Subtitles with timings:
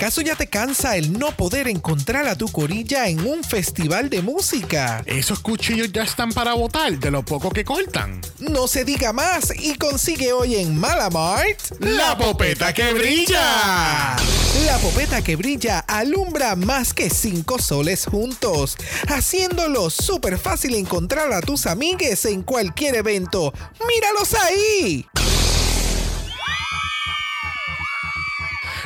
[0.00, 4.22] ¿Acaso ya te cansa el no poder encontrar a tu corilla en un festival de
[4.22, 5.02] música?
[5.04, 8.22] Esos cuchillos ya están para botar de lo poco que cortan.
[8.38, 14.16] No se diga más y consigue hoy en Malamart La popeta que brilla.
[14.64, 21.42] La popeta que brilla alumbra más que cinco soles juntos, haciéndolo súper fácil encontrar a
[21.42, 23.52] tus amigues en cualquier evento.
[23.86, 25.06] ¡Míralos ahí!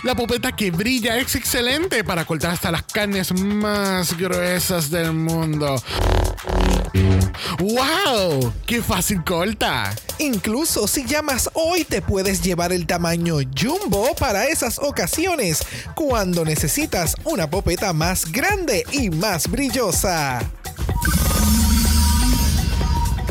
[0.05, 5.83] La popeta que brilla es excelente para cortar hasta las carnes más gruesas del mundo.
[7.59, 8.53] ¡Wow!
[8.67, 9.95] ¡Qué fácil corta!
[10.19, 15.65] Incluso si llamas hoy te puedes llevar el tamaño jumbo para esas ocasiones
[15.95, 20.43] cuando necesitas una popeta más grande y más brillosa.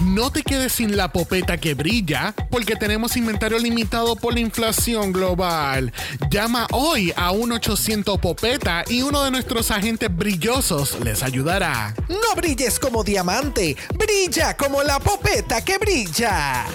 [0.03, 5.13] No te quedes sin la popeta que brilla, porque tenemos inventario limitado por la inflación
[5.13, 5.93] global.
[6.29, 11.95] Llama hoy a 1-800 Popeta y uno de nuestros agentes brillosos les ayudará.
[12.09, 16.65] No brilles como diamante, brilla como la popeta que brilla.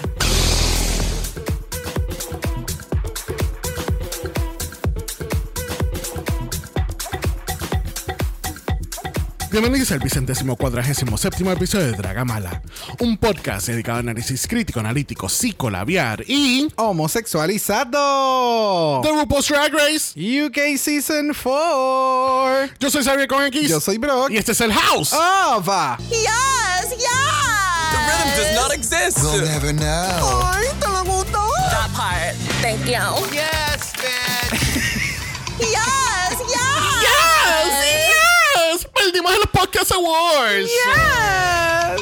[9.51, 12.61] Bienvenidos al vicentésimo cuadragésimo séptimo episodio de Dragamala,
[12.99, 19.01] un podcast dedicado a análisis crítico, analítico, psicolabiar y Homosexualizado.
[19.01, 20.13] The RuPaul's Drag Race.
[20.15, 22.69] UK Season 4.
[22.79, 23.67] Yo soy Xavier con X.
[23.69, 24.29] Yo soy Brock.
[24.29, 25.13] Y este es el House.
[25.13, 25.97] Ava.
[26.11, 27.09] Yes, yes.
[27.91, 29.17] The rhythm does not exist.
[29.23, 30.43] We'll never know.
[30.45, 31.41] Ay, te lo gustó.
[31.71, 32.35] That part.
[32.61, 33.01] Thank you.
[33.33, 33.68] Yes,
[39.09, 40.69] Perdimos en los Podcast Awards.
[40.69, 42.01] Yes.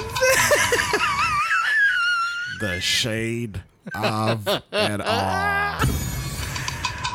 [2.59, 3.63] The shade
[3.95, 5.79] of it all.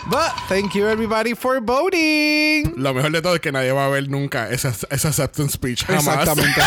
[0.09, 2.73] But thank you everybody for voting.
[2.79, 5.85] Lo mejor de todo es que nadie va a ver nunca esa, esa acceptance speech
[5.85, 6.07] jamás.
[6.07, 6.63] Exactamente.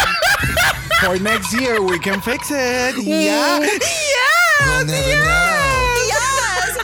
[1.02, 2.96] For next year we can fix it.
[2.97, 3.57] Yeah.
[3.57, 5.96] We'll never know.
[6.06, 6.78] Yes,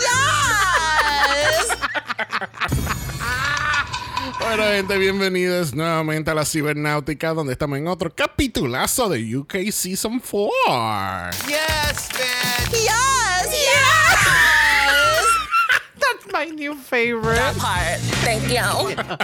[2.50, 3.11] yes.
[4.42, 10.20] Bueno, gente, bienvenidos nuevamente a la Cibernáutica, donde estamos en otro capitulazo de UK Season
[10.20, 10.52] 4.
[11.48, 12.72] Yes, bitch.
[12.72, 14.18] Yes, yes.
[16.00, 17.38] That's my new favorite.
[17.38, 18.00] That part.
[18.24, 18.96] Thank you.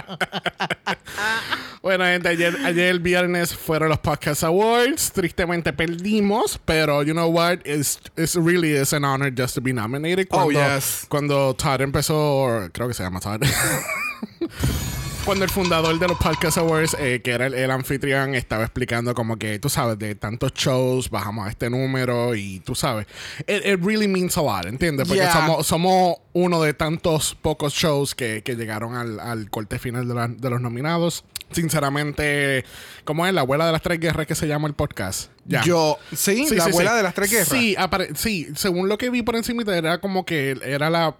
[1.80, 5.12] Bueno, gente, ayer, ayer el viernes fueron los Podcast Awards.
[5.12, 7.60] Tristemente perdimos, pero you know what?
[7.64, 10.26] It's, it's really is an honor just to be nominated.
[10.30, 11.06] Oh, Cuando, yes.
[11.08, 13.42] Cuando Todd empezó, or creo que se llama Todd.
[15.28, 19.12] Cuando el fundador de los Podcast Awards, eh, que era el, el anfitrión, estaba explicando
[19.12, 23.06] como que, tú sabes, de tantos shows bajamos a este número y tú sabes,
[23.40, 25.06] it, it really means a lot, ¿entiendes?
[25.06, 25.32] Porque Yeah.
[25.34, 30.14] somos, somos uno de tantos pocos shows que, que llegaron al, al corte final de,
[30.14, 31.24] la- de los nominados.
[31.50, 32.64] Sinceramente,
[33.04, 33.34] ¿cómo es?
[33.34, 35.30] La abuela de las tres guerras que se llama el podcast.
[35.44, 35.62] Ya.
[35.62, 37.48] Yo, sí, la abuela de las tres guerras.
[37.48, 37.76] Sí,
[38.14, 41.16] sí, según lo que vi por encima era como que era la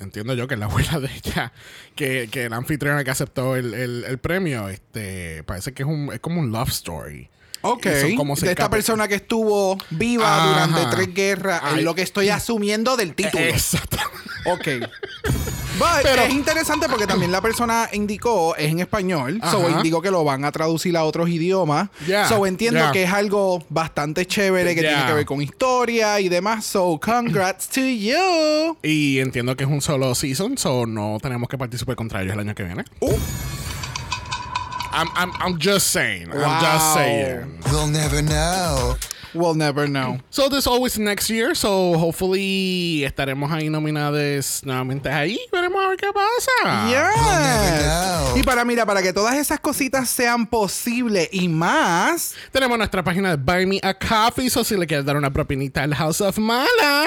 [0.00, 1.52] entiendo yo que es la abuela de ella,
[1.94, 6.10] que, que la anfitriona que aceptó el, el- el premio, este, parece que es un,
[6.12, 7.28] es como un love story.
[7.66, 7.86] Ok.
[8.16, 10.66] Como de esta persona que estuvo viva Ajá.
[10.66, 11.78] durante tres guerras, Ay.
[11.78, 13.42] es lo que estoy asumiendo del título.
[13.44, 13.96] Exacto.
[14.46, 14.68] Ok.
[15.78, 19.70] But Pero- es interesante porque también la persona indicó, es en español, so Ajá.
[19.78, 21.88] indicó que lo van a traducir a otros idiomas.
[22.06, 22.92] Yeah, So entiendo yeah.
[22.92, 24.90] que es algo bastante chévere que Yeah.
[24.92, 26.64] tiene que ver con historia y demás.
[26.64, 28.76] So congrats to you.
[28.84, 32.40] Y entiendo que es un solo season, so no tenemos que participar contra ellos el
[32.40, 32.84] año que viene.
[33.00, 33.10] Uh.
[34.94, 36.30] I'm, I'm, I'm just saying.
[36.32, 36.60] I'm Wow.
[36.60, 37.58] just saying.
[37.72, 38.96] We'll never know.
[39.34, 40.18] We'll never know.
[40.30, 45.40] So there's always next year, so hopefully estaremos ahí nominados nuevamente ahí.
[45.52, 46.88] Veremos a ver qué pasa.
[46.88, 48.36] Yes.
[48.36, 53.30] Y para, mira, para que todas esas cositas sean posibles y más, Tenemos nuestra página
[53.30, 56.38] de Buy Me a Coffee, so si le quieres dar una propinita al House of
[56.38, 57.04] Mala.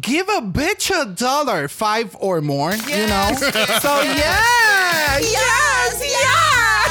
[0.00, 3.28] give a bitch a dollar, five or more, you know?
[3.82, 5.18] So, yeah.
[5.20, 6.85] Yes, yes.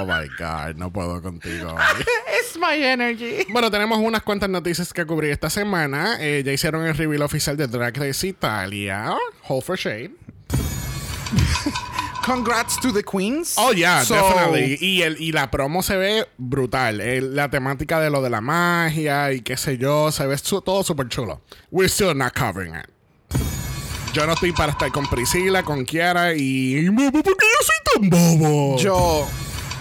[0.00, 1.74] Oh my God, no puedo contigo.
[2.40, 3.46] It's my energy.
[3.50, 6.16] bueno, tenemos unas cuantas noticias que cubrir esta semana.
[6.20, 9.14] Eh, ya hicieron el reveal oficial de Drag Race Italia.
[9.48, 10.10] Hold for Shade.
[12.24, 13.54] Congrats to the queens.
[13.56, 14.76] Oh, yeah, So, definitely.
[14.80, 17.00] Y, el, y la promo se ve brutal.
[17.00, 20.60] El- la temática de lo de la magia y qué sé yo, se ve su-
[20.60, 21.40] todo súper chulo.
[21.70, 22.86] We're still not covering it.
[24.12, 26.90] Yo no estoy para estar con Priscila, con Kiara y...
[26.90, 28.76] ¿Por qué yo soy tan bobo?
[28.78, 29.26] Yo,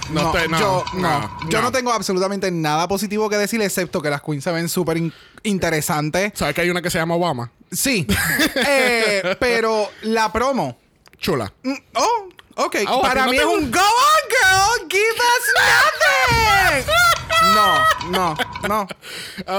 [0.09, 1.71] No no, estoy- no, yo, no, yo no.
[1.71, 5.13] tengo absolutamente nada positivo que decir, excepto que las queens se ven súper in-
[5.44, 6.31] interesantes.
[6.36, 7.51] ¿Sabes que hay una que se llama Obama?
[7.71, 8.07] Sí,
[8.56, 10.77] Eh, pero la promo.
[11.19, 11.51] Chula.
[11.63, 12.30] mm, Oh,
[12.65, 12.75] ok.
[12.88, 14.88] Oh, ¿a Para mí es un go on, girl.
[14.89, 16.94] Give us nothing.
[17.57, 18.36] No, no,
[18.68, 18.88] no.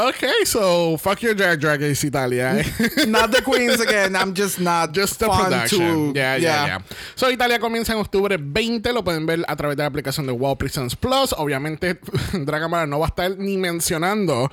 [0.08, 2.62] Okay, so fuck your drag drag Italia.
[3.08, 4.14] Not the queens again.
[4.14, 6.12] I'm just not Just the production.
[6.12, 6.18] to.
[6.18, 6.78] yeah, yeah, yeah.
[7.16, 8.92] So, Italia comienza en octubre 20.
[8.92, 11.34] Lo pueden ver a través de la aplicación de Wow Prisons Plus.
[11.36, 11.98] Obviamente,
[12.32, 14.50] Dragamara no va a estar ni mencionando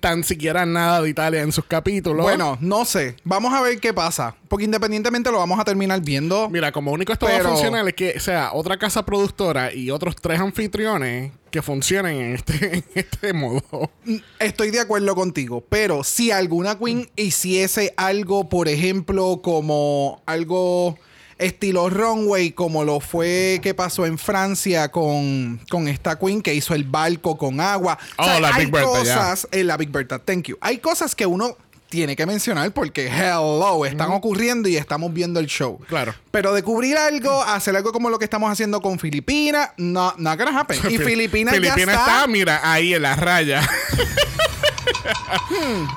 [0.00, 2.22] tan siquiera nada de Italia en sus capítulos.
[2.22, 3.16] Bueno, no sé.
[3.24, 4.36] Vamos a ver qué pasa.
[4.48, 6.48] Porque independientemente lo vamos a terminar viendo.
[6.48, 9.90] Mira, como único esto va a Pero- funcionar es que sea otra casa productora y
[9.90, 13.90] otros tres anfitriones que funcionen en este, en este modo.
[14.38, 20.98] Estoy de acuerdo contigo, pero si alguna queen hiciese algo, por ejemplo, como algo
[21.38, 26.74] estilo runway, como lo fue que pasó en Francia con, con esta queen que hizo
[26.74, 27.98] el barco con agua.
[28.16, 29.14] Oh, la hay Big Bertha, ya.
[29.14, 30.56] cosas, eh, la Big Bertha, thank you.
[30.60, 31.56] Hay cosas que uno
[31.88, 35.78] tiene que mencionar porque, hello, están ocurriendo y estamos viendo el show.
[35.88, 36.14] Claro.
[36.30, 40.38] Pero de cubrir algo, hacer algo como lo que estamos haciendo con Filipinas, no, not
[40.38, 40.78] gonna happen.
[40.90, 43.62] Y Filipinas ya Filipinas está está, mira, ahí en la raya.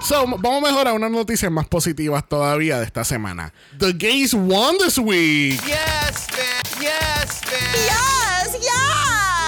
[0.04, 3.54] so, vamos mejor a unas noticias más positivas todavía de esta semana.
[3.78, 5.62] The gays won this week.
[5.66, 6.82] Yes, bitch.
[6.82, 7.22] Yes.
[7.22, 8.11] Yes, yes.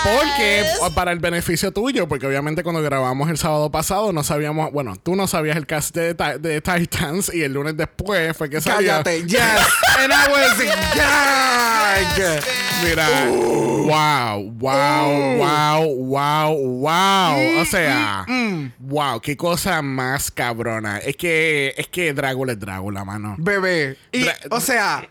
[0.04, 0.64] Porque,
[0.94, 5.16] para el beneficio tuyo, porque obviamente cuando grabamos el sábado pasado no sabíamos, bueno, tú
[5.16, 8.90] no sabías el cast de, de Titans y el lunes después fue que salió.
[8.92, 9.40] Cállate, yes.
[10.00, 10.58] And I was
[10.96, 12.44] gag.
[12.84, 17.62] Mira, wow, wow, wow, wow, wow.
[17.62, 18.26] O sea,
[18.80, 20.98] wow, qué cosa más cabrona.
[20.98, 23.36] Es que, es que Drácula es Drácula, mano.
[23.38, 23.98] Bebé.
[24.12, 25.08] Y, Dra- o sea,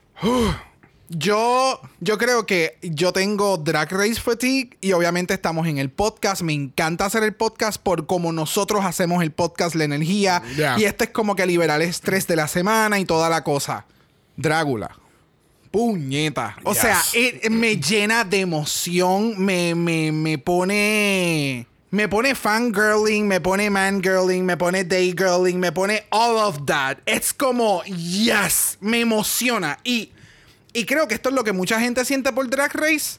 [1.17, 6.43] yo, yo creo que yo tengo Drag Race Fatigue y obviamente estamos en el podcast.
[6.43, 10.43] Me encanta hacer el podcast por como nosotros hacemos el podcast, la energía.
[10.79, 13.87] Y este es como que liberar el estrés de la semana y toda la cosa.
[14.37, 14.97] Drácula.
[15.71, 16.57] Puñeta.
[16.65, 16.83] O Yes.
[16.83, 19.35] sea, eh, me llena de emoción.
[19.43, 21.67] Me, me, me pone.
[21.91, 26.99] Me pone fangirling, me pone mangirling, me pone daygirling, me pone all of that.
[27.05, 29.79] Es como, yes, me emociona.
[29.85, 30.11] Y,
[30.73, 33.19] y creo que esto es lo que mucha gente siente por Drag Race,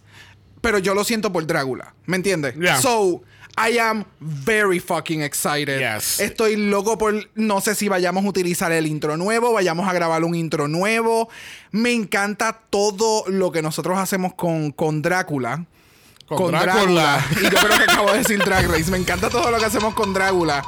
[0.62, 1.94] pero yo lo siento por Drácula.
[2.06, 2.56] ¿Me entiendes?
[2.56, 2.82] Yeah.
[2.82, 3.22] So,
[3.58, 5.80] I am very fucking excited.
[5.80, 6.20] Yes.
[6.20, 7.30] Estoy loco por.
[7.36, 11.30] No sé si vayamos a utilizar el intro nuevo, vayamos a grabar un intro nuevo.
[11.72, 15.66] Me encanta todo lo que nosotros hacemos con, con Drácula.
[16.26, 17.24] Con Drácula.
[17.42, 18.90] Y yo creo que acabo de decir Drag Race.
[18.90, 20.64] Me encanta todo lo que hacemos con Drácula.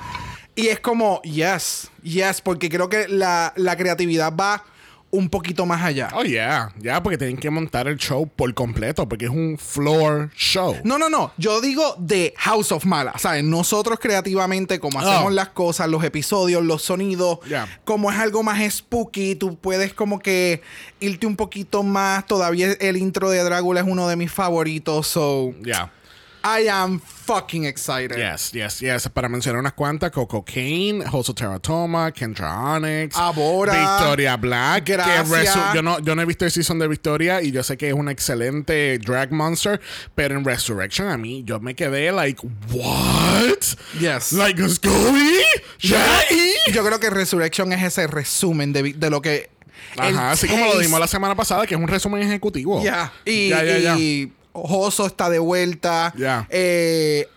[0.56, 4.64] Y es como, yes, yes, porque creo que la, la creatividad va
[5.16, 6.10] un poquito más allá.
[6.14, 10.30] Oh, yeah, ya, porque tienen que montar el show por completo, porque es un floor
[10.36, 10.76] show.
[10.84, 11.32] No, no, no.
[11.38, 13.14] Yo digo de House of Mala.
[13.18, 13.44] ¿Sabes?
[13.44, 15.02] Nosotros creativamente, como Oh.
[15.02, 17.68] hacemos las cosas, los episodios, los sonidos, Ya.
[17.86, 20.62] como es algo más spooky, tú puedes como que
[21.00, 22.26] irte un poquito más.
[22.26, 25.08] Todavía el intro de Drácula es uno de mis favoritos.
[25.08, 25.92] So, Ya.
[26.48, 28.20] I am fucking excited.
[28.20, 29.10] Yes, yes, yes.
[29.10, 33.74] Para mencionar unas cuantas, Coco Kane, Hoso Teratoma, Kendra Onyx, Abora.
[33.74, 34.86] Victoria Black.
[34.86, 35.74] Gracias.
[35.74, 37.96] yo, no, yo no he visto el season de Victoria y yo sé que es
[37.96, 39.82] un excelente drag monster,
[40.14, 42.40] pero en Resurrection a mí yo me quedé like,
[42.72, 43.64] what?
[44.00, 44.32] Yes.
[44.32, 45.42] Like, Scully?
[45.80, 46.74] Shaggy?
[46.74, 49.50] Yo creo que Resurrection es ese resumen de, de lo que.
[49.98, 52.84] Ajá, el así como lo dimos la semana pasada, que es un resumen ejecutivo.
[52.84, 53.12] Ya.
[53.26, 53.98] Y, ya, ya, ya.
[53.98, 56.14] y Joso está de vuelta.
[56.18, 56.48] Ya.
[56.50, 57.28] Eh,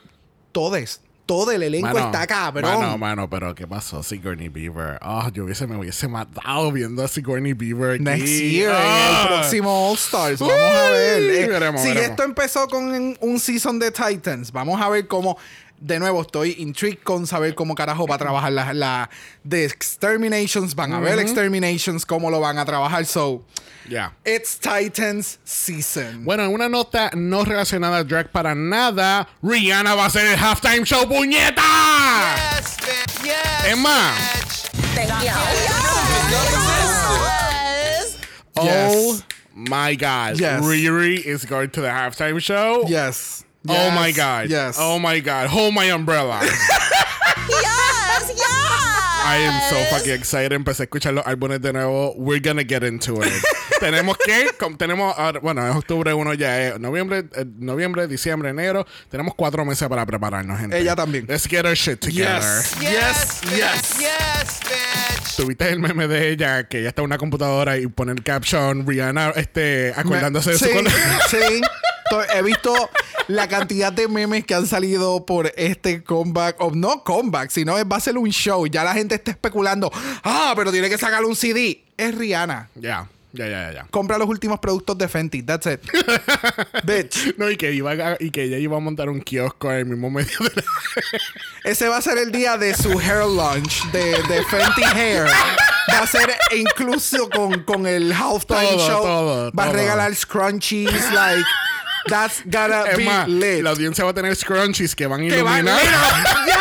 [0.52, 1.00] todes.
[1.26, 2.80] Todo el elenco Mano, está cabrón.
[2.80, 4.02] Mano, mano, pero ¿qué pasó?
[4.02, 4.98] Sigourney Beaver.
[5.02, 8.02] Oh, yo hubiese, me hubiese matado viendo a Sigourney Beaver aquí.
[8.02, 9.20] Next year, en Ah.
[9.24, 10.40] el próximo All Stars.
[10.40, 11.22] Vamos a ver.
[11.22, 12.10] Eh, veremos, si veremos.
[12.10, 15.36] esto empezó con un season de Titans, vamos a ver cómo.
[15.80, 19.10] De nuevo, estoy intrigued con saber cómo carajo va a trabajar la, la
[19.44, 20.74] de Exterminations.
[20.74, 23.06] Van a ver Exterminations, cómo lo van a trabajar.
[23.06, 23.44] So,
[23.88, 24.12] Ya.
[24.24, 26.24] it's Titans season.
[26.24, 30.36] Bueno, en una nota no relacionada a drag para nada, Rihanna va a hacer el
[30.38, 31.62] halftime show, puñeta.
[32.56, 33.24] Yes, bitch.
[33.24, 33.36] Yes.
[33.70, 35.30] Es más, Thank you.
[36.38, 38.16] Yes.
[38.56, 39.24] oh Yes.
[39.54, 40.60] my God, Yes.
[40.62, 42.84] Riri is going to the halftime show.
[42.88, 43.44] Yes.
[43.68, 43.94] Oh Yes.
[43.94, 44.48] my God.
[44.48, 44.76] Yes.
[44.78, 45.48] Oh my God.
[45.48, 46.40] Hold my umbrella.
[47.48, 48.32] Yes.
[48.36, 48.44] Yes.
[49.24, 50.52] I am so fucking excited.
[50.52, 52.14] Empecé a escuchar los álbumes de nuevo.
[52.16, 53.32] We're gonna get into it.
[53.80, 58.86] tenemos que, tenemos, ahora- bueno, es octubre 1 ya, es noviembre, eh, noviembre, diciembre, enero.
[59.10, 60.78] Tenemos cuatro meses para prepararnos, gente.
[60.78, 61.26] Ella también.
[61.28, 62.40] Let's get our shit together.
[62.42, 62.74] Yes.
[62.80, 63.40] Yes.
[63.54, 63.98] Yes.
[63.98, 65.36] Yes, bitch.
[65.36, 68.86] Tuviste el meme de ella que ella está en una computadora y pone el caption
[68.86, 71.60] Rihanna este, acordándose de sí, su sí.
[72.34, 72.74] He visto,
[73.28, 77.96] la cantidad de memes que han salido por este comeback, o no comeback, sino va
[77.96, 78.66] a ser un show.
[78.66, 79.90] Ya la gente está especulando,
[80.24, 81.84] ah, pero tiene que sacar un CD.
[81.96, 82.68] Es Rihanna.
[82.76, 83.86] Ya, ya, ya, ya, ya.
[83.90, 85.42] Compra los últimos productos de Fenty.
[85.42, 85.80] That's it.
[86.84, 87.34] Bitch.
[87.36, 89.86] No, y que, iba a- y que ella iba a montar un kiosco en el
[89.86, 90.62] mismo medio de la...
[91.64, 95.26] Ese va a ser el día de su hair launch de, de Fenty Hair.
[95.92, 99.02] Va a ser incluso con, con el halftime show.
[99.02, 99.76] todo, va a todo.
[99.76, 101.12] regalar scrunchies.
[101.12, 101.44] Like,
[102.08, 103.62] that's gonna Es be más, lit.
[103.62, 105.80] la audiencia va a tener scrunchies que van a Que va- iluminar.
[106.46, 106.56] Yes!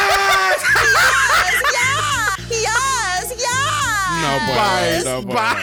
[2.49, 4.21] Yes, yes.
[4.21, 5.35] No puedo, Bye, no puedo.
[5.35, 5.61] bye.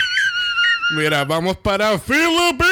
[0.96, 2.62] Mira, vamos para Philippines.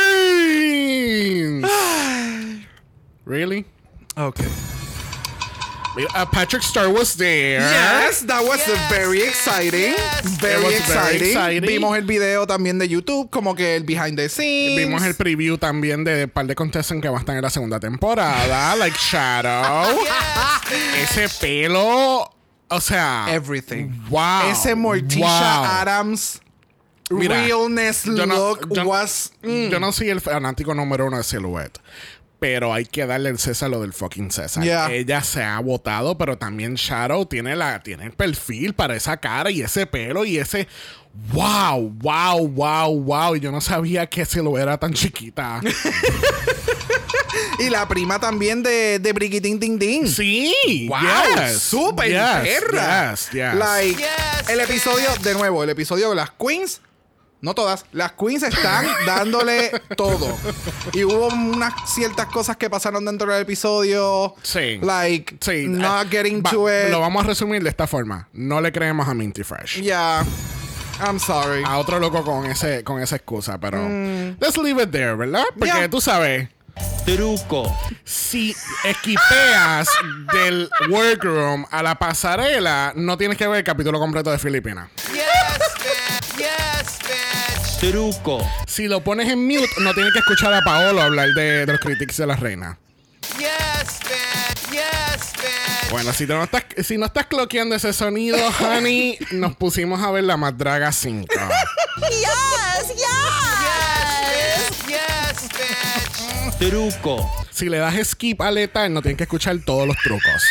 [3.24, 3.64] really?
[4.16, 4.46] Okay.
[6.14, 7.60] Uh, Patrick Star was there.
[7.60, 9.92] Yes, that was Yes, very yes, exciting.
[9.92, 10.22] yes.
[10.40, 10.76] Very, was very
[11.16, 11.28] exciting.
[11.28, 11.66] exciting.
[11.68, 14.78] Vimos el video también de YouTube, como que el behind the scenes.
[14.78, 17.50] Vimos el preview también de un par de contestants que van a estar en la
[17.50, 19.98] segunda temporada, like Shadow.
[21.02, 22.30] Ese pelo,
[22.68, 23.90] o sea, everything.
[24.08, 24.48] wow.
[24.50, 25.64] Ese Morticia wow.
[25.64, 26.40] Adams
[27.10, 29.32] Mira, realness yo no- look yo- was.
[29.42, 29.68] mm.
[29.68, 31.78] Yo no soy el fanático número uno de Silhouette.
[32.42, 34.64] Pero hay que darle el César lo del fucking César.
[34.64, 34.90] Yeah.
[34.90, 39.48] Ella se ha votado, pero también Shadow tiene, la, tiene el perfil para esa cara
[39.52, 40.66] y ese pelo y ese.
[41.32, 41.90] ¡Wow!
[42.00, 42.48] ¡Wow!
[42.48, 43.00] ¡Wow!
[43.00, 43.36] ¡Wow!
[43.36, 45.60] Yo no sabía que Silhouette era tan chiquita.
[47.58, 50.06] Y la prima también de, de Brigitín Ding Ding.
[50.08, 50.88] sí.
[50.88, 50.98] Wow,
[51.36, 53.10] yes, super yes, perra.
[53.12, 53.54] Yes, yes.
[53.54, 54.68] Like, Yes, el yes.
[54.70, 56.80] episodio, de nuevo, el episodio de las queens,
[57.42, 60.34] no todas, las queens están dándole todo.
[60.94, 64.34] Y hubo unas ciertas cosas que pasaron dentro del episodio.
[64.42, 64.78] Sí.
[64.82, 66.90] Like, Sí, not getting to it.
[66.90, 68.28] Lo vamos a resumir de esta forma.
[68.32, 69.80] No le creemos a Minty Fresh.
[69.82, 70.24] Yeah.
[71.04, 71.62] I'm sorry.
[71.66, 73.78] a otro loco con ese con esa excusa, pero
[74.40, 75.44] let's leave it there, ¿verdad?
[75.58, 75.76] Porque Mm.
[75.76, 75.88] Yeah.
[75.90, 76.48] tú sabes,
[77.04, 77.76] Truco.
[78.04, 79.88] si esquipeas
[80.32, 84.88] del workroom a la pasarela, no tienes que ver el capítulo completo de Filipinas.
[85.12, 85.22] Yes.
[87.90, 88.38] Truco.
[88.68, 91.80] Si lo pones en mute, no tienes que escuchar a Paolo hablar de, de los
[91.80, 92.78] critics de la reina.
[93.38, 94.70] Yes, bitch.
[94.70, 95.90] Yes, bitch.
[95.90, 100.12] Bueno, si, te no estás, si no estás cloqueando ese sonido, honey, nos pusimos a
[100.12, 101.26] ver la Madraga 5.
[102.08, 103.02] Yes, yes.
[104.86, 106.58] Yes, bitch.
[106.58, 107.28] Truco.
[107.50, 110.44] Si le das skip a letal, no tienes que escuchar todos los trucos.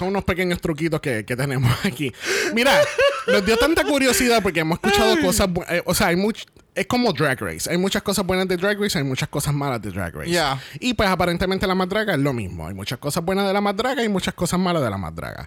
[0.00, 2.10] Son unos pequeños truquitos que, que tenemos aquí.
[2.54, 2.72] Mira,
[3.26, 5.48] nos dio tanta curiosidad porque hemos escuchado cosas.
[5.68, 7.70] eh, o sea, hay much, es como Drag Race.
[7.70, 10.30] Hay muchas cosas buenas de Drag Race, hay muchas cosas malas de Drag Race.
[10.30, 10.58] Yeah.
[10.78, 12.66] Y pues aparentemente la madraga es lo mismo.
[12.66, 15.46] Hay muchas cosas buenas de la madraga y muchas cosas malas de la madraga.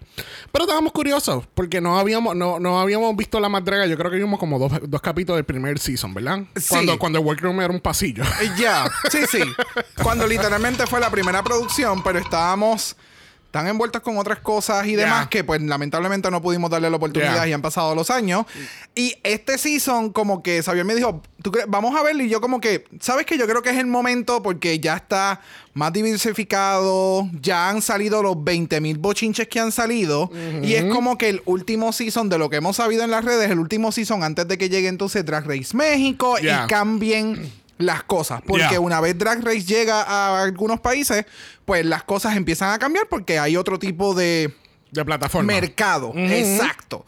[0.52, 3.88] Pero estábamos curiosos porque no habíamos, no, no habíamos visto la madraga.
[3.88, 6.42] Yo creo que vimos como dos, dos capítulos del primer season, ¿verdad?
[6.56, 6.68] Sí.
[6.70, 8.24] Cuando, cuando el workroom era un pasillo.
[8.24, 9.42] Eh, Ya, sí, sí.
[10.04, 12.96] Cuando literalmente fue la primera producción, pero estábamos
[13.54, 17.46] tan envueltos con otras cosas y demás que pues lamentablemente no pudimos darle la oportunidad
[17.46, 18.48] y han pasado los años.
[18.96, 21.22] Y este season como que Xavier me dijo,
[21.68, 24.42] vamos a verlo y yo como que, ¿sabes que Yo creo que es el momento
[24.42, 25.40] porque ya está
[25.76, 30.32] más diversificado, ya han salido los 20 mil bochinches que han salido.
[30.64, 33.52] Y es como que el último season de lo que hemos sabido en las redes,
[33.52, 38.42] el último season antes de que llegue entonces Drag Race México y cambien las cosas.
[38.46, 41.26] Porque una vez Drag Race llega a algunos países,
[41.66, 44.54] pues las cosas empiezan a cambiar porque hay otro tipo de
[44.92, 45.54] De plataforma.
[45.54, 46.12] mercado.
[46.16, 47.06] Exacto.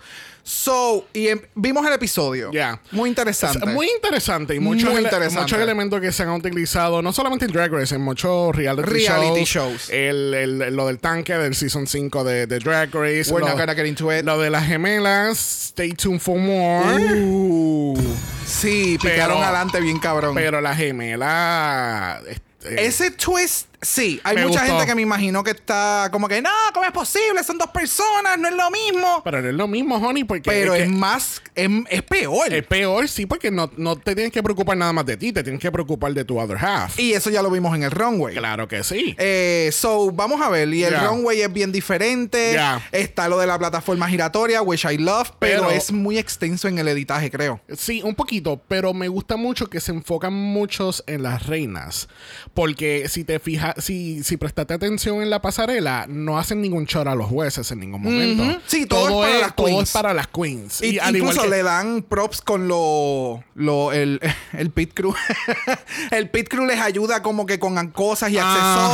[0.48, 2.52] So, y em- vimos el episodio.
[2.52, 2.80] Ya.
[2.92, 3.66] Muy interesante.
[3.68, 5.42] Es Muy interesante y muchos, Muy ele- interesante.
[5.42, 9.44] muchos elementos que se han utilizado, no solamente en Drag Race, en muchos reality, Reality
[9.44, 9.88] shows.
[9.88, 9.90] shows.
[9.90, 13.32] El, el- lo del tanque del Season 5 de, de Drag Race.
[13.34, 14.24] We're lo, not gonna get into it.
[14.24, 15.40] Lo de las gemelas.
[15.72, 16.96] Stay tuned for more.
[17.24, 17.98] Uh,
[18.46, 20.36] sí, picaron Pero- adelante bien cabrón.
[20.36, 22.22] Pero la gemela.
[22.30, 24.20] este, Ese twist, sí.
[24.24, 24.74] Hay Me mucha gustó.
[24.74, 27.44] gente que me imagino que está como que, no, ¿cómo es posible?
[27.44, 29.22] Son dos personas, no es lo mismo.
[29.24, 30.50] Pero no es lo mismo, honey, porque.
[30.50, 32.54] Pero es es, que más, es, es peor.
[32.54, 35.44] es peor, sí, porque no, no te tienes que preocupar nada más de ti, te
[35.44, 37.00] tienes que preocupar de tu other half.
[37.00, 38.36] y eso ya lo vimos en el runway.
[38.36, 39.16] claro que sí.
[39.18, 40.74] Eh, so, vamos a ver.
[40.74, 42.54] Y el runway es bien diferente.
[42.54, 42.82] Ya.
[42.92, 46.80] Está lo de la plataforma giratoria, which I love, pero, Pero- es muy extenso en
[46.80, 47.62] el editaje, creo.
[47.78, 52.08] Sí, un poquito, pero me gusta mucho que se enfocan muchos en las reinas.
[52.54, 57.08] Porque si te fijas, si, si prestaste atención en la pasarela, no hacen ningún shot
[57.08, 58.44] a los jueces en ningún momento.
[58.44, 58.60] Ujú.
[58.68, 59.84] Sí, todo es para las todo queens.
[59.84, 60.82] es para las queens.
[60.82, 64.20] Y, al igual incluso que- le dan props con lo, lo el,
[64.54, 65.14] el pit crew.
[66.12, 68.86] el pit crew les ayuda como que con cosas y Ajá,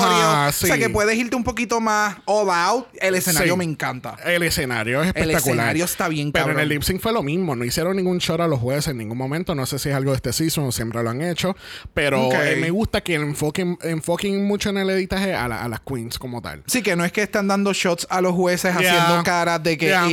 [0.48, 0.56] accesorios.
[0.64, 0.82] O sea sí.
[0.82, 2.88] que puedes irte un poquito más all out.
[3.00, 3.58] El escenario Sí.
[3.58, 4.16] me encanta.
[4.26, 5.40] El escenario es El espectacular.
[5.58, 6.60] escenario está bien Pero cabrón.
[6.60, 7.56] en el lip sync fue lo mismo.
[7.56, 9.56] No hicieron ningún shot a los jueces en ningún momento.
[9.56, 11.56] No sé si es algo de este season o siempre lo han hecho.
[11.94, 12.34] Pero Ok.
[12.34, 16.18] eh, me gusta que enfoquen, enfoquen mucho en el editaje a, la- a las queens
[16.18, 16.64] como tal.
[16.68, 19.04] Sí, que no es que están dando shots a los jueces Yeah.
[19.04, 20.08] haciendo caras de que Yeah.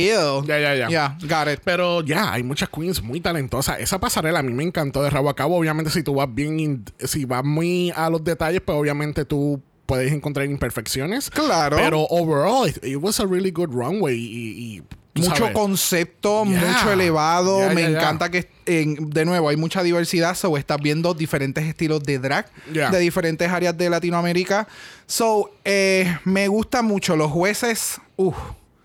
[0.45, 0.87] Ya, ya, ya.
[0.87, 1.61] Yeah, got it.
[1.63, 3.79] Pero ya, hay muchas queens muy talentosas.
[3.79, 5.57] Esa pasarela a mí me encantó de rabo a cabo.
[5.57, 9.61] Obviamente, si tú vas bien, in- si vas muy a los detalles, pues obviamente tú
[9.85, 11.29] puedes encontrar imperfecciones.
[11.31, 11.77] Claro.
[11.77, 14.77] Pero overall, it, it was a really good runway y.
[14.77, 14.83] y
[15.15, 15.53] Mucho sabes.
[15.53, 16.61] concepto, Yeah.
[16.61, 17.59] mucho elevado.
[17.59, 17.99] Yeah, Me yeah, yeah.
[17.99, 20.35] encanta que, en- de nuevo, hay mucha diversidad.
[20.35, 22.89] So, estás viendo diferentes estilos de drag Yeah.
[22.91, 24.67] de diferentes áreas de Latinoamérica.
[25.07, 27.15] So, eh, me gusta mucho.
[27.15, 28.35] Los jueces, uff.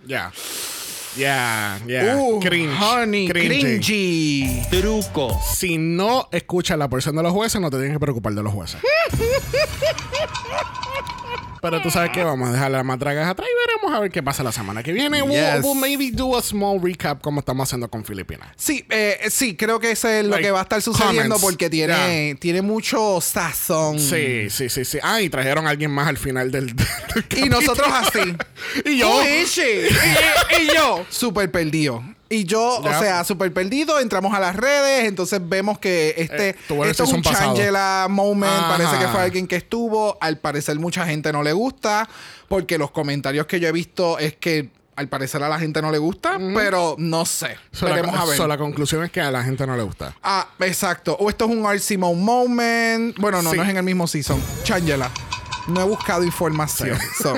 [0.06, 0.32] Ya.
[1.16, 2.16] Ya, ya.
[2.16, 2.76] Uh, Cringe.
[2.82, 3.60] honey, Cringy.
[3.80, 4.62] cringy.
[4.68, 5.38] Truco.
[5.54, 8.52] Si no escuchas la porción de los jueces, no te tienes que preocupar de los
[8.52, 8.80] jueces.
[11.64, 14.22] Pero tú sabes que vamos a dejar las matragas atrás y veremos a ver qué
[14.22, 15.22] pasa la semana que viene.
[15.22, 15.64] We'll- Yes.
[15.64, 18.48] We'll, maybe do a small recap como estamos haciendo con Filipinas.
[18.56, 21.40] Sí, eh, sí, creo que eso es lo Like, que va a estar sucediendo comments.
[21.42, 23.98] porque tiene, tiene mucho sazón.
[23.98, 24.98] Sí, sí, sí, sí.
[25.02, 26.86] Ah, y trajeron a alguien más al final del, del
[27.36, 28.36] Y nosotros así.
[28.84, 29.22] y yo.
[29.46, 29.88] She?
[30.60, 32.04] y, y yo, súper perdido.
[32.34, 36.56] Y yo, o sea, súper perdido, entramos a las redes, entonces vemos que este, Eh,
[36.66, 37.22] tuvo el esto es un.
[37.22, 38.68] Changela moment, Ajá.
[38.76, 42.08] parece que fue alguien que estuvo, al parecer mucha gente no le gusta,
[42.48, 45.90] porque los comentarios que yo he visto es que al parecer a la gente no
[45.90, 48.36] le gusta, pero no sé, So, la, veremos a ver.
[48.36, 50.14] so, la conclusión es que a la gente no le gusta.
[50.22, 51.16] Ah, exacto.
[51.18, 53.18] O esto es un Simone moment.
[53.18, 53.56] Bueno, no, Sí.
[53.56, 54.40] no es en el mismo season.
[54.62, 55.10] Changela.
[55.66, 56.98] No he buscado información.
[57.22, 57.34] So,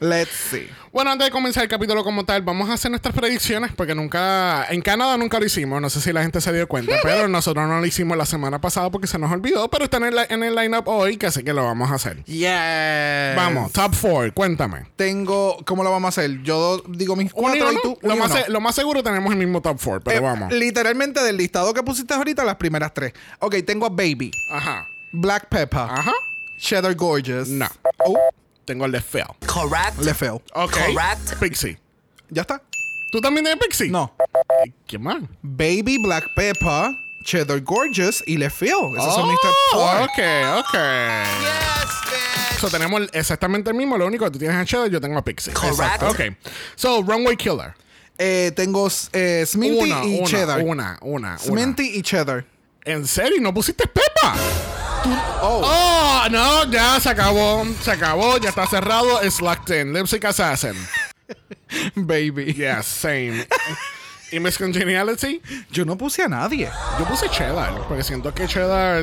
[0.00, 0.68] let's see.
[0.92, 4.66] Bueno, antes de comenzar el capítulo como tal, vamos a hacer nuestras predicciones porque nunca,
[4.70, 5.80] en Canadá nunca lo hicimos.
[5.80, 8.60] No sé si la gente se dio cuenta, pero nosotros no lo hicimos la semana
[8.60, 11.44] pasada porque se nos olvidó, pero está en el, en el lineup hoy, que así
[11.44, 12.24] que lo vamos a hacer.
[12.24, 13.36] Yes.
[13.36, 14.86] Vamos, top 4, cuéntame.
[14.96, 15.56] Tengo.
[15.64, 16.42] ¿Cómo lo vamos a hacer?
[16.42, 17.80] Yo digo mis Uno y cuatro y uno.
[17.82, 17.98] tú.
[18.02, 18.44] lo, uno y más, uno.
[18.44, 20.52] se- lo más seguro tenemos el mismo top 4, pero Eh, vamos.
[20.52, 23.12] Literalmente del listado que pusiste ahorita, las primeras tres.
[23.38, 24.88] Ok, tengo a Baby, Ajá.
[25.12, 26.12] Black Pepper, Ajá.
[26.60, 27.48] Cheddar Gorgeous.
[27.48, 27.68] No.
[27.98, 28.18] Oh,
[28.64, 29.24] Tengo el de Phil.
[29.46, 29.98] Correct.
[30.00, 30.42] le feo.
[30.54, 30.72] Ok.
[30.72, 31.34] Correct.
[31.40, 31.78] Pixie.
[32.30, 32.62] ¿Ya está?
[33.12, 33.90] ¿Tú también tienes Pixie?
[33.90, 34.14] No.
[34.64, 35.22] ¿Y ¿Qué más?
[35.42, 36.90] Baby, Black Pepper,
[37.24, 38.96] Cheddar Gorgeous y le feo.
[38.96, 40.02] Esos son mis top Oh, four.
[40.02, 40.74] ok, ok.
[40.74, 42.60] Yes, bitch.
[42.60, 43.96] So, tenemos exactamente el mismo.
[43.98, 45.52] Lo único que tú tienes a Cheddar, yo tengo a Pixie.
[45.52, 45.74] Correct.
[45.74, 46.08] Exacto.
[46.08, 46.20] Ok.
[46.74, 47.74] So, Runway Killer.
[48.16, 50.60] Eh, tengo eh, Sminty una, y una, Cheddar.
[50.62, 51.38] Una, una, una.
[51.38, 52.46] Sminty y Cheddar.
[52.84, 53.40] ¿En serio?
[53.40, 53.84] ¿No pusiste
[55.06, 55.62] Oh.
[55.64, 57.64] Oh, no, ya se acabó.
[57.82, 59.22] Se acabó, ya está cerrado.
[59.22, 59.92] It's locked in.
[59.92, 60.74] Lipstick Assassin.
[61.96, 62.54] Baby.
[62.54, 63.46] Yes, same.
[64.32, 65.40] ¿Y Miss Congeniality?
[65.70, 66.68] Yo no puse a nadie.
[66.98, 69.02] Yo puse Cheddar, porque siento que Cheddar.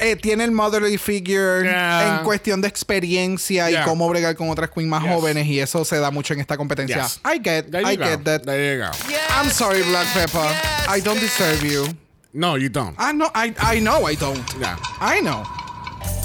[0.00, 2.18] Eh, tiene el motherly figure Yeah.
[2.18, 3.82] en cuestión de experiencia Yeah.
[3.82, 5.12] y cómo bregar con otras queens más Yes.
[5.14, 7.02] jóvenes y eso se da mucho en esta competencia.
[7.02, 7.20] Yes.
[7.24, 8.04] I get, I go.
[8.04, 8.42] get that.
[8.42, 8.90] There you go.
[9.08, 10.06] Yes, I'm sorry, Black.
[10.12, 10.50] Pepper.
[10.94, 11.86] I don't deserve you.
[12.32, 12.94] No, you don't.
[12.98, 14.38] I know, I, I know I don't.
[14.60, 14.76] Yeah.
[15.00, 15.42] I know.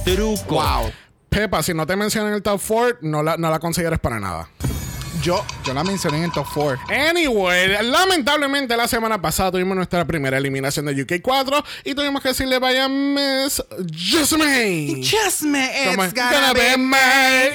[0.06, 0.56] Truco.
[0.56, 0.92] Wow.
[1.30, 4.20] Pepa, si no te mencionan en el top 4, no la, no la consideres para
[4.20, 4.48] nada.
[5.22, 6.86] Yo, yo la mencioné en el top 4.
[7.10, 12.60] Anyway, lamentablemente la semana pasada tuvimos nuestra primera eliminación de UK4 y tuvimos que decirle
[12.60, 15.02] vaya Miss Jasmine.
[15.04, 17.50] Just me, Como, it's "Gonna gonna be be me".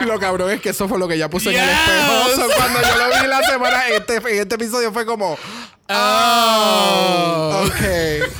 [0.06, 2.48] Lo cabrón es que eso fue lo que ya puse en el espejo.
[2.56, 5.38] Cuando yo lo vi la semana, este, este episodio fue como.
[5.94, 7.64] Oh.
[7.66, 7.82] Ok,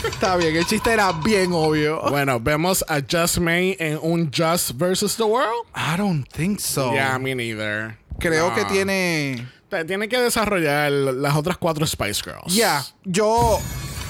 [0.09, 0.57] está bien.
[0.57, 2.01] El chiste era bien obvio.
[2.11, 5.67] Bueno, vemos a Jasmine en un Just versus the World.
[5.75, 6.93] I don't think so.
[6.93, 7.97] Yeah, me neither.
[8.19, 8.55] Creo No.
[8.55, 9.47] que tiene.
[9.87, 12.55] Tiene que desarrollar las otras cuatro Spice Girls.
[12.55, 13.59] Ya, yo.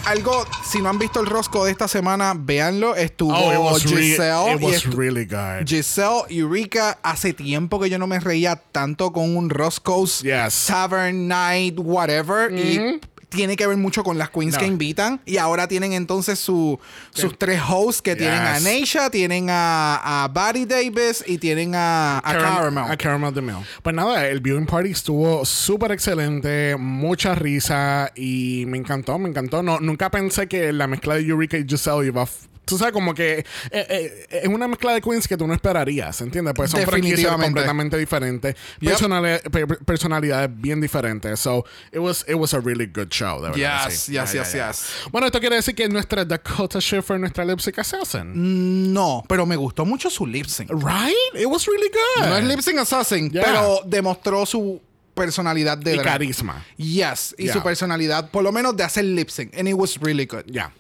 [0.05, 2.97] Algo, si no han visto el rosco de esta semana, véanlo.
[2.97, 4.55] Estuvo Oh, it was, re- Giselle.
[4.57, 5.65] it y was estu- really good.
[5.65, 10.65] Giselle, Eureka, hace tiempo que yo no me reía tanto con un Roscoe's Yes.
[10.67, 12.51] Tavern Night, whatever.
[12.53, 13.01] Y
[13.33, 14.61] tiene que ver mucho con las queens No.
[14.61, 15.21] que invitan.
[15.27, 16.79] Y ahora tienen entonces su,
[17.11, 18.61] sus tres hosts que tienen a.
[18.61, 22.85] Neisha, tienen a, a Buddy Davis y tienen a, a Caramel.
[22.91, 23.57] A Caramel de Mill.
[23.83, 29.63] Pues nada, el viewing party estuvo súper excelente, mucha risa y me encantó, me encantó.
[29.63, 32.29] No, nunca pensé que la mezcla de Eureka y Giselle iba a,
[32.65, 36.21] Tú sabes, como que eh, eh, es una mezcla de queens que tú no esperarías,
[36.21, 36.55] ¿entiendes?
[36.55, 38.93] Pues son franquicias completamente diferentes, Yep.
[38.93, 41.41] personali- pe- personalidades bien diferentes.
[41.41, 43.87] So, it was, it was a really good show, de verdad.
[43.89, 44.13] Yes, sí.
[44.13, 44.69] yes, Ya, yes, ya.
[44.71, 44.87] yes.
[45.11, 48.93] Bueno, esto quiere decir que nuestra Dakota Schiffer, nuestra lip sync assassin.
[48.93, 50.71] No, pero me gustó mucho su lip sync.
[50.71, 51.15] Right?
[51.35, 52.29] It was really good.
[52.29, 53.43] No es lip sync assassin, Yeah.
[53.45, 54.81] pero demostró su
[55.15, 56.65] personalidad de y carisma.
[56.77, 57.55] Yes, y Yeah.
[57.55, 59.53] su personalidad, por lo menos de hacer lip sync.
[59.59, 60.45] And it was really good.
[60.47, 60.73] Ya.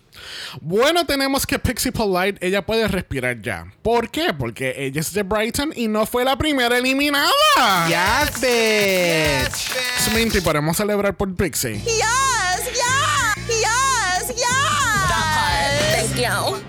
[0.60, 3.66] Bueno, tenemos que Pixie Polite, ella puede respirar ya.
[3.82, 4.32] ¿Por qué?
[4.34, 7.28] Porque ella es de Brighton y no fue la primera eliminada.
[7.88, 9.72] Yes, bitch.
[10.00, 11.80] Sminty, podemos celebrar por Pixie.
[11.84, 12.02] Yes.
[13.48, 14.34] Yes.
[15.08, 16.14] That part.
[16.14, 16.62] Thank you.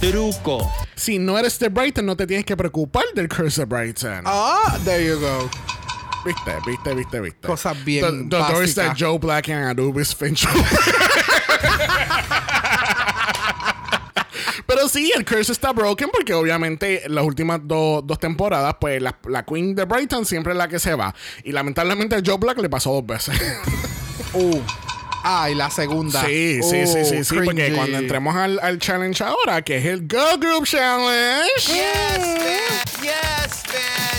[0.00, 0.70] Truco.
[0.96, 4.22] Si no eres de Brighton, no te tienes que preocupar del Curse de Brighton.
[4.26, 5.48] Ah, there you go.
[6.24, 7.46] Viste, viste, viste, viste.
[7.48, 10.46] Cosas bien The, the doors that Joe Black and Anubis Finch.
[14.82, 19.16] Pero sí, el curse está broken porque obviamente las últimas do- dos temporadas, pues la,
[19.28, 21.14] la Queen de Brighton siempre es la que se va.
[21.44, 23.38] Y lamentablemente a Joe Black le pasó dos veces.
[24.34, 24.60] Uh.
[25.24, 26.24] Ah, y la segunda.
[26.24, 27.34] Sí, sí, sí, sí, Uh, sí.
[27.44, 31.50] Porque cuando entremos al, al challenge ahora, que es el Girl Group Challenge.
[31.58, 33.02] Yes.
[33.02, 33.41] Yes.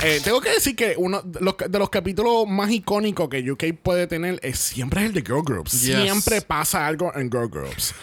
[0.06, 3.74] Eh, tengo que decir que uno de los, de los capítulos más icónicos que UK
[3.82, 5.82] puede tener es siempre es el de Girl Groups.
[5.84, 6.02] Yes.
[6.02, 7.94] Siempre pasa algo en Girl Groups.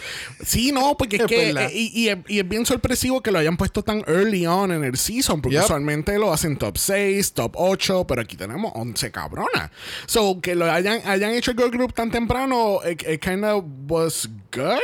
[0.43, 1.49] Sí, no, porque es, Es que.
[1.51, 4.71] eh, y, y es, y es bien sorpresivo que lo hayan puesto tan early on
[4.71, 5.65] en el season, porque Yep.
[5.65, 9.69] usualmente lo hacen top 6, top 8, pero aquí tenemos 11 cabronas.
[10.07, 13.63] So, que lo hayan, hayan hecho el Girl Group tan temprano, it, it kind of
[13.87, 14.79] was good.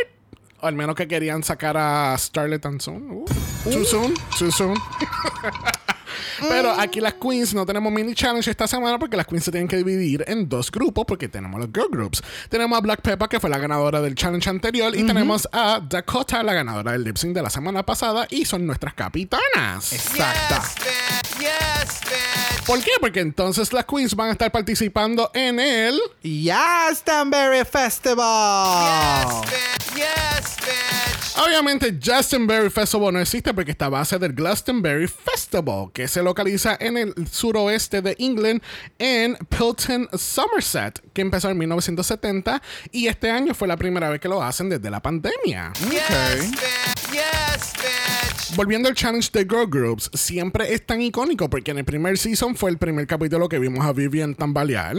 [0.59, 3.09] O al menos que querían sacar a Starlet tan soon.
[3.11, 3.25] Uh,
[3.71, 4.75] Too soon, too soon.
[6.47, 9.67] Pero aquí las queens no tenemos mini challenge esta semana porque las queens se tienen
[9.67, 12.21] que dividir en dos grupos porque tenemos los girl groups.
[12.49, 16.43] Tenemos a Black Peppa que fue la ganadora del challenge anterior y tenemos a Dakota
[16.43, 19.91] la ganadora del lip sync de la semana pasada y son nuestras capitanas.
[19.91, 20.17] Yes.
[21.39, 22.65] Yes, bitch.
[22.65, 22.91] ¿Por qué?
[22.99, 29.43] Porque entonces las queens van a estar participando en el Yes, Danbury Festival.
[29.43, 29.95] Yes, bitch.
[29.95, 31.16] Yes, bitch.
[31.37, 36.75] Obviamente, Glastonbury Festival no existe porque está a base del Glastonbury Festival, que se localiza
[36.79, 38.61] en el suroeste de England,
[38.97, 44.27] en Pilton, Somerset, que empezó en 1970 y este año fue la primera vez que
[44.27, 45.73] lo hacen desde la pandemia.
[45.81, 47.11] Yes, bitch.
[47.11, 48.55] Yes, bitch.
[48.55, 52.55] Volviendo al challenge de Girl Groups, siempre es tan icónico porque en el primer season
[52.55, 54.97] fue el primer capítulo que vimos a Vivian tambalear.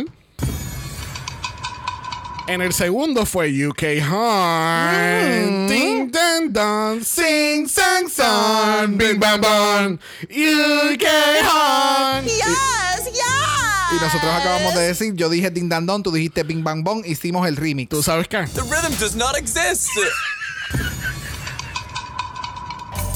[2.49, 5.69] En el segundo fue UK Horn.
[5.69, 7.05] Ding dang dong.
[7.05, 8.97] Sing sang song.
[8.97, 9.99] Bing bang bong.
[10.31, 11.05] UK
[11.45, 12.25] Horn.
[12.25, 13.93] Yes, yeah.
[13.93, 17.05] Y nosotros acabamos de decir, yo dije Ding Dang Dong, tú dijiste Bing Bang Bong,
[17.05, 17.91] hicimos el remix.
[17.91, 18.47] ¿Tú sabes qué?
[18.55, 19.91] The rhythm does not exist.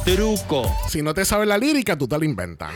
[0.04, 0.70] Truco.
[0.90, 2.70] Si no te sabes la lírica, tú te la inventas.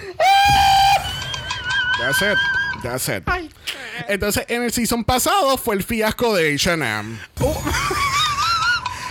[1.98, 2.55] That's it.
[2.88, 3.25] That's it.
[4.09, 7.18] Entonces, en el season pasado fue el fiasco de H&M.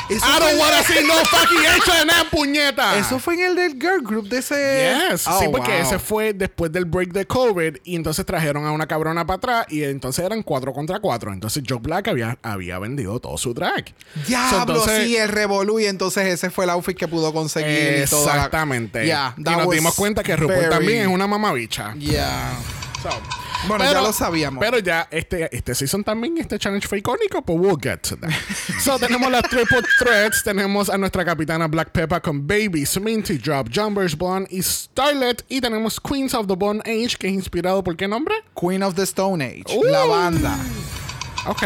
[0.07, 2.95] I don't wanna see no fucking H&M, puñeta.
[2.99, 4.95] eso fue en el del girl group de ese.
[5.09, 5.81] Yes, Oh, sí, porque wow.
[5.81, 9.65] ese fue después del break de COVID y entonces trajeron a una cabrona para atrás
[9.71, 11.33] y entonces eran cuatro contra cuatro.
[11.33, 13.85] Entonces Joe Black había, había vendido todo su drag.
[14.27, 18.03] Diablo, So, entonces- sí, el revolú y entonces ese fue el outfit que pudo conseguir
[18.05, 19.05] y toda la- Exactamente.
[19.05, 21.95] Yeah, y nos dimos cuenta que RuPaul very- también es una mamabicha.
[21.95, 22.51] Yeah.
[23.01, 23.09] So,
[23.67, 24.63] Bueno, ya lo sabíamos.
[24.63, 28.29] Pero ya este, este season también, este challenge fue icónico, pues we'll get to that.
[28.79, 30.43] so, tenemos las triple threats.
[30.43, 35.43] Tenemos a nuestra capitana Black Peppa con Baby, Sminty, Drop, Jumbers, Blonde y Starlet.
[35.49, 38.35] Y tenemos Queens of the Bone Age, que es inspirado por qué nombre?
[38.59, 39.75] Queen of the Stone Age.
[39.75, 39.83] Uh.
[39.85, 40.57] La banda.
[41.47, 41.63] Ok.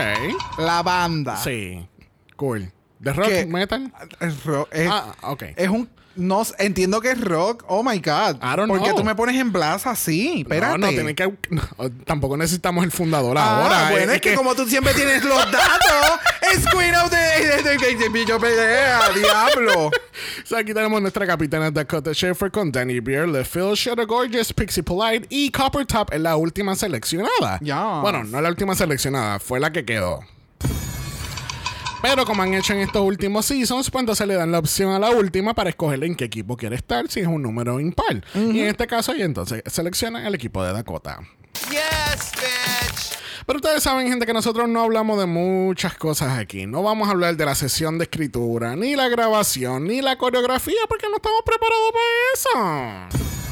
[0.58, 1.38] La banda.
[1.38, 1.88] Sí.
[2.36, 2.72] Cool.
[3.00, 3.94] ¿De rock metal?
[4.20, 5.44] Es, ro- es- Ah, ok.
[5.56, 5.90] es un.
[6.20, 7.64] No, entiendo que es rock.
[7.68, 8.36] Oh my God.
[8.42, 10.42] I don't ¿Por qué tú me pones en blast así?
[10.42, 10.78] Espérate.
[10.78, 11.34] No, no, tiene que.
[11.50, 11.62] no,
[12.06, 13.92] tampoco necesitamos el fundador Ah, ahora.
[13.92, 16.20] bueno, eh, es, que, como tú siempre tienes los datos,
[16.54, 18.26] es Queen of the.
[18.28, 19.92] Yo pelea, diablo.
[20.58, 25.52] Aquí tenemos nuestra capitana Dakota Schaefer con Danny Beer, LePhil, Shadow Gorgeous, Pixie Polite y
[25.52, 27.60] Copper Top es la última seleccionada.
[27.60, 27.76] Yes.
[28.02, 30.22] Bueno, no la última seleccionada, fue la que quedó.
[32.02, 35.00] Pero como han hecho en estos últimos seasons, pues entonces le dan la opción a
[35.00, 38.24] la última para escoger en qué equipo quiere estar, si es un número impar.
[38.34, 41.20] Y en este caso, y entonces seleccionan el equipo de Dakota.
[41.70, 43.20] Yes, bitch.
[43.46, 46.68] Pero ustedes saben, gente, que nosotros no hablamos de muchas cosas aquí.
[46.68, 50.80] No vamos a hablar de la sesión de escritura, ni la grabación, ni la coreografía,
[50.88, 53.49] porque no estamos preparados para eso.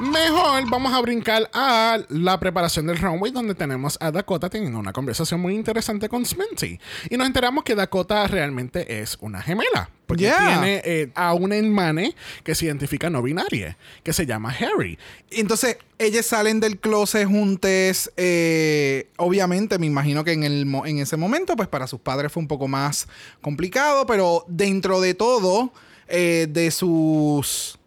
[0.00, 4.92] Mejor vamos a brincar a la preparación del runway donde tenemos a Dakota teniendo una
[4.92, 6.78] conversación muy interesante con Sminty.
[7.10, 9.90] Y nos enteramos que Dakota realmente es una gemela.
[10.06, 10.38] Porque Yeah.
[10.38, 14.98] tiene eh, a un hermane que se identifica no binaria, que se llama Harry.
[15.30, 18.10] Entonces, ellas salen del closet juntes.
[18.16, 22.40] eh, obviamente, me imagino que en, el, en ese momento, pues para sus padres fue
[22.40, 23.08] un poco más
[23.42, 25.72] complicado, pero dentro de todo,
[26.06, 27.77] eh, de sus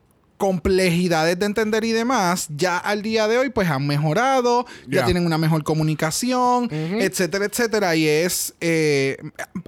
[0.41, 5.05] complejidades de entender y demás, ya al día de hoy pues han mejorado, ya Ya.
[5.05, 7.95] tienen una mejor comunicación, etcétera, etcétera.
[7.95, 9.17] Y es, eh,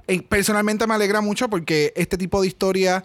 [0.08, 3.04] eh, personalmente me alegra mucho porque este tipo de historia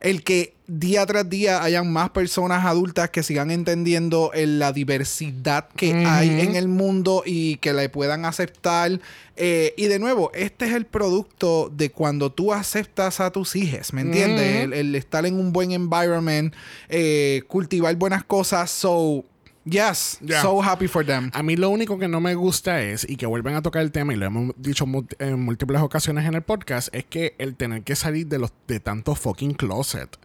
[0.00, 5.68] el que día tras día hayan más personas adultas que sigan entendiendo eh, la diversidad
[5.76, 9.00] que hay en el mundo y que la puedan aceptar.
[9.36, 13.92] Eh, y de nuevo, este es el producto de cuando tú aceptas a tus hijos,
[13.92, 14.64] ¿me entiendes?
[14.64, 16.54] el, el estar en un buen environment,
[16.88, 18.70] eh, cultivar buenas cosas.
[18.70, 19.24] So,
[19.64, 20.42] yes, Yeah.
[20.42, 21.30] so happy for them.
[21.34, 23.92] A mí lo único que no me gusta es, y que vuelven a tocar el
[23.92, 24.84] tema, y lo hemos dicho
[25.18, 28.80] en múltiples ocasiones en el podcast, es que el tener que salir de los de
[28.80, 30.16] tanto fucking closet.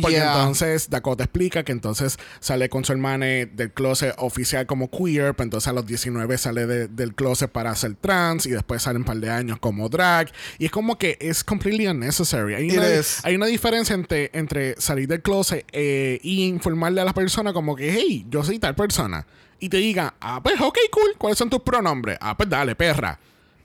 [0.00, 0.32] Porque Yeah.
[0.32, 5.44] entonces Dakota explica que entonces sale con su hermana del closet oficial como queer, pero
[5.44, 9.04] entonces a los 19 sale de- del closet para ser trans y después sale un
[9.04, 10.30] par de años como drag.
[10.58, 12.54] Y es como que es completely unnecessary.
[12.54, 12.86] Hay, una,
[13.22, 17.76] hay una diferencia entre, entre salir del closet eh, y informarle a la persona como
[17.76, 19.26] que, hey, yo soy tal persona.
[19.60, 22.18] Y te diga, ah, pues ok, cool, ¿cuáles son tus pronombres?
[22.20, 23.18] Ah, pues dale, perra.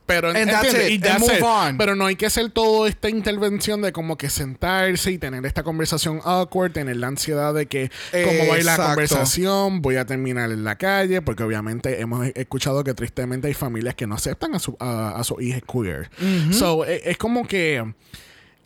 [0.10, 1.43] Pero, And that's it, Y and that's move it.
[1.43, 1.78] on.
[1.78, 5.62] Pero no hay que hacer toda esta intervención de como que sentarse y tener esta
[5.63, 8.84] conversación awkward, tener la ansiedad de que cómo va a ir la Exacto.
[8.86, 13.93] conversación, voy a terminar en la calle, porque obviamente hemos escuchado que tristemente hay familias
[13.93, 16.10] que no aceptan a su a, a sus hijos queer.
[16.52, 17.93] So, e- es, como que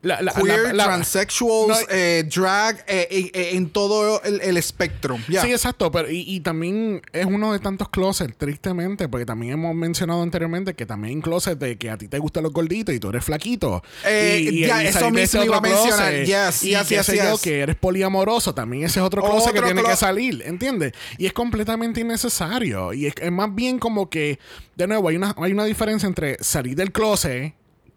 [0.04, 5.18] la- la- Queer, la- transsexuals, No, eh, drag, eh, eh, en todo el, el espectro.
[5.28, 5.42] Yeah.
[5.42, 9.74] Sí, exacto, pero y, y también es uno de tantos closets, tristemente, porque también hemos
[9.76, 13.00] mencionado anteriormente que también hay closet de que a ti te gustan los gorditos y
[13.00, 13.82] tú eres flaquito.
[14.04, 16.14] Ya, eso mismo iba a mencionar.
[16.24, 19.62] Yes, y yes, qué yes, yo, que eres poliamoroso, también ese es otro closet que
[19.62, 20.94] tiene que salir, ¿entiendes?
[21.18, 22.94] Y es completamente innecesario.
[22.94, 24.40] Y es, es más bien como que,
[24.76, 27.54] de nuevo, hay una, hay una diferencia entre salir del closet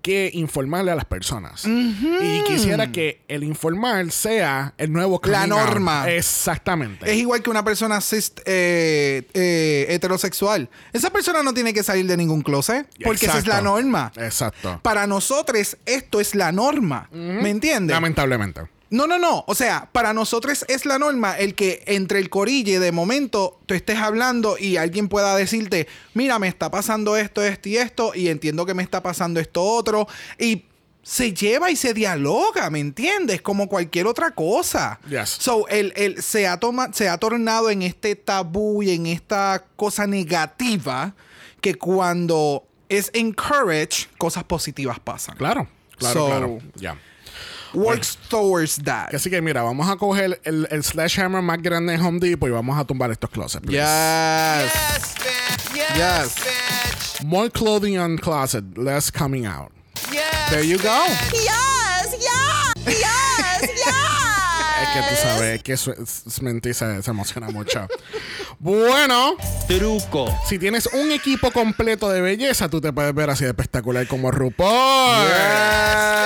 [0.07, 1.64] que informarle a las personas.
[1.66, 6.09] Y quisiera que el informar sea el nuevo La norma.
[6.09, 7.11] Exactamente.
[7.11, 10.71] Es igual que una persona cis eh, eh, heterosexual.
[10.92, 14.12] Esa persona no tiene que salir de ningún closet porque esa es la norma.
[14.14, 14.79] Exacto.
[14.81, 17.09] Para nosotros esto es la norma.
[17.11, 17.92] ¿Me entiendes?
[17.92, 18.76] Lamentablemente.
[18.90, 19.44] No, no, no.
[19.49, 23.75] O sea, para nosotros es la norma el que entre el corille de momento tú
[23.75, 28.29] estés hablando y alguien pueda decirte, mira, me está pasando esto, esto y esto, y
[28.29, 30.07] entiendo que me está pasando esto otro.
[30.38, 30.66] Y
[31.03, 33.40] se lleva y se dialoga, ¿me entiendes?
[33.42, 34.99] Como cualquier otra cosa.
[35.09, 35.31] Yes.
[35.31, 39.64] So, el, el- se, ha toma- se ha tornado en este tabú y en esta
[39.77, 41.14] cosa negativa
[41.61, 45.37] que cuando es encourage, cosas positivas pasan.
[45.37, 45.66] Claro.
[45.96, 46.59] Claro, So- claro.
[46.77, 46.96] Ya.
[47.77, 49.15] Works towards that.
[49.15, 52.53] Así que mira, vamos a coger el, el sledgehammer más grande de Home Depot y
[52.53, 53.65] vamos a tumbar estos closets.
[53.65, 53.77] please.
[53.79, 54.73] Yes.
[54.73, 55.77] Yes, bitch.
[55.77, 56.35] Yes, Yes.
[56.37, 57.25] bitch.
[57.27, 59.71] More clothing on closet, less coming out.
[60.12, 60.23] Yes.
[60.51, 61.05] There you go.
[61.33, 62.73] Yes, yeah.
[62.87, 64.83] Yes, yeah.
[64.83, 65.95] Es que tú sabes que su-
[66.31, 67.89] Sminty se, se emociona mucho.
[68.59, 69.37] bueno,
[69.67, 74.07] truco, si tienes un equipo completo de belleza, tú te puedes ver así de espectacular
[74.07, 75.27] como RuPaul.
[75.29, 76.26] Yes.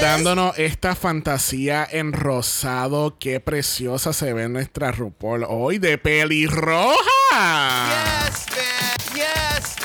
[0.00, 6.94] Dándonos esta fantasía en rosado, qué preciosa se ve nuestra RuPaul hoy de pelirroja.
[8.26, 9.14] Yes, bitch.
[9.14, 9.76] Yes,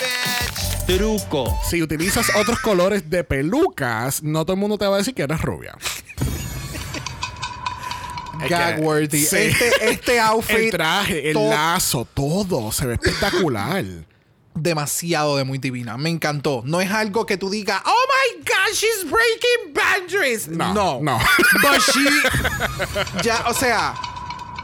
[0.87, 0.97] bitch.
[0.97, 5.13] truco, Si utilizas otros colores de pelucas, no todo el mundo te va a decir
[5.13, 5.75] que eres rubia.
[8.49, 9.25] Gag-worthy.
[9.25, 9.35] Sí.
[9.37, 10.57] Este, este outfit.
[10.57, 13.83] El traje, el lazo, todo se ve espectacular.
[14.55, 15.97] Demasiado de muy divina.
[15.97, 16.61] Me encantó.
[16.65, 20.47] No es algo que tú digas, oh my God, she's breaking boundaries.
[20.47, 20.99] No, No.
[21.01, 21.19] no.
[21.61, 22.05] But she.
[23.23, 23.93] ya, o sea.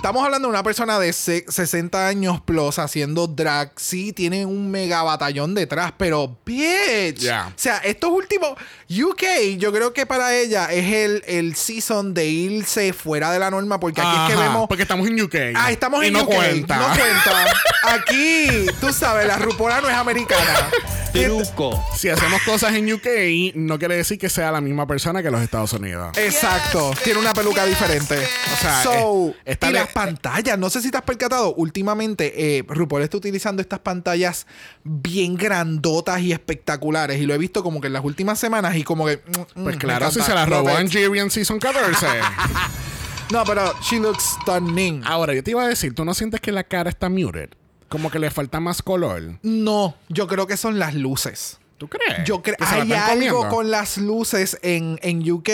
[0.02, 3.72] Estamos hablando de una persona de se- 60 años plus haciendo drag.
[3.78, 7.20] Sí, tiene un mega batallón detrás, pero bitch.
[7.20, 7.50] Yeah.
[7.50, 8.54] O sea, estos últimos.
[8.90, 13.52] UK, yo creo que para ella es el, el season de irse fuera de la
[13.52, 14.68] norma, porque aquí es que vemos.
[14.68, 15.36] Porque estamos en UK.
[15.56, 16.34] Ah, estamos y en no UK.
[16.34, 16.78] cuenta.
[16.78, 17.54] No cuenta.
[17.84, 20.68] Aquí, tú sabes, la rupola no es americana.
[21.14, 25.30] truco, Si hacemos cosas en UK, no quiere decir que sea la misma persona que
[25.30, 26.18] los Estados Unidos.
[26.18, 26.94] Exacto.
[27.04, 28.18] Tiene una peluca diferente.
[28.18, 32.63] O sea, so, eh, está le- pantallas, no sé si te has percatado, últimamente eh,
[32.67, 34.47] RuPaul está utilizando estas pantallas
[34.84, 38.84] bien grandotas y espectaculares y lo he visto como que en las últimas semanas y
[38.84, 39.17] como que...
[39.17, 42.08] mm, mm, Pues claro, si se la Love robó en Season 14.
[43.32, 45.04] No, pero she looks stunning.
[45.06, 47.49] Ahora, yo te iba a decir, ¿tú no sientes que la cara está muted?
[47.88, 49.39] Como que le falta más color.
[49.41, 51.58] No, yo creo que son las luces.
[51.77, 52.25] ¿Tú crees?
[52.25, 53.49] Yo creo hay algo comiendo.
[53.49, 55.49] con las luces en, en UK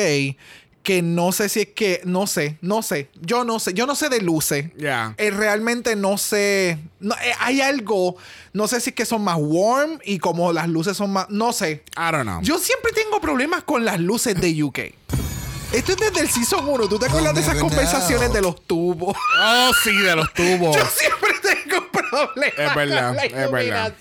[0.88, 3.10] que no sé si es que no sé, no sé.
[3.20, 4.72] Yo no sé, yo no sé de luces.
[4.78, 5.14] Ya.
[5.18, 6.80] Eh, realmente no sé.
[7.02, 8.16] No, eh, hay algo,
[8.54, 11.52] no sé si es que son más warm y como las luces son más, no
[11.52, 11.84] sé.
[11.98, 12.42] I don't know.
[12.42, 14.80] Yo siempre tengo problemas con las luces de UK.
[15.74, 16.88] Esto es desde el Season 1.
[16.88, 18.36] ¿Tú te acuerdas de esas conversaciones know.
[18.36, 19.18] de los tubos?
[19.42, 20.74] Oh, sí, de los tubos.
[20.78, 21.32] Yo siempre
[22.58, 23.94] Es verdad, con la es verdad.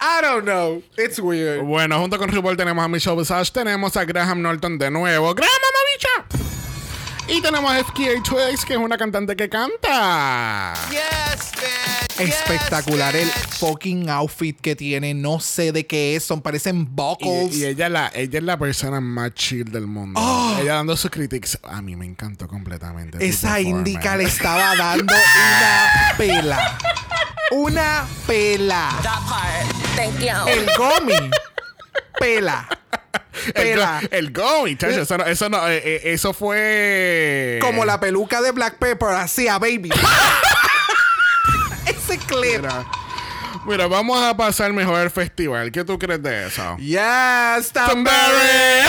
[0.00, 0.82] I don't know.
[0.96, 1.62] It's weird.
[1.62, 5.34] Bueno, junto con RuPaul tenemos a Michelle Visage, tenemos a Graham Norton de nuevo.
[5.34, 6.59] ¡Graham, mamabicha!
[7.30, 10.74] Y tenemos a Twigs, que es una cantante que canta.
[10.90, 12.28] Yes, bitch.
[12.28, 13.54] Espectacular yes, el bitch.
[13.54, 15.14] fucking outfit que tiene.
[15.14, 16.24] No sé de qué es.
[16.24, 17.54] Son, parecen buckles.
[17.54, 20.20] Y, y ella, la, ella es la persona más chill del mundo.
[20.60, 21.56] Ella dando sus critics.
[21.62, 23.24] A mí me encantó completamente.
[23.24, 26.78] Esa indica le estaba dando una pela.
[27.52, 28.98] Una pela.
[29.04, 29.70] That part.
[29.94, 30.48] Thank you.
[30.48, 31.30] El gomi.
[32.18, 32.68] Pela.
[33.46, 34.00] El, Pela.
[34.02, 35.00] go, el go, muchacho.
[35.00, 37.58] Eso, no, eso, no, eh, eh, eso fue.
[37.60, 39.90] Como la peluca de Black Pepper, así a baby.
[41.86, 42.60] Ese clip.
[42.60, 42.84] Mira,
[43.66, 45.70] mira, vamos a pasar mejor el festival.
[45.72, 46.76] ¿Qué tú crees de eso?
[46.78, 48.84] Yes, Stumberry.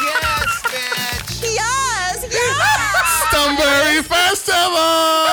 [0.00, 1.40] Yes, bitch.
[1.42, 3.28] Yes, yes.
[3.28, 5.26] Stumberry Festival.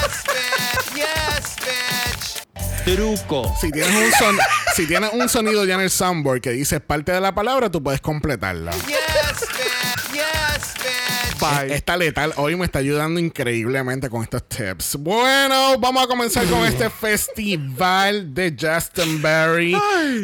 [0.00, 0.96] Yes, bitch.
[0.96, 2.84] Yes, bitch.
[2.84, 4.38] truco, Si tienes un son,
[4.80, 7.82] si tienes un sonido ya en el soundboard que dice parte de la palabra, tú
[7.82, 8.72] puedes completarla.
[8.72, 10.14] Yes, bitch.
[10.14, 11.38] Yes, bitch.
[11.38, 11.74] Bye.
[11.74, 14.96] Esta letal hoy me está ayudando increíblemente con estos tips.
[14.96, 19.76] Bueno, vamos a comenzar con este festival de Justinberry.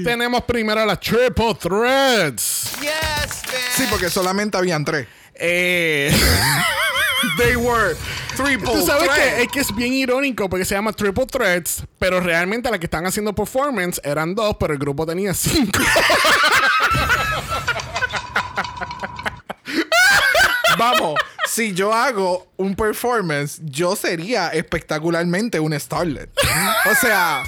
[0.03, 2.71] Tenemos primero las Triple Threads.
[2.81, 3.77] Yes, bitch.
[3.77, 5.07] Sí, porque solamente habían tres.
[5.35, 6.11] Eh,
[7.39, 7.97] They were
[8.37, 12.21] triple Tú sabes que es que es bien irónico porque se llama Triple Threats, pero
[12.21, 15.81] realmente las que están haciendo performance eran dos, pero el grupo tenía cinco.
[20.79, 26.31] Vamos, si yo hago un performance, yo sería espectacularmente un Starlet.
[26.91, 27.45] O sea,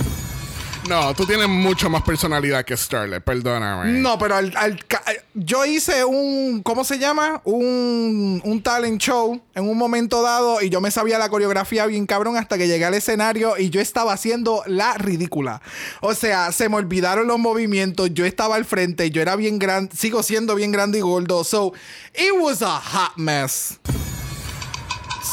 [0.89, 3.93] No, tú tienes mucho más personalidad que Starlet, perdóname.
[4.01, 5.03] no, pero al, al ca-
[5.35, 7.43] yo hice un, ¿cómo se llama?
[7.45, 12.07] Un, un talent show en un momento dado y yo me sabía la coreografía bien
[12.07, 15.61] cabrón hasta que llegué al escenario y yo estaba haciendo la ridícula.
[16.01, 19.95] O sea, se me olvidaron los movimientos, yo estaba al frente, yo era bien grande,
[19.95, 21.45] sigo siendo bien grande y gordo.
[21.45, 21.75] So,
[22.15, 23.79] it was a hot mess.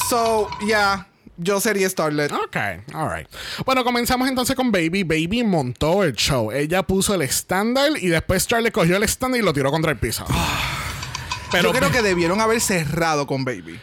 [0.09, 1.07] So, yeah,
[1.38, 2.32] yo sería Starlet.
[2.32, 2.56] Ok,
[2.93, 3.28] alright.
[3.65, 5.04] Bueno, comenzamos entonces con Baby.
[5.04, 6.52] Baby montó el show.
[6.52, 9.98] Ella puso el estándar y después Starlet cogió el estándar y lo tiró contra el
[9.98, 10.26] piso.
[11.52, 13.80] Pero yo creo que debieron haber cerrado con Baby.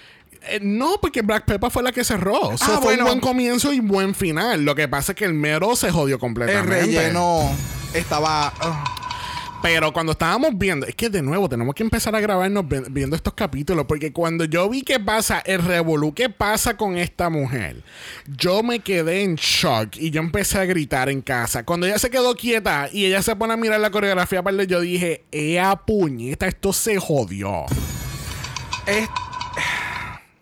[0.49, 2.41] Eh, no, porque Black Pepper fue la que cerró.
[2.41, 3.05] O sea, Ah, fue bueno.
[3.05, 4.65] un buen comienzo y buen final.
[4.65, 6.81] Lo que pasa es que el mero se jodió El completamente.
[6.83, 7.51] relleno
[7.95, 8.53] estaba.
[8.61, 9.02] ugh.
[9.63, 13.15] Pero cuando estábamos viendo, es que de nuevo tenemos que empezar a grabarnos vi- viendo
[13.15, 17.85] estos capítulos, porque cuando yo vi qué pasa, el revolú que pasa con esta mujer,
[18.27, 21.65] yo me quedé en shock y yo empecé a gritar en casa.
[21.65, 24.81] Cuando ella se quedó quieta y ella se pone a mirar la coreografía, aparte, yo
[24.81, 26.49] dije, ¡Ea puñeta!
[26.49, 27.67] Esto se jodió.
[28.87, 29.09] Es-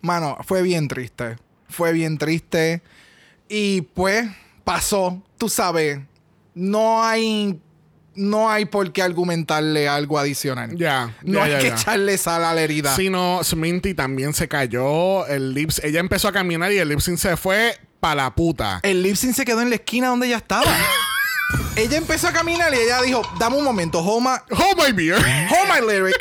[0.01, 1.37] Mano, fue bien triste.
[1.69, 2.81] Fue bien triste.
[3.51, 4.27] Y pues
[4.65, 5.23] pasó.
[5.37, 6.01] Tú sabes,
[6.55, 7.61] no hay.
[8.21, 10.77] No hay por qué argumentarle algo adicional.
[10.77, 12.95] Ya, No hay que echarle sal a la herida.
[12.95, 15.27] Sino Sminty también se cayó.
[15.27, 18.81] El lips, ella empezó a caminar y el lip sync se fue pa' la puta.
[18.83, 20.71] El lip sync se quedó en la esquina donde ella estaba.
[21.77, 25.17] ella empezó a caminar y ella dijo: Dame un momento, hold my, Hold my beer.
[25.17, 26.17] hold my lyric.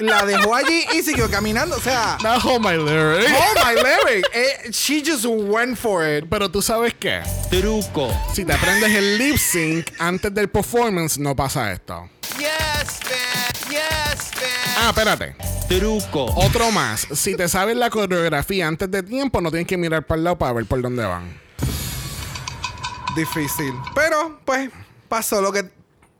[0.00, 1.76] La dejó allí y siguió caminando.
[1.76, 3.28] O sea, Not hold my lyric.
[3.28, 4.24] hold my lyric.
[4.32, 6.24] Eh, she just went for it.
[6.28, 7.22] Pero tú sabes qué?
[7.50, 12.08] truco, Si te aprendes el lip sync antes del performance, no pasa esto.
[12.38, 13.70] Yes, bitch.
[13.70, 14.76] Yes, bitch.
[14.78, 15.36] Ah, espérate.
[15.68, 17.06] truco, Otro más.
[17.12, 20.38] Si te sabes la coreografía antes de tiempo, no tienes que mirar para el lado
[20.38, 21.38] para ver por dónde van.
[23.16, 23.74] Difícil.
[23.94, 24.70] Pero, pues,
[25.08, 25.64] pasó lo que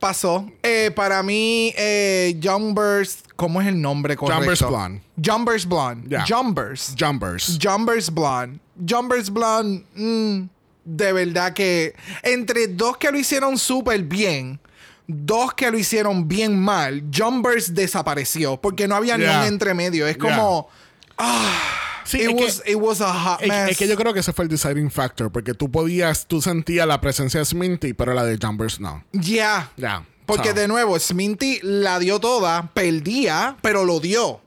[0.00, 0.50] pasó.
[0.62, 4.40] Eh, para mí, eh, Jumbers, ¿cómo es el nombre correcto?
[4.40, 5.02] Jumbers Blonde.
[5.24, 6.08] Jumbers Blonde.
[6.08, 6.24] Ya.
[6.26, 6.94] Jumbers.
[6.98, 7.58] Jumpers.
[7.62, 8.58] Jumbers Blonde.
[8.88, 10.48] Jumbers Blonde, mm,
[10.84, 14.58] de verdad que entre dos que lo hicieron súper bien,
[15.06, 19.40] dos que lo hicieron bien mal, Jumbers desapareció porque no había ni Yeah.
[19.42, 20.06] un entremedio.
[20.06, 20.24] Es Yeah.
[20.36, 20.68] como,
[22.10, 23.70] Sí, it, es que- was, it was a hot Es, mess.
[23.70, 26.86] es que yo creo que ese fue el deciding factor, porque tú podías, tú sentías
[26.86, 29.04] la presencia de Sminty, pero la de Jumpers no.
[29.12, 29.70] Ya.
[29.76, 30.04] Ya.
[30.26, 30.54] Porque So.
[30.54, 34.40] de nuevo, Sminty la dio toda, perdía, pero lo dio.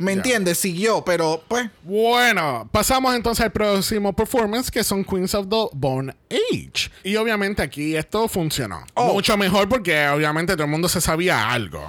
[0.00, 0.58] ¿Me entiendes?
[0.58, 1.68] Siguió, pero pues.
[1.82, 6.90] Bueno, pasamos entonces al próximo performance que son Queens of the Bone Age.
[7.02, 8.84] Y obviamente aquí esto funcionó.
[8.94, 9.12] Oh.
[9.14, 11.88] Mucho mejor porque obviamente todo el mundo se sabía algo.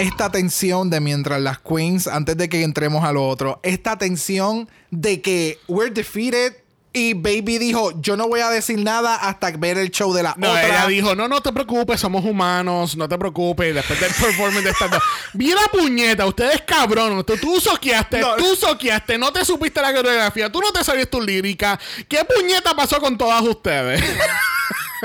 [0.00, 4.68] Esta tensión de mientras las queens, antes de que entremos a lo otro, esta tensión
[4.90, 6.54] de que we're defeated
[6.92, 10.34] y Baby dijo, yo no voy a decir nada hasta ver el show de la
[10.36, 10.66] No, otra.
[10.66, 13.72] ella dijo, no, no te preocupes, somos humanos, no te preocupes.
[13.72, 15.02] Después del performance de estas dos.
[15.34, 18.34] Vi la puñeta, ustedes cabrón, tú, tú soqueaste, No.
[18.34, 21.78] tú soqueaste, no te supiste la coreografía, tú no te sabías tu lírica.
[22.08, 24.02] ¿Qué puñeta pasó con todas ustedes?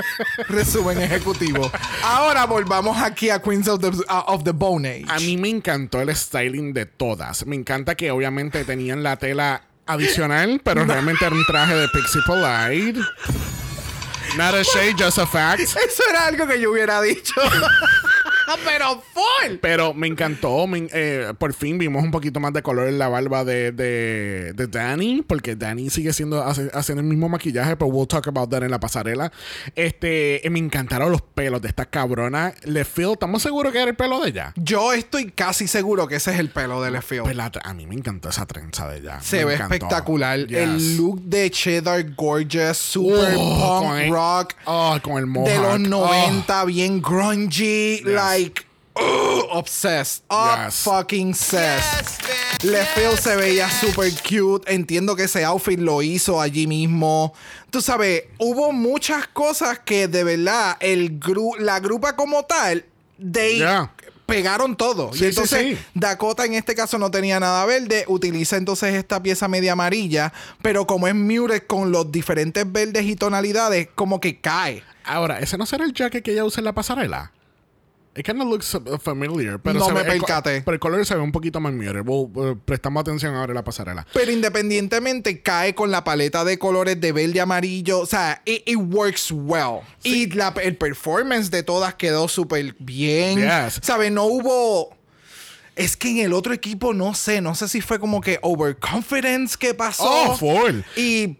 [0.48, 1.70] Resumen ejecutivo.
[2.02, 5.06] Ahora volvamos aquí a Queens of the, uh, of the Bone Age.
[5.08, 7.46] A mí me encantó el styling de todas.
[7.46, 12.20] Me encanta que obviamente tenían la tela adicional, pero realmente era un traje de Pixie
[12.26, 13.00] Polite.
[14.36, 15.60] Not a shade, just a fact.
[15.60, 17.34] Eso era algo que yo hubiera dicho.
[18.64, 19.56] Pero full.
[19.60, 20.66] Pero me encantó.
[20.66, 24.52] me- eh, por fin vimos un poquito más de color en la barba de, de,
[24.54, 25.22] de Danny.
[25.26, 27.76] Porque Danny sigue siendo hace- haciendo el mismo maquillaje.
[27.76, 29.32] Pero we'll talk about that en la pasarela.
[29.74, 32.54] Este, eh, me encantaron los pelos de esta cabrona.
[32.64, 34.52] Le feel, ¿estamos seguros que era el pelo de ella?
[34.56, 37.24] Yo estoy casi seguro que ese es el pelo de Leffield.
[37.24, 39.20] Pues a mí me encantó esa trenza de ella.
[39.20, 39.74] Se Me ve encantó.
[39.74, 40.46] espectacular.
[40.46, 40.58] Yes.
[40.58, 44.54] El look de Cheddar Gorgeous, super Oh, punk el- rock.
[44.64, 45.78] Oh, con el de mohawk.
[45.80, 46.06] los Oh.
[46.06, 48.35] 90, bien grungy, like
[48.94, 50.76] ugh, obsessed, Yes.
[50.82, 52.22] fucking obsessed.
[52.62, 54.72] Yes, se veía super cute.
[54.72, 57.34] Entiendo que ese outfit lo hizo allí mismo.
[57.70, 62.86] Tú sabes, hubo muchas cosas que de verdad el gru- la grupa como tal,
[63.18, 63.92] they Yeah.
[64.24, 65.12] pegaron todo.
[65.12, 65.84] Sí, y sí, entonces sí.
[65.94, 68.04] Dakota en este caso no tenía nada verde.
[68.08, 70.32] Utiliza entonces esta pieza media amarilla.
[70.62, 74.82] Pero como es muted con los diferentes verdes y tonalidades, como que cae.
[75.04, 77.30] Ahora, ¿ese no será el jacket que ella usa en la pasarela?
[78.16, 79.58] It kind of looks familiar.
[79.60, 80.62] Pero No se me ve- el percaté.
[80.62, 81.74] Pero el color se ve un poquito más.
[81.74, 84.06] We'll, uh, prestamos atención ahora en la pasarela.
[84.14, 88.00] Pero independientemente cae con la paleta de colores de verde amarillo.
[88.00, 89.80] O sea, it, it works well.
[90.02, 93.38] Y la- el performance de todas quedó súper bien.
[93.40, 93.80] Yes.
[93.82, 94.10] ¿Sabes?
[94.10, 94.95] No hubo.
[95.76, 97.42] Es que en el otro equipo no sé.
[97.42, 100.04] No sé si fue como que overconfidence que pasó.
[100.08, 100.80] Oh, full.
[100.96, 101.36] Y.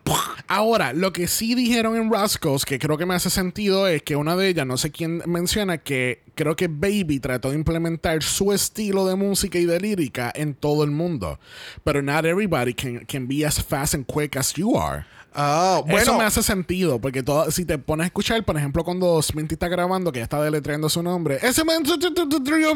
[0.47, 4.15] Ahora, lo que sí dijeron en Rascals, que creo que me hace sentido, es que
[4.15, 8.53] una de ellas, no sé quién menciona, que creo que Baby trató de implementar su
[8.53, 11.41] estilo de música y de lírica en todo el mundo.
[11.83, 15.07] Pero not everybody can, can be as fast and quick as you are.
[15.39, 19.21] Ah, Eso me hace sentido, porque todo, si te pones a escuchar, por ejemplo, cuando
[19.21, 21.83] Sminty está grabando, que ya está deletreando su nombre, ese man,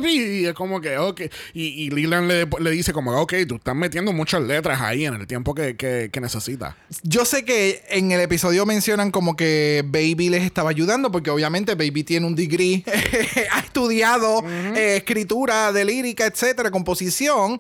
[0.05, 1.23] y es como que, ok,
[1.55, 5.15] y, y Leland le, le dice como, ok, tú estás metiendo muchas letras ahí en
[5.15, 6.75] el tiempo que, que, que necesitas.
[7.03, 11.75] Yo sé que en el episodio mencionan como que Baby les estaba ayudando, porque obviamente
[11.75, 12.85] Baby tiene un degree,
[13.53, 14.45] ha estudiado
[14.77, 17.59] eh, escritura de lírica, etcétera, composición.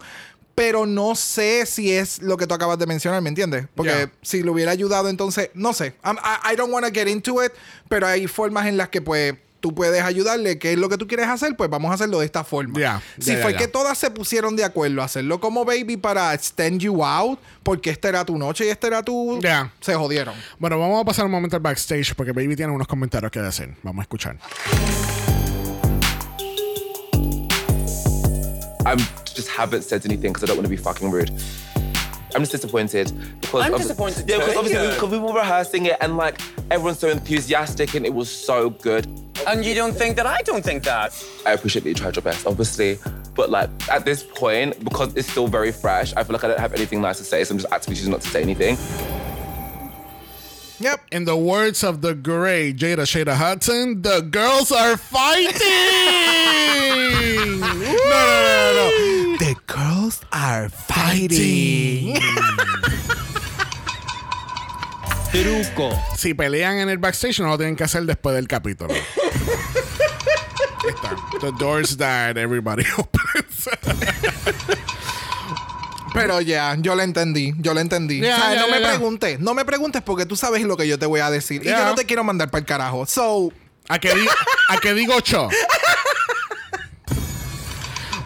[0.60, 3.66] Pero no sé si es lo que tú acabas de mencionar, ¿me entiendes?
[3.74, 4.10] Porque Yeah.
[4.20, 5.94] si le hubiera ayudado, entonces, no sé.
[6.04, 7.50] I'm- I, I don't want to get into it,
[7.88, 10.58] pero hay formas en las que, pues, tú puedes ayudarle.
[10.58, 11.56] ¿Qué es lo que tú quieres hacer?
[11.56, 13.02] Pues vamos a hacerlo de esta forma.
[13.18, 17.02] Si fue que todas se pusieron de acuerdo a hacerlo como baby para extend you
[17.02, 19.40] out, porque esta era tu noche y esta era tu.
[19.80, 20.34] Se jodieron.
[20.58, 23.74] Bueno, vamos a pasar un momento al backstage, porque Baby tiene unos comentarios que decir.
[23.82, 24.36] Vamos a escuchar.
[28.90, 31.30] I just haven't said anything because I don't want to be fucking rude.
[32.34, 34.94] I'm just disappointed because I'm obvi- disappointed Yeah, because obviously Yeah.
[34.94, 39.06] because we, were rehearsing it and like everyone's so enthusiastic and it was so good.
[39.46, 41.12] And you don't think that I don't think that?
[41.46, 42.98] I appreciate that you tried your best, obviously,
[43.34, 46.60] but like at this point because it's still very fresh, I feel like I don't
[46.60, 48.76] have anything nice to say, so I'm just actively choosing not to say anything.
[50.80, 51.00] Yep.
[51.12, 55.52] In the words of the great Jada Shada Hudson, the girls are fighting!
[60.10, 62.14] girls are fighting.
[65.32, 65.90] Truco.
[66.16, 68.92] Si pelean en el backstage, no lo tienen que hacer después del capítulo.
[68.94, 69.00] Ahí
[70.88, 71.14] está.
[71.40, 73.68] The doors died, everybody opens.
[76.12, 78.20] Pero ya, yo lo entendí, yo lo entendí.
[78.20, 80.76] Ya, O sea, ya, no ya, me preguntes, no me preguntes porque tú sabes lo
[80.76, 81.62] que yo te voy a decir.
[81.64, 83.06] Y yo no te quiero mandar para el carajo.
[83.06, 83.52] So,
[83.88, 84.28] ¿A qué, di-
[84.68, 85.48] a qué digo cho?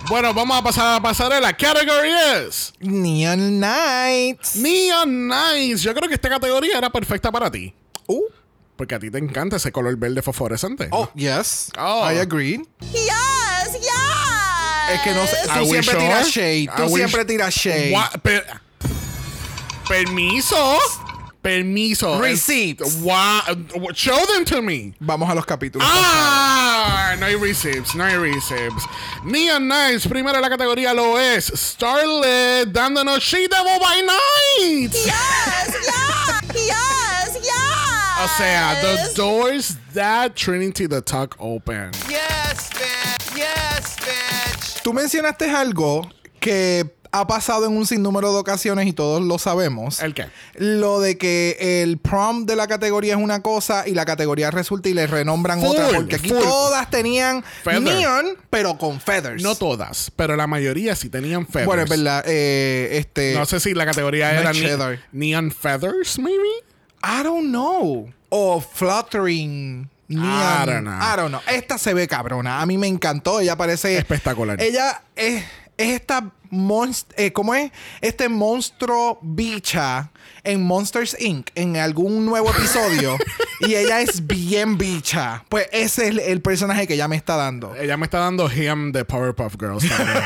[0.09, 1.53] Bueno, vamos a pasar a la pasarela.
[1.57, 2.11] Category
[2.47, 4.57] es Neon Nights.
[4.57, 5.79] Neon Nice.
[5.83, 7.75] Yo creo que esta categoría era perfecta para ti.
[8.07, 8.25] Uh,
[8.77, 10.89] Porque a ti te encanta ese color verde fosforescente.
[10.93, 11.71] oh, yes.
[11.79, 12.09] Oh.
[12.11, 12.61] I agree.
[12.81, 14.93] Yes, yes.
[14.93, 15.37] Es que no sé.
[15.59, 15.99] Tú siempre sure?
[16.05, 16.69] tiras shade.
[16.77, 17.93] Tú siempre tiras shade.
[17.93, 18.21] What?
[18.23, 18.47] Per-
[19.89, 20.79] Permiso.
[21.45, 22.19] Permiso.
[22.19, 23.03] Receipts.
[23.03, 23.43] Wow.
[23.93, 24.95] Show them to me.
[24.99, 25.87] Vamos a los capítulos.
[25.87, 28.87] Ah, no hay receipts, no hay receipts.
[29.25, 34.93] Neon Knights, primero en la categoría lo es Starlet, dándonos She Devil by Night.
[34.95, 36.41] Yes, yeah.
[36.55, 38.25] Yes, yeah.
[38.25, 41.91] O sea, the doors that Trinity the Tuck open.
[42.09, 43.37] Yes, bitch.
[43.37, 44.83] Yes, bitch.
[44.83, 46.87] Tú mencionaste algo que
[47.21, 50.01] ha pasado en un sinnúmero de ocasiones y todos lo sabemos.
[50.01, 50.27] ¿El qué?
[50.57, 54.89] Lo de que el prom de la categoría es una cosa y la categoría resulta
[54.89, 55.89] y le renombran Full, otra.
[55.95, 56.39] Porque aquí full.
[56.43, 57.83] todas tenían Feather.
[57.83, 59.43] neon, pero con feathers.
[59.43, 61.67] No todas, pero la mayoría sí tenían feathers.
[61.67, 62.25] Bueno, es verdad.
[62.27, 63.35] eh, este.
[63.35, 65.01] No sé si la categoría No era ne-.
[65.13, 66.39] Neon Feathers, maybe.
[67.03, 68.09] I don't know.
[68.29, 69.89] O fluttering.
[70.09, 70.25] Neon.
[70.25, 70.93] I don't know.
[70.95, 71.41] I don't know.
[71.47, 72.61] Esta se ve cabrona.
[72.61, 73.41] A mí me encantó.
[73.41, 73.97] Ella parece.
[73.99, 74.61] Espectacular.
[74.61, 75.45] Ella es,
[75.77, 76.31] es esta.
[76.55, 77.71] Monst- eh, ¿Cómo es?
[78.01, 80.11] Este monstruo bicha
[80.45, 81.49] en Monsters Inc.
[81.55, 83.17] en algún nuevo episodio.
[83.61, 85.45] y ella es bien bicha.
[85.49, 87.75] Pues ese es el, el personaje que ella me está dando.
[87.77, 90.19] Ella me está dando him de Powerpuff Girls también.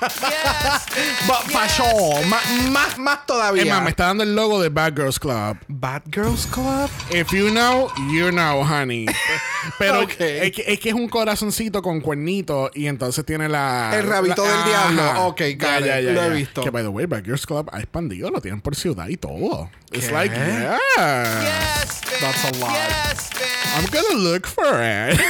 [0.00, 1.26] Yes.
[1.28, 2.28] Ba- fashion.
[2.28, 2.40] Ma-
[2.70, 3.62] más, más todavía.
[3.62, 5.56] es más, me está dando el logo de Bad Girls Club.
[5.68, 6.88] Bad Girls Club.
[7.10, 9.06] If you know, you know, honey.
[9.78, 13.90] Pero es, que, es que es un corazoncito con cuernito y entonces tiene la...
[13.94, 15.26] El rabito la- del diablo.
[15.28, 16.10] Ok, got it.
[16.12, 16.62] Lo he visto.
[16.62, 19.49] Que, by the way, Bad Girls Club ha expandido, lo tienen por ciudad y todo.
[19.92, 20.12] It's ¿Qué?
[20.12, 20.78] like, yeah.
[20.96, 22.20] Yes, bitch.
[22.20, 22.72] That's a lot.
[22.72, 23.76] Yes, bitch.
[23.76, 25.20] I'm gonna look for it.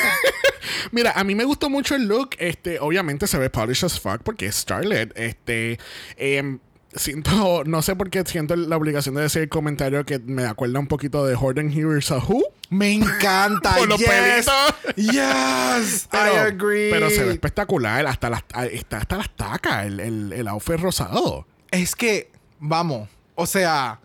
[0.92, 2.36] Mira, a mí me gustó mucho el look.
[2.38, 5.12] Este, obviamente se ve polished as fuck porque es Starlet.
[5.16, 5.78] Este,
[6.16, 6.58] em,
[6.94, 10.78] siento, no sé por qué siento la obligación de decir el comentario que me acuerda
[10.78, 12.42] un poquito de Jordan Here's a Who.
[12.70, 13.74] Me encanta.
[13.78, 14.08] Por los yes.
[14.08, 14.74] pelitos.
[14.96, 16.08] Yes.
[16.10, 16.90] Pero, I agree.
[16.90, 18.06] pero se ve espectacular.
[18.06, 21.46] Hasta las, está hasta las tacas, el, el, el outfit rosado.
[21.70, 24.00] Es que, vamos, o sea,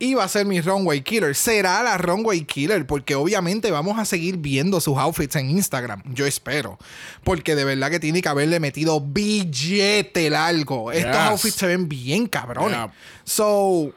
[0.00, 1.36] iba a ser mi runway killer.
[1.36, 6.02] Será la runway killer porque obviamente vamos a seguir viendo sus outfits en Instagram.
[6.12, 6.78] Yo espero.
[7.22, 10.90] Porque de verdad que tiene que haberle metido billete largo.
[10.90, 12.72] Estos outfits se ven bien cabrones.
[12.76, 12.92] Yeah.
[13.24, 13.92] So,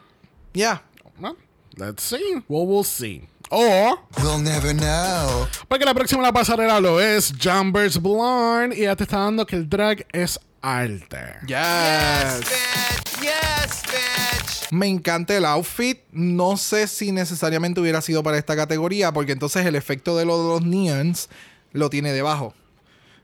[0.54, 0.82] yeah.
[1.20, 1.38] Well,
[1.78, 2.44] let's see.
[2.48, 3.28] Well, we'll see.
[3.50, 5.48] O, We'll never know.
[5.68, 9.56] porque la próxima la pasarela lo es Jumbers Blonde y ya te está dando que
[9.56, 11.18] el drag es arte.
[11.46, 12.40] Yes.
[12.40, 13.22] Bitch.
[13.22, 14.72] Yes, bitch.
[14.72, 16.00] Me encanta el outfit.
[16.12, 20.42] No sé si necesariamente hubiera sido para esta categoría, porque entonces el efecto de lo
[20.42, 21.30] de los neons
[21.74, 22.56] lo tiene debajo.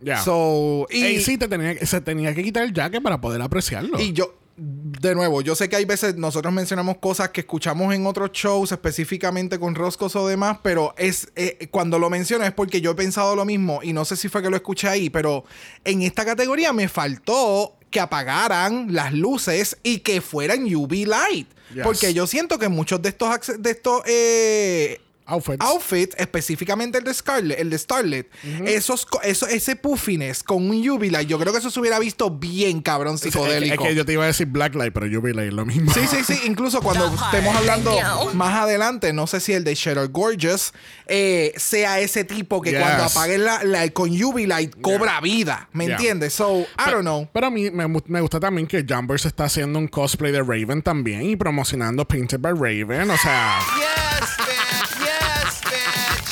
[0.02, 0.22] Ya.
[0.22, 4.00] So, y, Ey, sí, te tenía, se tenía que quitar el jacket para poder apreciarlo.
[4.00, 8.05] y yo, de nuevo, yo sé que hay veces nosotros mencionamos cosas que escuchamos en
[8.05, 12.82] otros shows, específicamente con Roscos o demás, pero es eh, cuando lo menciono es porque
[12.82, 15.45] yo he pensado lo mismo y no sé si fue que lo escuché ahí, pero
[15.86, 21.47] en esta categoría me faltó que apagaran las luces y que fueran UV light.
[21.74, 21.84] Yes.
[21.84, 23.30] Porque yo siento que muchos de estos,
[23.60, 24.99] de estos eh,
[25.30, 25.63] Outfits.
[25.65, 28.30] outfits, específicamente el de Scarlet, el de Starlet,
[28.65, 32.30] esos, co- eso, ese puffiness con un light, yo creo que eso se hubiera visto
[32.32, 33.84] bien cabrón Es que- psicodélico.
[33.84, 35.93] Es que yo te iba a decir Blacklight, pero yo vi lo mismo.
[35.93, 36.39] Sí, sí, sí.
[36.45, 37.91] Incluso cuando estemos hablando
[38.34, 40.73] más adelante, no sé si el de Shadow Gorgeous
[41.07, 42.80] eh, sea ese tipo que Yes.
[42.82, 44.09] cuando apaguen la, la- con
[44.47, 45.69] light cobra vida.
[45.73, 45.95] ¿Me Yeah.
[45.95, 46.34] entiendes?
[46.34, 47.27] So, I don't know.
[47.34, 50.82] Pero a mí me, me gusta también que Jumbers está haciendo un cosplay de Raven
[50.82, 53.09] también y promocionando Painted by Raven.
[53.11, 54.49] O sea, Yes.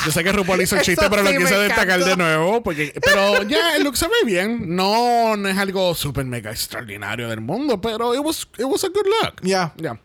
[0.08, 2.62] Yo sé que RuPaul hizo el chiste, pero lo sí me quise destacar de nuevo.
[2.62, 4.74] Porque, pero ya, el look se ve bien.
[4.74, 8.88] No, no es algo súper mega extraordinario del mundo, pero it was, it was a
[8.88, 9.42] good look.
[9.42, 9.74] Yeah.
[9.76, 10.00] Ya.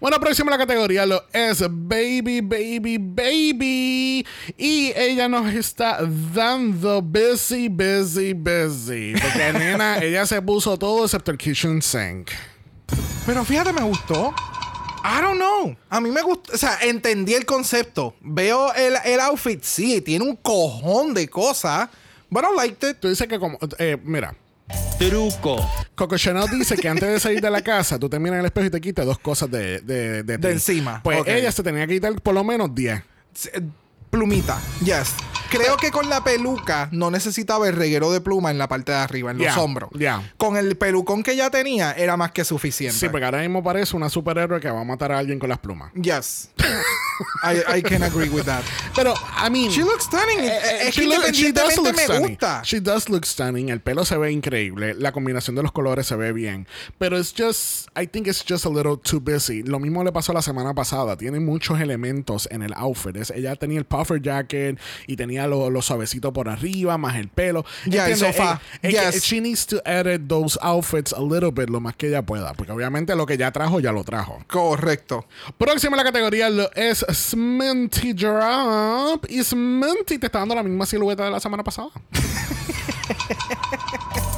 [0.00, 4.26] Bueno, próxima la categoría lo es Baby, Baby, Baby.
[4.56, 5.98] Y ella nos está
[6.34, 9.14] dando busy, busy, busy.
[9.20, 12.30] Porque nena, ella se puso todo excepto el kitchen sink.
[13.24, 14.34] Pero fíjate, me gustó.
[15.04, 15.76] I don't know.
[15.88, 16.52] A mí me gustó.
[16.52, 18.14] O sea, entendí el concepto.
[18.20, 21.88] Veo el, el outfit, sí, tiene un cojón de cosas.
[22.30, 22.98] But I liked it.
[23.00, 23.58] Tú dices que como...
[23.78, 24.34] eh, mira,
[24.98, 25.56] truco,
[25.94, 28.46] Coco Chanel dice que antes de salir de la casa, tú te miras en el
[28.46, 29.80] espejo y te quitas dos cosas de...
[29.80, 31.02] De, de, encima.
[31.02, 32.98] Pues ella se tenía que quitar por lo menos 10.
[32.98, 33.60] Eh,
[34.10, 34.60] Plumita.
[34.84, 35.14] Yes.
[35.50, 38.98] Creo que con la peluca no necesitaba el reguero de pluma en la parte de
[38.98, 39.90] arriba, en los hombros.
[39.94, 40.32] ya.
[40.36, 42.98] Con el pelucón que ya tenía era más que suficiente.
[42.98, 45.58] Sí, porque ahora mismo parece una superhéroe que va a matar a alguien con las
[45.58, 45.92] plumas.
[45.94, 46.50] Yes.
[47.42, 48.62] I, I can agree with that.
[48.94, 49.70] Pero, I mean.
[49.70, 50.38] She looks stunning.
[50.40, 52.28] eh, es she que look- she does look me stunning.
[52.30, 52.62] gusta.
[52.64, 53.68] She does look stunning.
[53.70, 54.94] El pelo se ve increíble.
[54.94, 56.66] La combinación de los colores se ve bien.
[56.98, 59.62] Pero it's just, I think it's just a little too busy.
[59.62, 61.16] Lo mismo le pasó la semana pasada.
[61.16, 63.16] Tiene muchos elementos en el outfit.
[63.16, 67.28] Es- ella tenía el puffer jacket y tenía lo, lo suavecito por arriba, más el
[67.28, 67.64] pelo.
[67.86, 68.36] Ya, el ¿Entiendes?
[68.36, 68.60] sofá.
[68.82, 69.22] Eh, eh, Yes.
[69.24, 72.52] She needs to edit those outfits a little bit lo más que ella pueda.
[72.54, 74.42] Porque obviamente lo que ya trajo, ya lo trajo.
[74.48, 75.26] Correcto.
[75.56, 79.24] Próxima en la categoría es Sminty Drop.
[79.28, 81.88] Y Sminty te está dando la misma silueta de la semana pasada.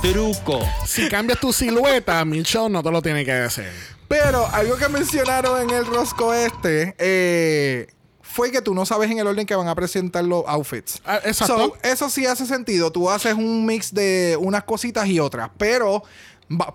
[0.00, 3.66] truco, Si cambias tu silueta, Michelle no te lo tiene que decir.
[4.08, 7.86] Pero algo que mencionaron en el rosco este eh,
[8.22, 11.00] fue que tú no sabes en el orden que van a presentar los outfits.
[11.04, 11.56] Ah, exacto.
[11.56, 12.90] So, eso sí hace sentido.
[12.90, 15.50] Tú haces un mix de unas cositas y otras.
[15.58, 16.02] Pero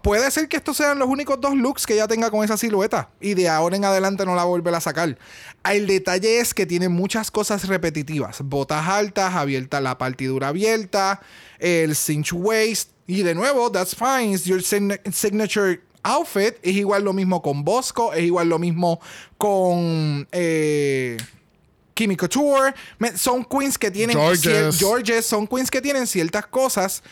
[0.01, 3.09] puede ser que estos sean los únicos dos looks que ella tenga con esa silueta.
[3.19, 5.17] Y de ahora en adelante no la vuelve a sacar.
[5.69, 8.41] El detalle es que tiene muchas cosas repetitivas.
[8.41, 11.21] Botas altas, abierta la partidura abierta,
[11.59, 12.91] el cinch waist.
[13.07, 14.37] Y de nuevo, that's fine.
[14.37, 16.55] Your sign- signature outfit.
[16.61, 18.13] Es igual lo mismo con Bosco.
[18.13, 18.99] Es igual lo mismo
[19.37, 20.27] con...
[20.31, 21.17] Eh,
[21.93, 22.73] Kimi Couture.
[23.15, 24.17] Son queens que tienen...
[24.73, 27.03] Georges son queens que tienen ciertas cosas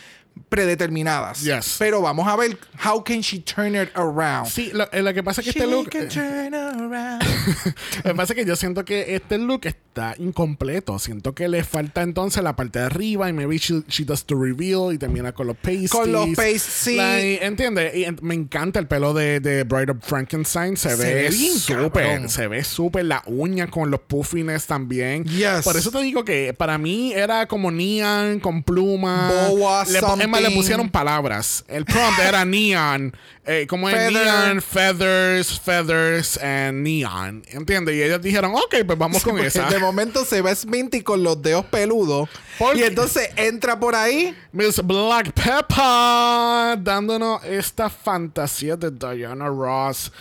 [0.50, 1.42] predeterminadas.
[1.42, 1.76] Yes.
[1.80, 4.48] Pero vamos a ver how can she turn it around.
[4.48, 5.90] Sí, lo, eh, lo que pasa es que She este look.
[5.90, 7.24] can turn around.
[8.04, 10.98] Lo que pasa es que yo siento que este look está incompleto.
[11.00, 14.36] Siento que le falta entonces la parte de arriba y maybe she, she does the
[14.36, 15.92] reveal y termina con los pasties.
[15.92, 16.96] Con los pastes, sí.
[16.96, 17.96] Like, ¿Entiendes?
[17.96, 20.78] Y en- me encanta el pelo de, de Bride of Frankenstein.
[20.78, 22.30] Se, Se ve súper.
[22.30, 23.06] Se ve súper.
[23.06, 25.24] La uña con los puffiness también.
[25.26, 25.64] Yes.
[25.64, 29.48] Por eso te digo que para mí era como neon con pluma.
[29.50, 31.64] Boa, le, es más, le pusieron palabras.
[31.68, 33.16] El prompt era neon.
[33.46, 34.26] Eh, como es Feather.
[34.26, 37.44] neon, feathers, feathers, and neon.
[37.50, 37.96] ¿Entiendes?
[37.96, 39.70] Y ellos dijeron, ok, pues vamos con Porque esa.
[39.70, 42.30] De momento se ve Sminty con los dedos peludos.
[42.58, 44.36] ¿Por Y entonces entra por ahí.
[44.52, 50.12] Miss Black Pepper dándonos esta fantasía de Diana Ross.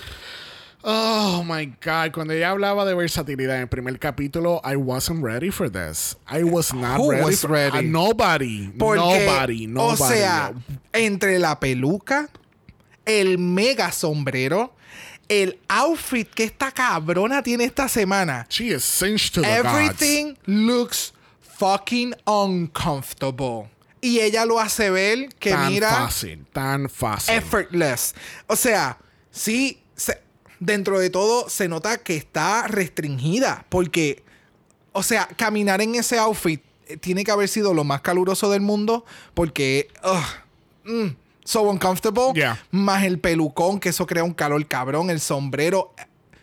[0.84, 2.12] Oh my God.
[2.12, 6.16] Cuando ella hablaba de versatilidad en el primer capítulo, I wasn't ready for this.
[6.28, 7.24] I was not Who ready.
[7.24, 7.78] was for- ready?
[7.78, 8.68] Uh, nobody.
[8.76, 9.66] Porque, nobody.
[9.66, 10.02] Nobody.
[10.02, 10.52] O sea,
[10.92, 12.28] entre la peluca,
[13.06, 14.72] el mega sombrero,
[15.28, 18.46] el outfit que esta cabrona tiene esta semana.
[18.48, 19.64] she is cinched to the gods.
[19.66, 23.68] Everything looks fucking uncomfortable.
[24.00, 26.44] Y ella lo hace ver que Tan mira fácil.
[26.52, 27.36] Tan fácil.
[27.36, 28.14] effortless.
[28.48, 28.98] O sea,
[29.30, 29.78] sí,
[30.64, 34.22] dentro de todo se nota que está restringida porque,
[34.92, 38.60] o sea, caminar en ese outfit eh, tiene que haber sido lo más caluroso del
[38.60, 39.04] mundo
[39.34, 42.32] porque, ugh, mm, so uncomfortable.
[42.34, 42.58] Yeah.
[42.70, 45.92] Más el pelucón, que eso crea un calor cabrón, el sombrero.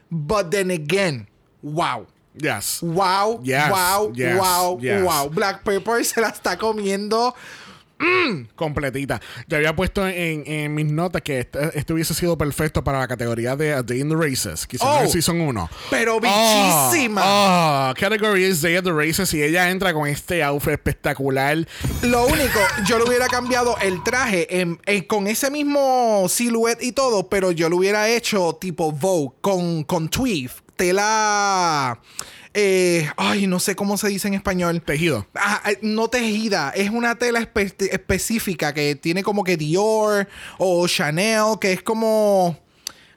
[0.10, 1.28] But then again,
[1.62, 2.06] wow.
[2.36, 2.80] Yes.
[2.82, 5.04] Wow, Yes, wow, yes, wow, yes.
[5.04, 5.30] wow.
[5.30, 7.36] Black Pepper se la está comiendo.
[8.56, 9.20] Completita.
[9.48, 13.08] Yo había puesto en, en mis notas que este, este hubiese sido perfecto para la
[13.08, 15.70] categoría de A Day in the Races, quizás Oh, en Season 1.
[15.90, 17.22] pero bichísima.
[17.26, 21.58] Oh, category is Day of the Races y ella entra con este outfit espectacular.
[22.04, 26.92] Lo único, yo le hubiera cambiado el traje en- en- con ese mismo silhouette y
[26.92, 30.10] todo, pero yo lo hubiera hecho tipo Vogue con, con
[30.80, 32.00] tela.
[32.54, 34.82] eh, ay, no sé cómo se dice en español.
[34.82, 35.28] Tejido.
[35.36, 40.28] Ah, eh, no tejida, es una tela espe- específica que tiene como que Dior
[40.58, 42.58] o Chanel, que es como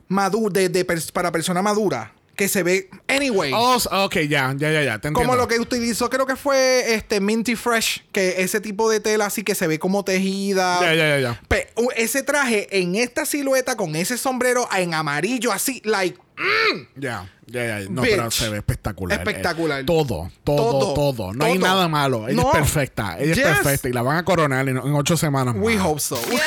[0.08, 2.90] madura, de, de pers- para persona madura, que se ve.
[3.08, 3.52] Anyway.
[3.54, 4.98] Oh, ok, ya, ya, ya, ya.
[4.98, 5.10] Te.
[5.12, 9.26] Como lo que utilizó, creo que fue este Minty Fresh, que ese tipo de tela
[9.26, 10.78] así que se ve como tejida.
[10.82, 11.40] Ya, ya, ya, ya.
[11.96, 16.18] Ese traje en esta silueta con ese sombrero en amarillo así, like
[16.97, 17.88] Ya, ya, ya.
[17.88, 18.11] No, Bitch.
[18.16, 19.18] pero se ve espectacular.
[19.18, 19.80] Espectacular.
[19.80, 21.32] Eh, todo, todo, Todo, todo.
[21.34, 22.28] No hay nada malo.
[22.28, 22.49] Ella No.
[22.51, 23.18] es perfecta.
[23.18, 23.38] Ella Yes.
[23.47, 23.88] es perfecta.
[23.88, 26.16] Y la van a coronar en, en ocho semanas we hope so.
[26.30, 26.40] Yes,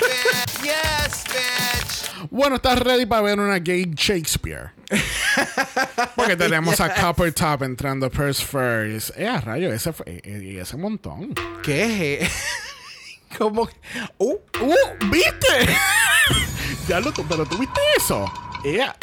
[0.00, 0.62] bitch.
[0.62, 2.28] Yes, bitch.
[2.30, 4.72] Bueno, ¿estás ready para ver una gay Shakespeare?
[6.16, 9.10] Porque tenemos a Copper Top entrando Purse First.
[9.16, 11.34] Eh, a rayo, ese, fue- eh, eh, ese montón.
[11.62, 12.30] ¿Qué es?
[13.38, 13.74] Como que-
[14.18, 14.74] uh, ¡Uh!
[15.10, 15.68] ¿Viste?
[16.88, 18.30] ya lo pero tú viste eso.
[18.64, 18.96] Yeah.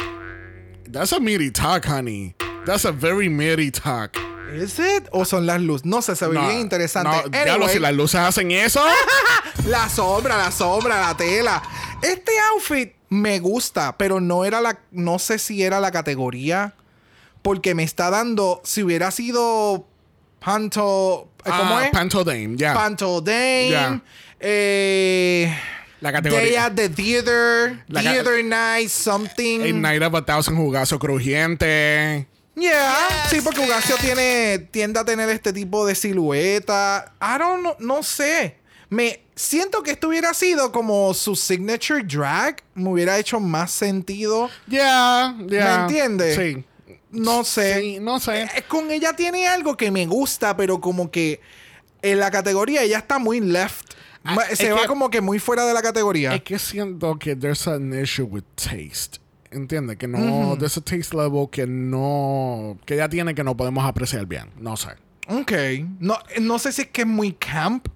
[0.92, 2.36] That's a meaty talk, honey.
[2.66, 4.18] That's a very meaty talk.
[4.54, 5.08] ¿Es it?
[5.12, 5.86] ¿O son las luces?
[5.86, 7.10] No sé, se ve No, bien interesante.
[7.10, 8.82] No, diablo, Anyway, si las luces hacen eso.
[9.68, 11.62] La sombra, la sombra, la tela.
[12.02, 14.78] Este outfit me gusta, pero no era la.
[14.92, 16.76] No sé si era la categoría.
[17.42, 18.62] Porque me está dando.
[18.64, 19.88] Si hubiera sido.
[20.40, 21.30] Panto.
[21.44, 21.92] eh, ¿Cómo Ah, es?
[21.92, 22.74] Panto Dame, ya.
[22.76, 23.70] Panto Dame.
[23.72, 24.02] Ya.
[24.40, 25.52] Eh,
[26.02, 26.46] La categoría.
[26.46, 27.84] Day at the Theater.
[27.88, 29.62] La theater Night, something.
[29.62, 32.28] A Night of a Thousand Jugazo Crujiente.
[32.56, 32.72] Yeah,
[33.10, 37.14] Yes, sí, porque Ugacio tiene, tiende a tener este tipo de silueta.
[37.22, 38.56] I don't know, no sé.
[38.89, 42.64] Me siento que esto hubiera sido como su signature drag.
[42.74, 44.50] Me hubiera hecho más sentido.
[44.68, 45.78] Yeah, yeah.
[45.78, 46.36] ¿Me entiendes?
[46.38, 46.64] Sí.
[47.12, 47.80] No sé.
[47.82, 48.43] Sí, no sé.
[48.43, 51.41] Eh, Con ella tiene algo que me gusta, pero como que
[52.02, 53.95] en la categoría ella está muy left.
[54.26, 56.34] Ah, Ma- Se va que- como que muy fuera de la categoría.
[56.36, 59.19] Es que siento que there's an issue with taste.
[59.51, 59.97] ¿Entiendes?
[59.97, 60.57] Que no...
[60.57, 62.78] There's a taste level que no...
[62.86, 64.49] Que ya tiene que no podemos apreciar bien.
[64.59, 64.89] No sé.
[65.30, 65.51] Ok.
[65.99, 67.88] No, no sé si es que es muy camp.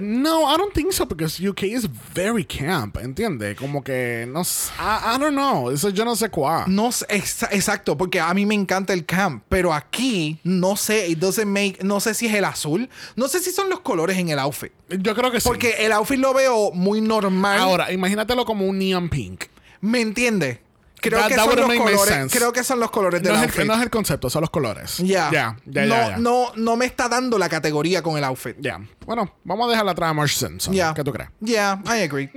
[0.00, 3.56] No, I don't think so because UK is very camp, ¿entiendes?
[3.56, 6.64] Como que no I, I don't know, eso yo no sé cuál.
[6.68, 11.08] No sé, exa- exacto, porque a mí me encanta el camp, pero aquí no sé,
[11.08, 14.16] it doesn't make, no sé si es el azul, no sé si son los colores
[14.18, 15.48] en el outfit, Yo creo que sí.
[15.48, 17.58] porque el outfit lo veo muy normal.
[17.58, 19.44] ahora, imagínatelo como un neon pink.
[19.82, 20.60] ¿me entiende?
[21.00, 23.44] Creo That- que that son los colores, creo que son los colores del No es,
[23.44, 23.60] outfit.
[23.62, 24.98] el, no es el concepto, son los colores.
[24.98, 25.30] Ya.
[25.32, 26.16] Ya, ya, no, ya, ya.
[26.18, 28.56] no, no me está dando la categoría con el outfit.
[28.60, 28.78] Ya.
[29.06, 30.74] Bueno, vamos a dejarla atrás a Marsh Simpson.
[30.74, 30.92] Ya.
[30.94, 31.30] ¿Qué tú crees?
[31.40, 32.30] Yeah, I agree.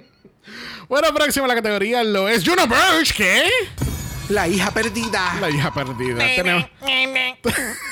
[0.90, 3.46] Bueno, próxima la categoría lo es Juno Birch, ¿qué?
[4.30, 5.36] La hija perdida.
[5.42, 6.20] La hija perdida.
[6.36, 6.66] Tenemos...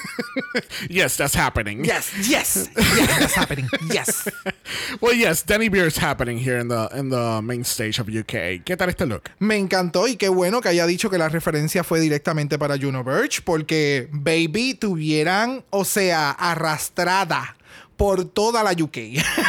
[0.89, 1.83] yes, that's happening.
[1.83, 3.67] Yes, yes, yes, that's happening.
[3.91, 4.29] Yes.
[5.01, 8.63] Well, yes, Danny Beer is happening here in the in the main stage of UK.
[8.63, 9.29] ¿Qué tal este look?
[9.39, 13.03] Me encantó y qué bueno que haya dicho que la referencia fue directamente para Juno
[13.03, 17.55] Birch, porque Baby tuvieran, o sea, arrastrada
[17.97, 18.97] por toda la UK,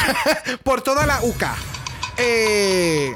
[0.63, 1.43] por toda la UK.
[2.17, 3.13] Eh,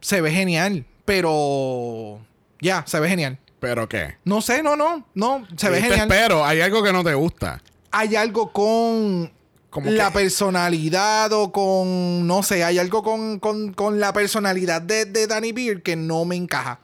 [0.00, 2.20] se ve genial, pero
[2.60, 3.38] ya, se ve genial.
[3.58, 4.16] ¿Pero qué?
[4.24, 6.10] No sé, no, no, no, se ve genial.
[6.10, 7.60] espero, hay algo que no te gusta.
[7.90, 9.30] Hay algo con
[9.68, 15.04] ¿Cómo la personalidad o con, no sé, hay algo con, con- con la personalidad de,
[15.04, 16.80] de Danny Beard que no me encaja.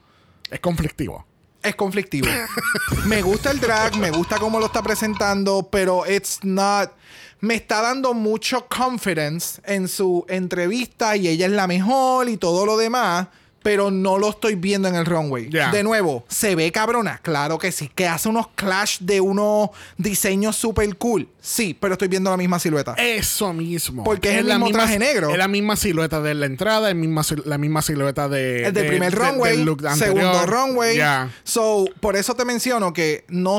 [0.51, 1.27] Es conflictivo.
[1.63, 2.29] es conflictivo.
[3.07, 6.93] me gusta el drag, me gusta cómo lo está presentando, pero it's not.
[7.41, 12.65] Me está dando mucho confidence en su entrevista y ella es la mejor y todo
[12.67, 13.29] lo demás.
[13.67, 15.47] Pero no lo estoy viendo en el runway.
[15.49, 17.19] De nuevo, se ve cabrona.
[17.25, 17.91] Claro que sí.
[17.93, 21.29] Que hace unos clash de unos diseños super cool.
[21.41, 22.95] Sí, pero estoy viendo la misma silueta.
[22.97, 24.05] Eso mismo.
[24.05, 25.31] Porque es el mismo traje negro.
[25.31, 28.85] Es la misma silueta de la entrada, es misma, la misma silueta de, el del
[28.85, 30.97] de- primer de- runway, del look segundo runway.
[30.97, 31.31] Ya.
[31.43, 33.59] So, por eso te menciono que no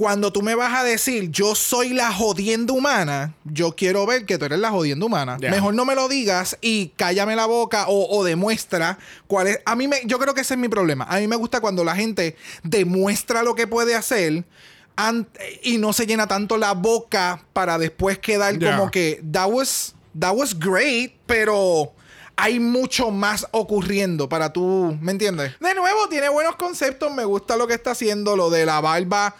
[0.00, 4.38] cuando tú me vas a decir yo soy la jodienda humana, yo quiero ver que
[4.38, 5.36] tú eres la jodienda humana.
[5.38, 8.96] Mejor no me lo digas y cállame la boca o, o demuestra
[9.26, 9.60] cuál es.
[9.66, 11.04] A mí me, yo creo que ese es mi problema.
[11.04, 14.46] A mí me gusta cuando la gente demuestra lo que puede hacer
[15.62, 20.34] y no se llena tanto la boca para después quedar como que that was that
[20.34, 21.92] was great, pero
[22.36, 25.52] hay mucho más ocurriendo para tú, ¿me entiendes?
[25.60, 29.36] De nuevo, tiene buenos conceptos, me gusta lo que está haciendo, lo de la barba,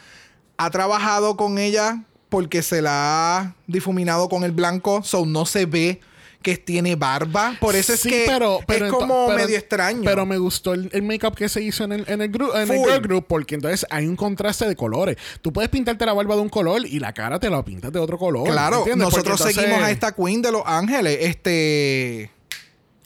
[0.65, 5.67] ha trabajado con ella porque se la ha difuminado con el blanco, so no se
[5.67, 6.01] ve
[6.43, 10.01] que tiene barba, por eso es Sí, que pero, pero es como pero- medio extraño.
[10.05, 12.71] Pero me gustó el, el make-up que se hizo en el, en el, gru- en
[12.73, 15.17] el girl group porque entonces hay un contraste de colores.
[15.43, 17.99] Tú puedes pintarte la barba de un color y la cara te la pintas de
[17.99, 18.49] otro color.
[18.49, 22.31] Claro, nosotros entonces- seguimos a esta queen de Los Ángeles, este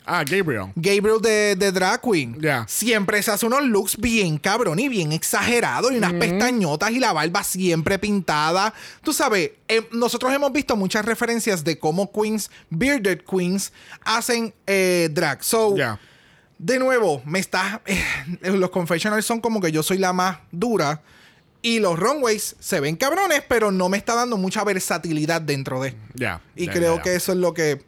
[0.07, 0.67] Ah, Gabriel.
[0.77, 2.37] Gabriel de, de Drag Queen.
[2.41, 2.67] Ya.
[2.69, 7.13] Siempre se hace unos looks bien cabrón y bien exagerados y unas pestañotas y la
[7.13, 8.75] barba siempre pintada.
[9.03, 13.73] Tú sabes, eh, nosotros hemos visto muchas referencias de cómo queens, bearded queens,
[14.05, 15.43] hacen eh, drag.
[15.43, 15.99] So, Ya.
[16.59, 17.81] de nuevo, me está.
[17.87, 18.03] eh,
[18.43, 21.01] los confessionals son como que yo soy la más dura.
[21.63, 25.97] Y los runways se ven cabrones, pero no me está dando mucha versatilidad dentro de.
[26.13, 26.43] Ya.
[26.55, 27.83] Y ya, creo que eso es lo que.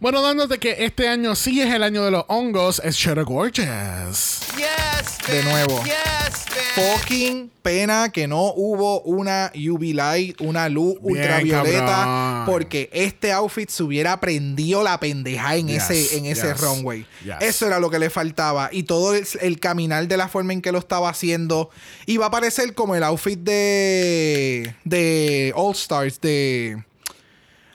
[0.00, 4.40] Bueno, dándote que este año sí es el año de los hongos, es Cheddar Gorgeous.
[4.56, 5.82] Yes, De nuevo.
[5.84, 6.44] Yes,
[6.74, 12.46] fucking pena que no hubo una UV light, una luz Bien, ultravioleta, cabrón.
[12.46, 17.06] porque este outfit se hubiera prendido la pendeja en Yes, ese, en ese runway.
[17.40, 18.70] Eso era lo que le faltaba.
[18.72, 21.70] Y todo el, el caminar de la forma en que lo estaba haciendo
[22.06, 26.82] iba a parecer como el outfit de de All Stars de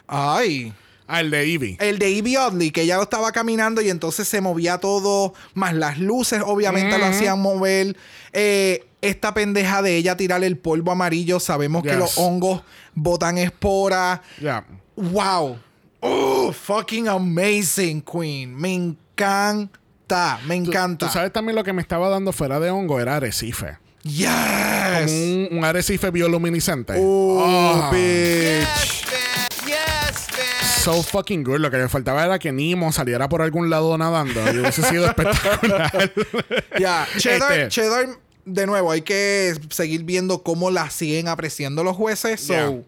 [0.07, 0.74] ay
[1.08, 1.78] Ah, el de Eevee.
[1.80, 5.74] el de Evie Oddly, que ya lo estaba caminando y entonces se movía todo, más
[5.74, 7.95] las luces obviamente lo hacían mover.
[8.32, 12.62] Eh, esta pendeja de ella tirar el polvo amarillo, sabemos que los hongos
[12.95, 14.22] botan espora.
[14.41, 14.66] Ya.
[14.95, 15.58] ¡Wow!
[15.99, 16.51] ¡Oh!
[16.54, 18.56] Fucking amazing, Queen.
[18.56, 21.08] Me encanta, me encanta.
[21.08, 23.78] Tú sabes también lo que me estaba dando fuera de hongo era arrecife.
[24.04, 25.10] ¡Yes!
[25.12, 26.93] Un, un arrecife bioluminiscente.
[26.97, 27.91] ¡Oh, Ah.
[27.91, 29.03] Yes, bitch.
[30.84, 31.60] So fucking good.
[31.60, 35.06] Lo que le faltaba era que Nemo saliera por algún lado nadando y hubiese sido
[35.06, 36.12] espectacular.
[36.80, 38.08] Ya, Cheddar, Este, Cheddar
[38.46, 42.42] de nuevo, hay que seguir viendo cómo la siguen apreciando los jueces.
[42.42, 42.82] So, Yeah.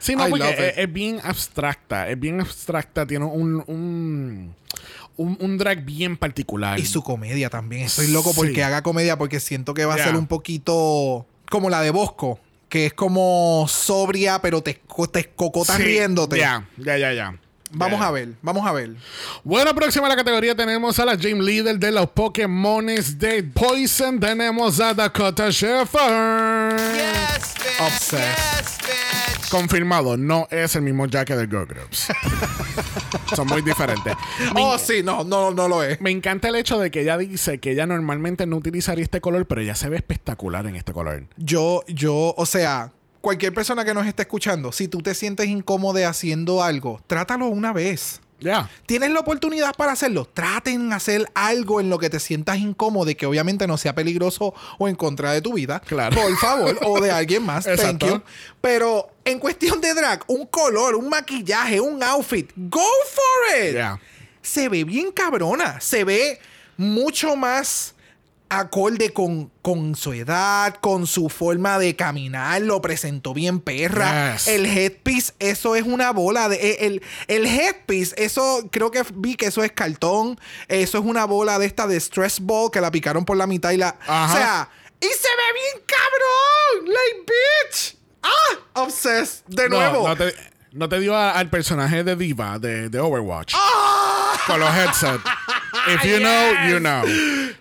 [0.00, 2.08] Sí, no, I porque es, bien abstracta.
[2.10, 3.06] Es bien abstracta.
[3.06, 4.54] Tiene un, un,
[5.16, 6.78] un, un drag bien particular.
[6.78, 7.84] Y su comedia también.
[7.84, 8.60] Estoy loco porque Sí.
[8.60, 10.06] haga comedia porque siento que va a Yeah.
[10.06, 12.38] ser un poquito como la de Bosco,
[12.68, 14.80] que es como sobria, pero te,
[15.12, 16.38] te cocotas Sí, riéndote.
[16.38, 17.34] Ya, ya, ya, ya.
[17.70, 18.92] Vamos a ver, vamos a ver.
[19.44, 24.18] Bueno, próxima a la categoría tenemos a la Gym Leader de los Pokémones de Poison.
[24.18, 26.76] Tenemos a Dakota Sheffer.
[26.94, 27.80] Yes, bitch.
[27.80, 28.20] Obsessed.
[28.20, 29.50] Yes, bitch.
[29.50, 32.08] Confirmado, no es el mismo Jack de Girl Groups.
[33.34, 34.14] Son muy diferentes.
[34.54, 36.00] Oh, sí, no, no, no lo es.
[36.00, 39.46] me encanta el hecho de que ella dice que ella normalmente no utilizaría este color,
[39.46, 41.26] pero ella se ve espectacular en este color.
[41.36, 46.06] Yo, yo, o sea, cualquier persona que nos esté escuchando, si tú te sientes incómodo
[46.06, 48.20] haciendo algo, trátalo una vez.
[48.86, 50.24] Tienes la oportunidad para hacerlo.
[50.24, 53.94] Traten de hacer algo en lo que te sientas incómodo y que obviamente no sea
[53.94, 55.80] peligroso o en contra de tu vida.
[55.80, 56.16] Claro.
[56.20, 56.78] Por favor.
[56.82, 57.64] o de alguien más.
[57.64, 58.22] Thank you.
[58.60, 63.76] Pero en cuestión de drag, un color, un maquillaje, un outfit, go for it.
[64.42, 65.80] Se ve bien cabrona.
[65.80, 66.40] Se ve
[66.76, 67.94] mucho más
[68.50, 74.32] acorde con, con su edad, con su forma de caminar, lo presentó bien perra.
[74.34, 74.48] Yes.
[74.48, 76.56] El headpiece, eso es una bola de.
[76.56, 80.38] eh, El, el headpiece, eso creo que vi que eso es cartón.
[80.68, 83.70] Eso es una bola de esta de stress ball que la picaron por la mitad
[83.72, 83.96] y la.
[84.06, 84.32] Ajá.
[84.32, 84.70] O sea,
[85.00, 86.94] y se ve bien cabrón.
[86.94, 87.96] Like, bitch.
[88.22, 89.44] Ah, obsessed.
[89.46, 90.08] De nuevo.
[90.08, 90.34] No, te,
[90.72, 93.52] no te dio a- al personaje de Diva de, de Overwatch.
[93.56, 94.32] Ah.
[94.46, 95.22] Con los headsets.
[95.94, 97.02] If you know, you know.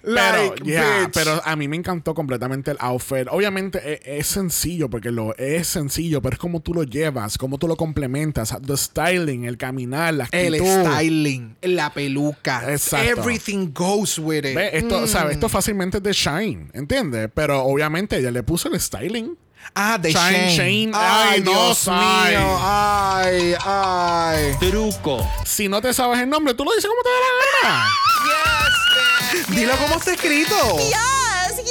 [0.08, 1.12] Pero, Like, yeah, bitch.
[1.14, 3.28] pero a mí me encantó completamente el outfit.
[3.30, 7.58] Obviamente e- es, sencillo, porque lo es sencillo, pero es como tú lo llevas, como
[7.58, 8.56] tú lo complementas.
[8.66, 10.56] The styling, el caminar, la actitud.
[10.56, 12.72] El styling, la peluca.
[12.72, 13.20] Exacto.
[13.20, 14.56] Everything goes with it.
[14.56, 15.08] Ve, Esto, Mm.
[15.08, 15.34] ¿sabes?
[15.34, 17.30] Esto fácilmente es de Shine, ¿entiendes?
[17.34, 19.38] Pero obviamente ella le puso el styling.
[19.76, 20.56] Ah, de Shine, Shane.
[20.56, 20.92] Shane.
[20.96, 22.58] Ay, Ay, no, Dios mío.
[22.62, 24.56] Ay, ay.
[24.60, 27.16] truco, Si no te sabes el nombre, tú lo dices como te dé
[27.64, 27.88] la gana.
[28.26, 29.48] Yes.
[29.56, 30.56] Dilo cómo está escrito.
[30.80, 31.64] Yes, O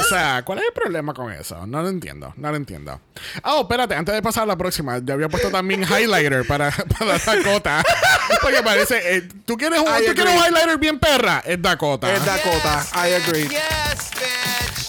[0.00, 0.08] yes.
[0.10, 1.66] sea, ¿cuál es el problema con eso?
[1.66, 3.00] No lo entiendo, no lo entiendo.
[3.44, 7.18] Oh, espérate, antes de pasar a la próxima, yo había puesto también highlighter para, para
[7.18, 7.82] Dakota.
[8.42, 10.48] Porque parece, eh, ¿tú, quieres un, I ¿tú quieres un agree.
[10.50, 11.42] highlighter bien perra?
[11.46, 12.12] Es Dakota.
[12.12, 12.84] Es Dakota.
[12.94, 13.48] I agree.
[13.48, 14.41] Yes, bitch.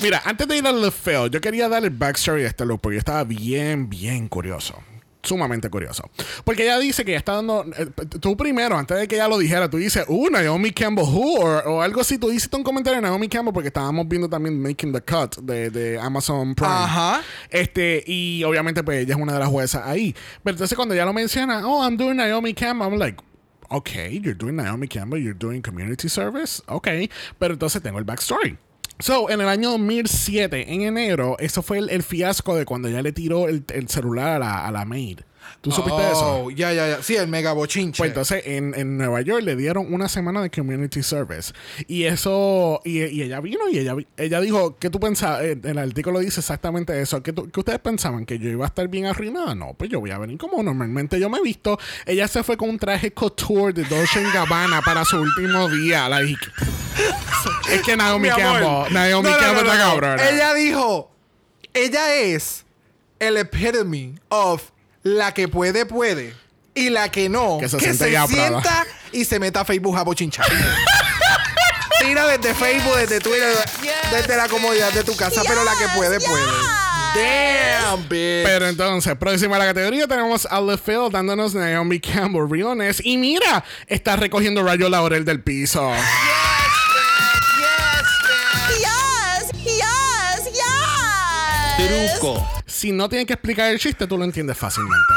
[0.03, 2.81] Mira, antes de ir al look fail, yo quería dar el backstory de este look
[2.81, 4.83] porque yo estaba bien, bien curioso.
[5.21, 6.09] Sumamente curioso.
[6.43, 7.63] Porque ella dice que ella está dando.
[7.77, 7.85] eh,
[8.19, 11.39] tú primero, antes de que ella lo dijera, tú dices, uh, Naomi Campbell, who?
[11.39, 12.17] O, algo así.
[12.17, 15.69] Tú hiciste un comentario de Naomi Campbell porque estábamos viendo también Making the Cut de,
[15.69, 16.69] de Amazon Prime.
[16.69, 17.21] Ajá.
[17.49, 20.13] Este, y obviamente, pues ella es una de las juezas ahí.
[20.43, 23.23] Pero entonces, cuando ella lo menciona, oh, I'm doing Naomi Campbell, I'm like,
[23.69, 27.09] okay, you're doing Naomi Campbell, you're doing community service, okay.
[27.39, 28.57] Pero entonces tengo el backstory.
[28.99, 33.01] So, en el año 2007, en enero, eso fue el, el fiasco de cuando ella
[33.01, 35.19] le tiró el, el celular a la, a la maid.
[35.61, 36.43] ¿Tú supiste eso?
[36.45, 37.03] Oh, ya, ya, ya.
[37.03, 37.97] Sí, el mega bochinche.
[37.97, 41.53] Pues entonces en, en Nueva York le dieron una semana de community service.
[41.87, 45.43] Y eso, y, y ella vino y ella, ella dijo, ¿qué tú pensabas?
[45.43, 47.23] Eh, El artículo dice exactamente eso.
[47.23, 48.25] ¿Qué, tú- qué ustedes pensaban?
[48.25, 49.55] ¿Que yo iba a estar bien arruinada?
[49.55, 51.79] No, pues yo voy a venir como normalmente yo me he visto.
[52.05, 56.09] Ella se fue con un traje couture de Dolce Gabbana para su último día.
[56.09, 56.39] Like,
[57.71, 58.29] es que Naomi.
[58.29, 60.23] Campbell, Naomi No, Campbell no, está no.
[60.23, 61.11] Ella dijo,
[61.73, 62.65] ella es
[63.19, 64.71] el epitome of
[65.03, 66.33] la que puede, puede.
[66.75, 70.47] Y la que no, Que se que sienta y se meta a Facebook a bochinchar.
[71.99, 73.55] Tira desde Facebook, desde Twitter,
[74.11, 76.45] desde la comodidad de tu casa, pero la que puede, Yes, puede.
[77.15, 78.43] Damn, bitch.
[78.43, 82.99] Pero entonces, próxima a la categoría tenemos a LeFil dándonos Naomi Campbell Realness.
[83.05, 85.91] Y mira, está recogiendo rayo laurel del piso.
[88.79, 90.51] Yes, yes,
[91.77, 92.19] yes.
[92.19, 95.13] truco, Si no tienes que explicar el chiste, tú lo entiendes fácilmente.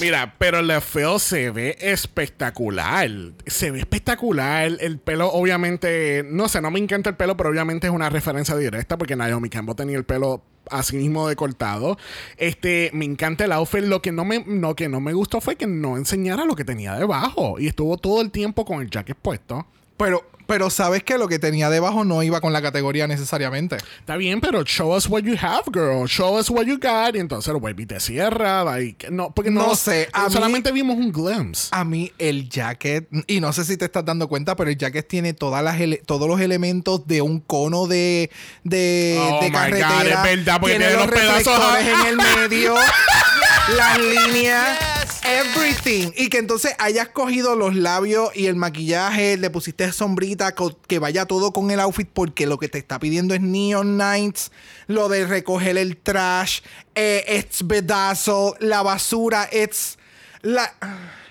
[0.00, 3.08] Mira, pero LeFil se ve espectacular.
[3.46, 4.72] Se ve espectacular.
[4.80, 8.56] El pelo, obviamente, no sé, no me encanta el pelo, pero obviamente es una referencia
[8.56, 11.96] directa porque Naomi Campbell tenía el pelo así mismo de cortado.
[12.38, 13.84] Este, me encanta el outfit.
[13.84, 16.64] Lo que no me, lo que no me gustó fue que no enseñara lo que
[16.64, 17.60] tenía debajo.
[17.60, 19.64] Y estuvo todo el tiempo con el jacket puesto.
[19.96, 23.76] Pero, pero sabes que lo que tenía debajo no iba con la categoría necesariamente.
[24.00, 26.08] Está bien, pero show us what you have, girl.
[26.08, 27.14] Show us what you got.
[27.14, 28.64] Y entonces el baby te cierra.
[28.64, 31.68] Like, no, porque no, No sé, a mí- Solamente vimos un glimpse.
[31.70, 35.06] A mí el jacket, y no sé si te estás dando cuenta, pero el jacket
[35.06, 38.30] tiene todas las ele- todos los elementos de un cono de,
[38.64, 40.00] de, Oh de my God, carretera.
[40.00, 42.74] es verdad, porque tiene los los pedazos reflectores a- en el medio,
[43.76, 44.78] las líneas.
[44.78, 46.12] Yes, everything.
[46.16, 50.54] Y que entonces hayas cogido los labios y el maquillaje, le pusiste sombrita,
[50.86, 54.50] que vaya todo con el outfit, porque lo que te está pidiendo es Neon Nights,
[54.86, 56.60] lo de recoger el trash,
[56.94, 59.98] eh, it's bedazzle, la basura, it's
[60.42, 60.72] la.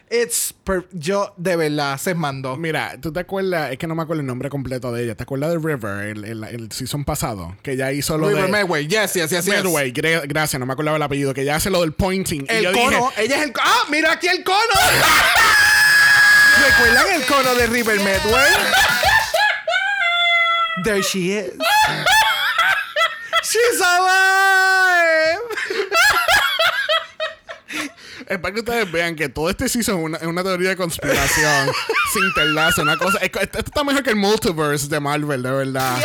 [0.10, 2.56] It's per- yo de verdad se mando.
[2.56, 3.74] Mira, ¿tú te acuerdas?
[3.74, 5.16] Es que no me acuerdo el nombre completo de ella.
[5.16, 7.58] ¿Te acuerdas de River, el, el, el season pasado?
[7.62, 8.52] Que ella hizo lo River de...
[8.52, 9.48] Medway, yes, yes, yes, yes.
[9.48, 11.34] Medway, gra- gracias, no me acordaba el apellido.
[11.34, 12.46] Que ella hace lo del pointing.
[12.50, 13.68] y El yo cono, dije, ella es el cono.
[13.70, 13.82] ¡Ah!
[13.90, 14.58] ¡Mira aquí el cono!
[16.66, 18.52] ¿Recuerdan el cono de River Medway?
[20.84, 21.52] There she is.
[23.44, 24.97] She's alive!
[28.28, 31.70] Es para que ustedes vean que todo este season es una, una teoría de conspiración
[32.14, 33.20] sin interlazo, una cosa.
[33.20, 35.98] es- esto está mejor que el multiverse de Marvel, de verdad.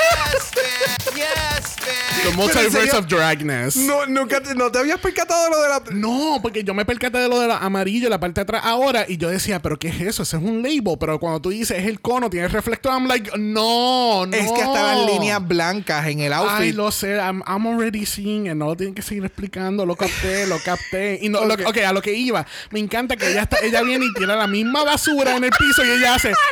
[2.24, 3.76] The multiverse of Dragness.
[3.76, 5.82] No, nunca te, no te habías percatado de lo de la.
[5.92, 9.04] No, porque yo me percaté de lo de la amarillo, la parte de atrás ahora,
[9.08, 10.22] y yo decía, ¿pero qué es eso?
[10.22, 10.96] Ese es un label.
[10.98, 14.36] Pero cuando tú dices es el cono, tiene el reflector, I'm like, no, no.
[14.36, 16.58] Es que hasta las líneas blancas en el outfit.
[16.60, 18.54] Ay, lo sé, I'm, I'm already seeing it.
[18.54, 19.84] No lo tienen que seguir explicando.
[19.86, 21.18] Lo capté, lo capté.
[21.22, 21.60] Y no, lo- Ok.
[21.66, 22.46] ok, a lo que iba.
[22.70, 25.84] Me encanta que ella, está, ella viene y tira la misma basura en el piso
[25.84, 26.32] y ella hace.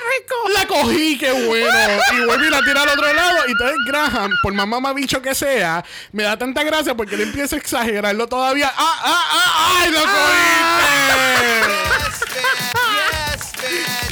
[0.54, 1.68] La cogí, qué bueno.
[2.16, 3.38] Y vuelve y la tira al otro lado.
[3.48, 5.49] Y entonces Graham, por más mamabicho que sea,
[6.12, 8.72] me da tanta gracia porque él empieza a exagerarlo todavía.
[8.76, 9.78] ¡Ah, ah, ah!
[9.80, 11.30] ¡Ay, lo cogiste!
[12.00, 13.62] Yes, bitch.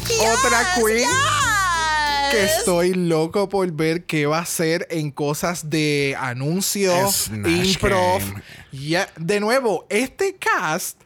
[0.01, 0.21] Yes, bitch.
[0.21, 2.31] Otra queen Yes.
[2.33, 8.21] que estoy loco por ver qué va a hacer en cosas de anuncios, improv.
[8.73, 11.01] Ya, de nuevo, este cast.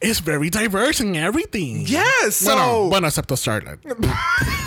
[0.00, 1.84] It's very diverse in everything.
[1.86, 3.80] Yes, Bueno, so- bueno, excepto Starlet.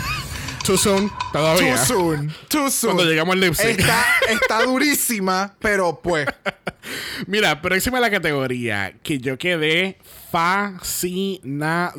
[0.70, 1.74] Too soon, todavía.
[1.74, 2.32] Too soon.
[2.48, 2.94] Too soon.
[2.94, 3.80] Cuando llegamos al lip sync.
[3.80, 6.28] Está, está durísima, pero pues.
[7.26, 9.98] Mira, próxima a la categoría que yo quedé
[10.30, 11.90] fascinado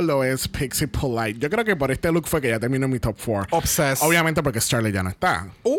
[0.00, 1.40] lo es Pixie Polite.
[1.40, 3.48] Yo creo que por este look fue que ya terminó mi top 4.
[3.50, 4.06] Obsessed.
[4.06, 5.48] Obviamente porque Starlet ya no está.
[5.64, 5.78] Uh,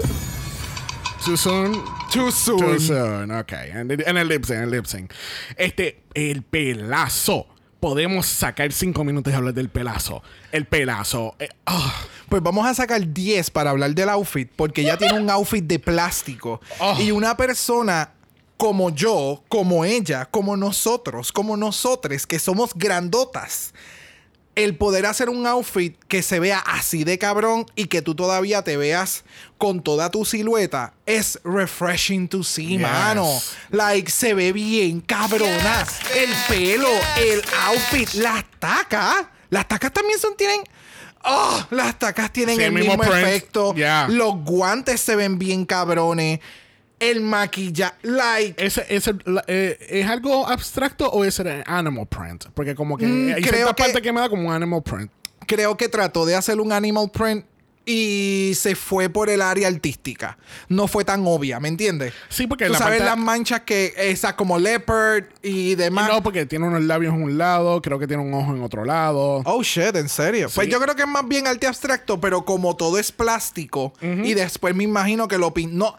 [1.24, 1.82] Too soon.
[2.12, 2.60] too soon.
[2.60, 3.32] Too soon.
[3.32, 3.54] Ok.
[3.54, 5.14] En, el lip sync, en el lip sync.
[5.56, 7.48] Este, el pelazo.
[7.80, 10.22] Podemos sacar cinco minutos y hablar del pelazo.
[10.52, 11.36] El pelazo.
[11.40, 12.08] eh, ah.
[12.32, 15.80] Pues vamos a sacar 10 para hablar del outfit, porque ella tiene un outfit de
[15.80, 16.62] plástico.
[16.80, 16.96] Oh.
[16.98, 18.14] Y una persona
[18.56, 23.74] como yo, como ella, como nosotros, como nosotres, que somos grandotas,
[24.56, 28.62] el poder hacer un outfit que se vea así de cabrón y que tú todavía
[28.64, 29.26] te veas
[29.58, 32.80] con toda tu silueta es refreshing to see, Yes.
[32.80, 33.28] mano.
[33.72, 35.86] Like, se ve bien cabrona.
[36.16, 39.26] el pelo, el outfit, las tacas.
[39.50, 40.62] Las tacas también son, tienen...
[41.24, 43.74] Oh, las tacas tienen Sí, el mismo efecto.
[43.76, 44.08] Yeah.
[44.10, 46.40] Los guantes se ven bien cabrones.
[47.00, 48.64] El maquillaje, like...
[48.64, 52.46] ¿Ese, ese, la- eh, ¿Es algo abstracto o es el animal print?
[52.54, 54.84] Porque como que Mm, hay creo cierta que- parte que me da como un animal
[54.84, 55.12] print.
[55.48, 57.44] creo que trató de hacer un animal print
[57.86, 60.38] y se fue por el área artística.
[60.70, 62.14] No fue tan obvia, ¿me entiendes?
[62.30, 66.10] Sí, porque Tú la sabes parte- las manchas que esas como leopard y demás.
[66.10, 68.86] No, porque tiene unos labios en un lado, creo que tiene un ojo en otro
[68.86, 69.42] lado.
[69.46, 70.48] Oh shit, en serio.
[70.54, 74.34] Pues yo creo que es más bien arte abstracto, pero como todo es plástico y
[74.34, 75.98] después me imagino que lo pin no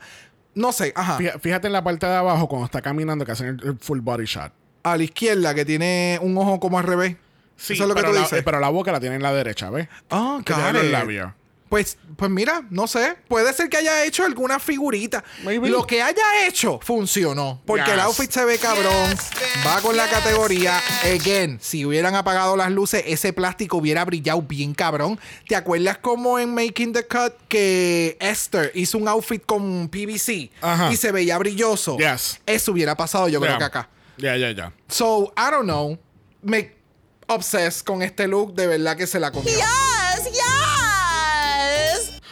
[0.55, 1.19] no sé, ajá.
[1.41, 4.53] Fíjate en la parte de abajo cuando está caminando que hacen el, full body shot.
[4.83, 7.17] A la izquierda que tiene un ojo como al revés.
[7.57, 8.43] Sí, Eso es lo que pero, tú la, dices.
[8.45, 9.89] pero la boca la tiene en la derecha, ¿ves?
[10.11, 10.41] Ah,
[10.73, 10.91] los it.
[10.91, 11.33] labios.
[11.73, 13.17] Pues, pues mira, no sé.
[13.29, 15.25] Puede ser que haya hecho alguna figurita.
[15.43, 15.71] Maybe.
[15.71, 17.63] Lo que haya hecho funcionó.
[17.65, 19.09] Porque el outfit se ve cabrón.
[19.09, 19.31] Yes,
[19.67, 20.13] va con la Yes.
[20.13, 20.79] categoría.
[21.15, 25.19] Again, si hubieran apagado las luces, ese plástico hubiera brillado bien cabrón.
[25.49, 30.93] ¿Te acuerdas como en Making the Cut que Esther hizo un outfit con PVC Ajá.
[30.93, 31.97] y se veía brilloso?
[31.97, 32.39] Yes.
[32.45, 33.89] Eso hubiera pasado, yo creo que acá.
[34.19, 34.75] Ya, ya, ya.
[34.89, 35.99] So, I don't know.
[36.43, 36.71] Me
[37.29, 38.53] obsessed con este look.
[38.55, 39.51] De verdad que se la comió.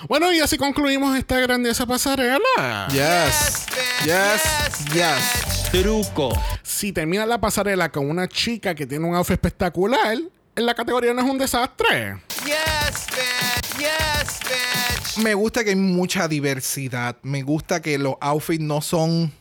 [0.08, 2.88] Bueno, y así concluimos esta grandiosa pasarela.
[2.90, 3.66] Yes.
[4.04, 4.92] Yes.
[4.92, 5.70] Yes.
[5.70, 6.30] truco,
[6.62, 10.16] Si termina la pasarela con una chica que tiene un outfit espectacular,
[10.56, 12.20] en la categoría no es un desastre.
[12.44, 13.78] Yes, bitch.
[13.78, 15.24] Yes, bitch.
[15.24, 17.16] Me gusta que hay mucha diversidad.
[17.22, 19.32] Me gusta que los outfits no son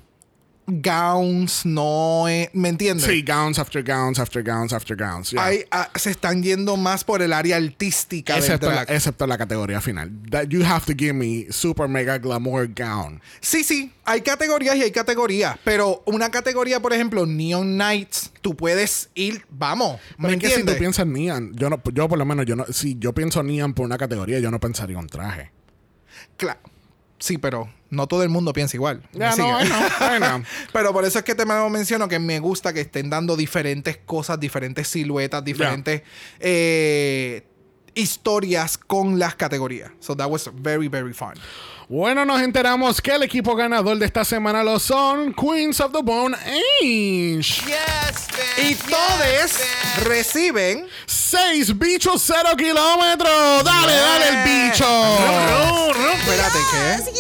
[0.72, 3.06] gowns, no es- ¿Me entiendes?
[3.06, 5.32] Sí, gowns after gowns after gowns after gowns.
[5.32, 5.44] yeah.
[5.46, 9.82] Hay, ah, se están yendo más por el área artística Excepto la, excepto la categoría
[9.82, 10.12] final.
[10.32, 13.22] That you have to give me super mega glamour gown.
[13.42, 18.56] Sí, sí, hay categorías y hay categorías, pero una categoría, por ejemplo, Neon Nights, tú
[18.56, 20.76] puedes ir, vamos, ¿me Pero es que si entiendes?
[20.76, 23.74] tú piensas neon, yo no, yo por lo menos, yo no, si yo pienso neon
[23.74, 25.52] por una categoría, yo no pensaría un traje.
[26.38, 26.58] Cla-
[27.20, 29.04] Sí, pero no todo el mundo piensa igual.
[29.14, 30.44] ¿Me Ya, no, bueno, bueno.
[30.72, 34.40] Pero por eso es que te menciono que me gusta que estén dando diferentes cosas,
[34.40, 36.04] diferentes siluetas, diferentes
[36.40, 37.44] eh,
[37.96, 39.92] historias con las categorías.
[40.00, 41.34] So that was very, very fun.
[41.88, 46.04] Bueno, nos enteramos que el equipo ganador de esta semana lo son Queens of the
[46.04, 47.40] Bone Age.
[47.42, 48.28] Yes.
[48.58, 49.60] Y todos
[50.04, 50.86] reciben.
[51.08, 53.64] Seis bichos, cero kilómetros.
[53.64, 54.86] Dale, dale el bicho.
[56.14, 57.12] Espérate, ¿qué?
[57.12, 57.20] Yes.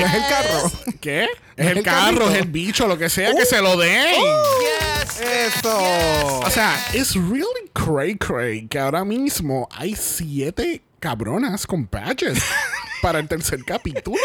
[0.00, 0.72] ¿No es el carro?
[1.00, 1.22] ¿Qué?
[1.24, 2.30] Es Es el el carro, carrito.
[2.30, 4.14] es el bicho, lo que sea, que se lo den.
[4.14, 4.91] Yes, bitch.
[5.20, 6.40] Eso.
[6.40, 12.42] O sea, es really cray cray que ahora mismo hay siete cabronas con badges
[13.02, 14.18] para el tercer capítulo.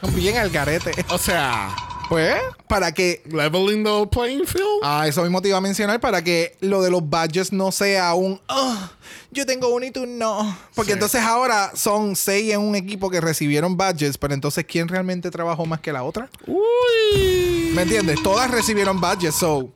[0.00, 0.92] También al garete.
[1.08, 1.74] O sea,
[2.08, 2.34] Pues,
[2.68, 3.22] para que.
[3.26, 4.80] leveling the playing field.
[4.82, 8.14] Ah, eso mismo te iba a mencionar para que lo de los badges no sea
[8.14, 8.40] un.
[8.48, 8.90] "Ah,
[9.32, 10.56] yo tengo uno y tú no.
[10.74, 10.94] Porque Sí.
[10.94, 15.66] entonces ahora son seis en un equipo que recibieron badges, pero entonces ¿quién realmente trabajó
[15.66, 16.30] más que la otra?
[16.46, 17.72] Uy.
[17.74, 18.22] ¿Me entiendes?
[18.22, 19.68] Todas recibieron badges, so.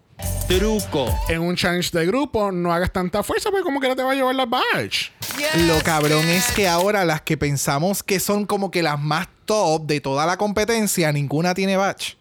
[0.49, 4.03] Truco, En un challenge de grupo no hagas tanta fuerza porque como que no te
[4.03, 5.13] va a llevar la badge.
[5.39, 9.29] Yes, Lo cabrón es que ahora las que pensamos que son como que las más
[9.45, 12.17] top de toda la competencia, ninguna tiene badge.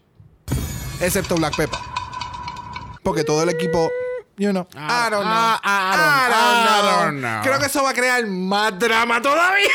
[1.02, 1.80] Excepto Black Pepper.
[3.04, 3.90] Porque todo el equipo,
[4.38, 5.34] you know, I don't know.
[5.34, 7.42] Ah, I don't- I don't know.
[7.42, 9.70] Creo que eso va a crear más drama todavía.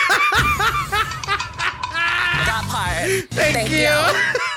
[2.47, 3.31] That part.
[3.31, 4.51] Thank you.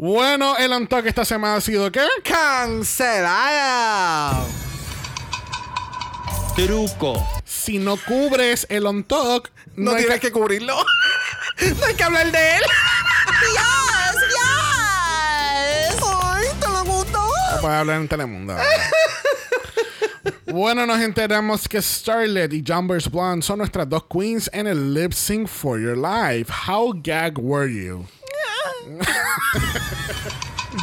[0.00, 2.06] Bueno, el on-talk esta semana ha sido ¿qué?
[2.22, 3.26] Cancelado.
[6.54, 10.76] truco, Si no cubres el on-talk, No, tienes que cubrirlo.
[11.80, 12.62] no hay que hablar de él.
[13.52, 14.22] Yes.
[15.90, 16.00] Yes.
[16.22, 17.18] Ay, te lo gustó.
[17.54, 18.56] No puedes hablar en Telemundo.
[20.46, 25.12] bueno, nos enteramos que Starlet y Jumbers Blonde son nuestras dos queens en el Lip
[25.12, 26.52] Sync for Your Life.
[26.68, 28.06] How gag were you?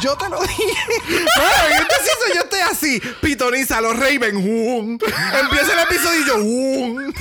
[0.06, 0.62] Yo te lo dije.
[1.08, 3.02] Bueno, yo te hizo, yo estoy así.
[3.20, 4.36] Pitoniza los Raven.
[4.36, 4.92] um.
[5.40, 6.36] Empieza el episodio y yo.
[6.36, 7.12] um.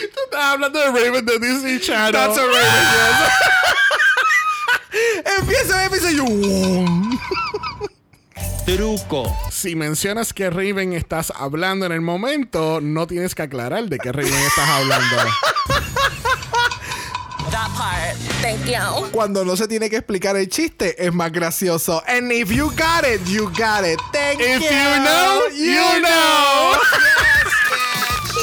[0.00, 2.12] Tú estás hablando de Raven de Disney Channel.
[2.12, 2.86] That's a Raven,
[4.92, 5.32] yes.
[5.38, 6.16] Empieza el episodio y
[8.66, 8.74] yo.
[8.76, 13.98] truco, Si mencionas que Raven estás hablando en el momento, no tienes que aclarar de
[13.98, 15.16] qué Raven estás hablando.
[18.56, 19.10] You.
[19.12, 22.02] Cuando no se tiene que explicar el chiste, es más gracioso.
[22.06, 23.98] And if you got it, you got it.
[24.12, 24.68] Thank If you.
[24.68, 26.78] you know, you know.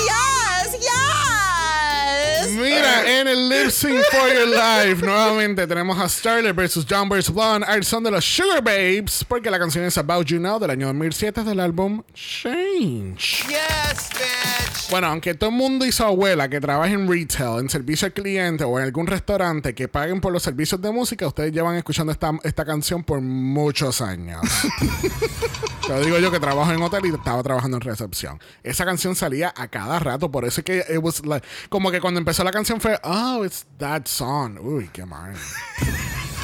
[0.05, 0.77] Yes.
[0.81, 2.51] Yes.
[2.51, 7.65] Mira, en el Lip Sync for Your Life, nuevamente tenemos a Starlet versus Jumbers Blonde
[7.67, 10.87] al son de los Sugar Babes, porque la canción es About You Now del año
[10.87, 13.45] 2007 del álbum Change.
[13.47, 14.74] Yes, bitch.
[14.91, 18.13] Bueno, aunque todo el mundo y su abuela que trabaja en retail, en servicio al
[18.13, 22.11] cliente o en algún restaurante que paguen por los servicios de música, ustedes llevan escuchando
[22.11, 24.41] esta, esta canción por muchos años.
[25.89, 28.39] Lo digo yo que trabajo en hotel y estaba trabajando en recepción.
[28.63, 31.99] Esa canción salía a cada rato, por eso es que it was like- como que
[31.99, 34.57] cuando empezó la canción fue, oh, it's that song.
[34.61, 35.33] Uy, qué mal.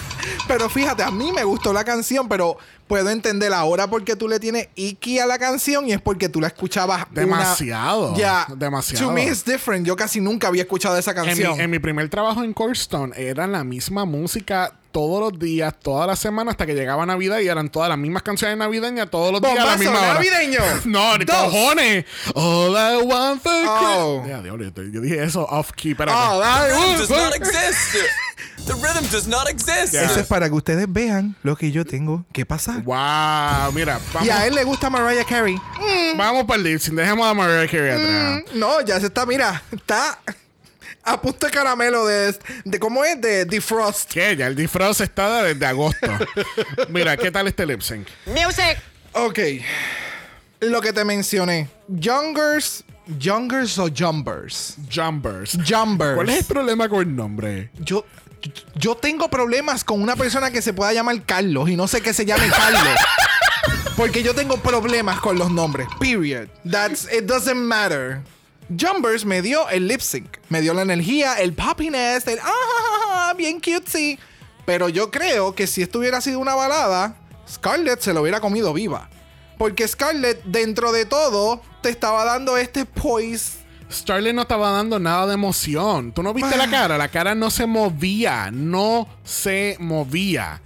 [0.47, 2.57] Pero fíjate, a mí me gustó la canción, pero
[2.87, 6.29] puedo entender ahora por qué tú le tienes Iki a la canción y es porque
[6.29, 8.15] tú la escuchabas Demasiado.
[8.15, 8.45] Ya.
[8.55, 9.07] Demasiado.
[9.07, 9.85] To me it's different.
[9.85, 11.59] Yo casi nunca había escuchado esa En mi, canción.
[11.59, 16.15] en mi primer trabajo en Corstone era la misma música todos los días, toda la
[16.15, 19.59] semana, hasta que llegaba Navidad y eran todas las mismas canciones navideñas todos los días
[19.59, 20.13] a la misma hora.
[20.15, 20.59] navideño.
[20.85, 22.05] no, ni cojones.
[22.35, 24.23] All I want for Oh.
[24.27, 26.41] Ya, diablo, yo, yo dije eso off key, pero Oh,
[26.97, 27.95] does not exist.
[28.65, 29.93] The rhythm does not exist.
[29.93, 30.03] Yeah.
[30.03, 32.83] Eso es para que ustedes vean lo que yo tengo que pasar.
[32.83, 35.59] Wow, mira, vamos, Y a él le gusta Mariah Carey.
[36.15, 36.79] vamos para el lip.
[36.81, 38.43] Dejemos a Mariah Carey atrás.
[38.53, 40.19] No, ya se está, mira, está
[41.03, 43.19] a punto de caramelo de, de ¿cómo es?
[43.19, 44.11] De defrost.
[44.11, 44.35] ¿Qué?
[44.35, 46.07] Ya el disfraz está desde agosto.
[46.89, 48.07] mira, ¿qué tal este lip sync?
[48.25, 48.77] Music.
[49.13, 49.39] Ok.
[50.61, 51.67] Lo que te mencioné.
[51.87, 52.83] Youngers,
[53.17, 54.75] Youngers o Jumbers.
[54.93, 55.57] Jumbers.
[55.67, 56.15] Jumbers.
[56.15, 57.71] ¿Cuál es el problema con el nombre?
[57.79, 58.05] Yo,
[58.75, 62.13] yo tengo problemas con una persona que se pueda llamar Carlos y no sé que
[62.13, 62.81] se llame Carlos.
[63.97, 65.87] Porque yo tengo problemas con los nombres.
[65.99, 66.47] Period.
[66.69, 68.21] That's it doesn't matter.
[68.79, 73.59] Jumbers me dio el lip sync, me dio la energía, el poppiness, el ah, bien
[73.59, 74.17] cutesy.
[74.65, 77.15] Pero yo creo que si esto hubiera sido una balada,
[77.49, 79.09] Scarlett se lo hubiera comido viva.
[79.57, 83.61] Porque Scarlett, dentro de todo, te estaba dando este poise.
[83.91, 86.13] Starlet no estaba dando nada de emoción.
[86.13, 86.97] ¿Tú no viste la cara?
[86.97, 88.49] La cara no se movía.
[88.51, 90.61] No se movía.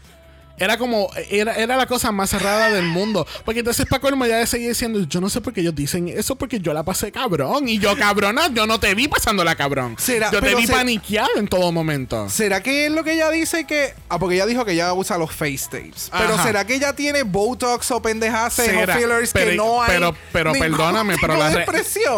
[0.57, 3.27] Era como, era, era la cosa más cerrada del mundo.
[3.43, 6.35] Porque entonces Paco el ya seguía diciendo, yo no sé por qué ellos dicen eso,
[6.35, 7.67] porque yo la pasé cabrón.
[7.67, 9.95] Y yo, cabrona, yo no te vi pasándola cabrón.
[9.99, 12.29] Será- yo te vi paniqueado en todo momento.
[12.29, 13.93] ¿Será que es lo que ella dice que.?
[14.09, 16.09] Ah, porque ella dijo que ella usa los face tapes.
[16.11, 16.41] Pero.
[16.43, 19.89] ¿será que ella tiene Botox o pendejas o fillers que pero, no hay?
[19.91, 21.65] pero, pero perdóname, pero la, re-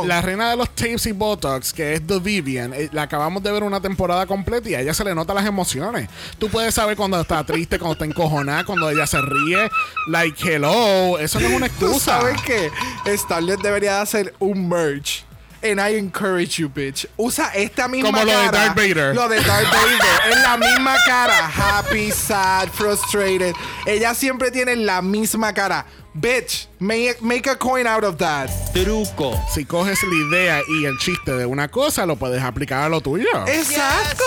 [0.05, 3.51] la reina de los tapes y botox, que es The Vivian, eh, la acabamos de
[3.51, 6.09] ver una temporada completa y a ella se le nota las emociones.
[6.37, 9.69] Tú puedes saber cuando está triste, cuando está encojonada, cuando ella se ríe.
[10.07, 12.19] Like, hello, eso no es una ¿Tú excusa.
[12.19, 12.71] sabes que
[13.17, 15.23] Starlet debería de hacer un merch?
[15.63, 17.07] And I encourage you, bitch.
[17.17, 18.51] Usa esta misma Como lo de cara.
[18.51, 19.15] Darth Vader.
[19.15, 20.31] Lo de Darth Vader.
[20.31, 21.47] es la misma cara.
[21.47, 23.55] Happy, sad, frustrated.
[23.87, 25.85] Ella siempre tiene la misma cara.
[26.19, 28.49] Bitch, make, make a coin out of that.
[28.73, 32.89] truco, Si coges la idea y el chiste de una cosa, lo puedes aplicar a
[32.89, 33.27] lo tuyo.
[33.47, 34.23] Exacto.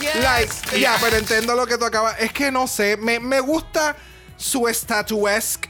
[0.00, 1.00] Yes, like, Yes, ya, bitch.
[1.02, 2.16] pero entiendo lo que tú acabas.
[2.20, 3.96] Es que no sé, me, me gusta
[4.36, 5.68] su statuesque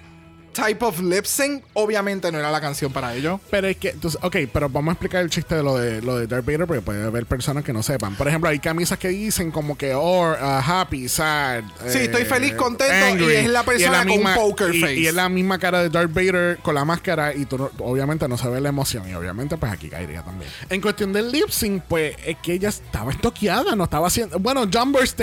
[0.57, 1.63] type of lip sync.
[1.75, 3.39] Obviamente no era la canción para ello.
[3.51, 6.17] Pero es que, entonces, ok, pero vamos a explicar el chiste de lo de lo
[6.17, 8.15] de Darth Vader porque puede haber personas que no sepan.
[8.17, 11.63] Por ejemplo, hay camisas que dicen como que or uh, happy, sad.
[11.87, 14.95] Sí, eh, estoy feliz, contento, y es la persona con poker y- face.
[14.95, 18.27] Y es la misma cara de Darth Vader con la máscara y tú no- obviamente
[18.29, 20.51] no se ve la emoción y obviamente pues aquí caería también.
[20.71, 24.39] En cuestión del lip sync, pues es que ella estaba estoqueada, no estaba haciendo...
[24.39, 25.15] Bueno, Jumbers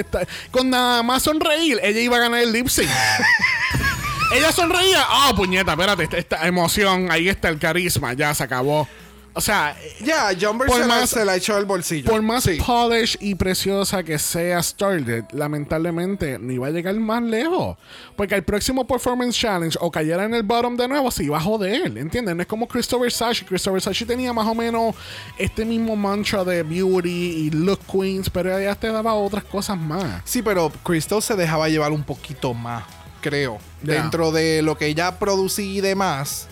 [0.52, 2.90] con nada más sonreír, ella iba a ganar el lip sync.
[4.34, 5.04] Ella sonreía.
[5.08, 8.88] Ah, puñeta, espérate, esta, esta emoción, ahí está el carisma, ya se acabó.
[9.36, 12.08] O sea, Ya, Jumper Por se, la, más- se la echó al bolsillo.
[12.12, 12.60] por más Sí.
[12.64, 17.76] polish y preciosa que sea Starlet, lamentablemente no iba a llegar más lejos.
[18.16, 21.42] Porque el próximo Performance Challenge o cayera en el bottom de nuevo, se iba a
[21.42, 21.98] joder.
[21.98, 22.38] ¿Entienden?
[22.38, 23.44] No es como Christopher Sashi.
[23.46, 24.94] Christopher Sashi tenía más o menos
[25.40, 30.22] este mismo mantra de beauty y look queens, pero ella te daba otras cosas más.
[30.26, 32.84] Sí, pero Crystal se dejaba llevar un poquito más,
[33.20, 33.58] creo.
[33.84, 36.48] Dentro de lo que ella producía y demás,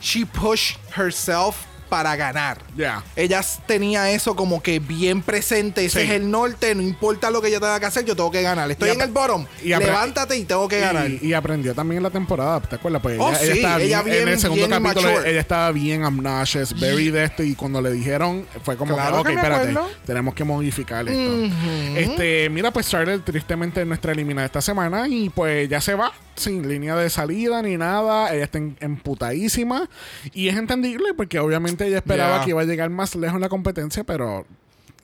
[0.00, 1.56] she pushed herself
[1.88, 2.58] para ganar.
[2.76, 3.02] Ya.
[3.16, 5.84] Ella tenía eso como que bien presente.
[5.84, 6.06] Ese Sí.
[6.06, 6.74] es el norte.
[6.74, 8.70] No importa lo que yo tenga que hacer, yo tengo que ganar.
[8.70, 9.46] Estoy en el bottom.
[9.62, 11.08] y Levántate y tengo que ganar.
[11.10, 13.00] Y, y aprendió también en la temporada, ¿te acuerdas?
[13.02, 15.30] Pues Oh, ella, sí, estaba ella bien, en el segundo capítulo mature.
[15.30, 19.30] ella estaba bien obnoxious, very de esto y cuando le dijeron fue como Claro que,
[19.32, 19.90] ok, espérate, acuerdo.
[20.04, 21.56] tenemos que modificar esto.
[21.96, 26.12] Este, mira, pues Charlotte tristemente es nuestra eliminada esta semana y pues ya se va
[26.34, 29.88] sin línea de salida ni nada, ella está emputadísima
[30.34, 32.44] y es entendible porque obviamente ella esperaba Yeah.
[32.44, 34.46] que iba a llegar más lejos en la competencia, pero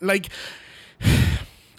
[0.00, 0.28] like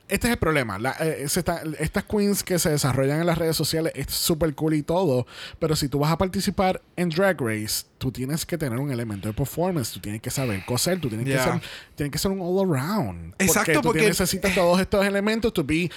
[0.10, 0.78] este es el problema.
[0.78, 4.54] La- eh, se está- estas queens que se desarrollan en las redes sociales es súper
[4.54, 5.26] cool y todo.
[5.58, 9.28] Pero si tú vas a participar en Drag Race, tú tienes que tener un elemento
[9.28, 9.92] de performance.
[9.92, 11.00] Tú tienes que saber coser.
[11.02, 11.38] Tú tienes, Yeah.
[11.46, 11.62] que, ser,
[11.96, 13.34] tienes que ser un all around.
[13.40, 15.90] Exacto, porque tú porque- necesitas todos estos elementos to be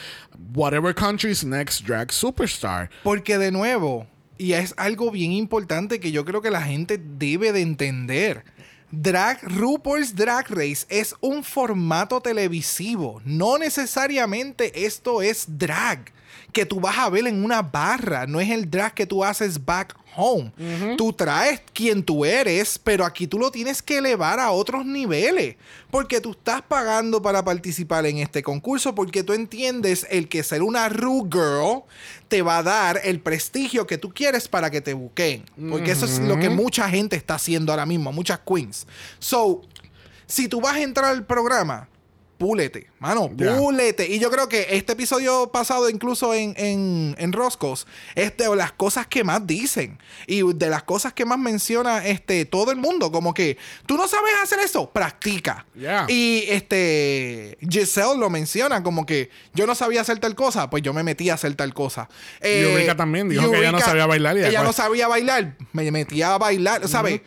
[0.54, 2.88] whatever country's next drag superstar.
[3.02, 4.06] Porque de nuevo,
[4.38, 8.44] y es algo bien importante que yo creo que la gente debe de entender.
[8.92, 13.20] Drag RuPaul's Drag Race es un formato televisivo.
[13.24, 16.12] No necesariamente esto es drag
[16.52, 18.26] que tú vas a ver en una barra.
[18.28, 20.52] No es el drag que tú haces back home.
[20.96, 25.56] Tú traes quien tú eres, pero aquí tú lo tienes que elevar a otros niveles.
[25.90, 30.62] Porque tú estás pagando para participar en este concurso, porque tú entiendes el que ser
[30.62, 31.82] una Ru Girl
[32.28, 35.44] te va a dar el prestigio que tú quieres para que te buquen.
[35.70, 38.86] Porque eso es lo que mucha gente está haciendo ahora mismo, muchas queens.
[39.18, 39.62] So,
[40.26, 41.88] si tú vas a entrar al programa,
[42.38, 44.06] púlete, mano, púlete.
[44.08, 48.72] Y yo creo que este episodio pasado, incluso en, en, en Roscos, es de las
[48.72, 49.98] cosas que más dicen.
[50.26, 53.10] Y de las cosas que más menciona este, todo el mundo.
[53.10, 55.66] Como que, tú no sabes hacer eso, practica.
[56.08, 60.92] Y este Giselle lo menciona como que yo no sabía hacer tal cosa, pues yo
[60.92, 62.08] me metí a hacer tal cosa.
[62.40, 65.90] Eh, Eureka también dijo que ella no sabía bailar y ella no sabía bailar, me
[65.90, 67.20] metía a bailar, ¿sabes?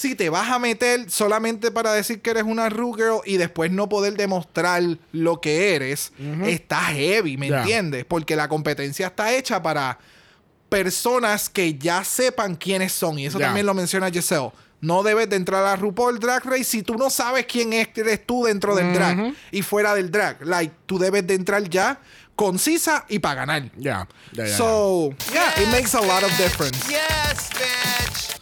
[0.00, 3.70] Si te vas a meter solamente para decir que eres una Ru Girl y después
[3.70, 4.82] no poder demostrar
[5.12, 6.12] lo que eres,
[6.46, 8.06] está heavy, ¿me entiendes?
[8.06, 9.98] Porque la competencia está hecha para
[10.70, 13.18] personas que ya sepan quiénes son.
[13.18, 14.52] Y eso también lo menciona Giselle.
[14.80, 18.24] No debes de entrar a RuPaul Drag Race si tú no sabes quién es- eres
[18.26, 20.42] tú dentro del drag y fuera del drag.
[20.46, 22.00] Like, tú debes de entrar ya
[22.34, 23.70] concisa y para ganar.
[23.76, 24.08] Ya.
[24.56, 26.78] So, yeah, it makes a lot of difference.
[26.88, 27.49] Yes.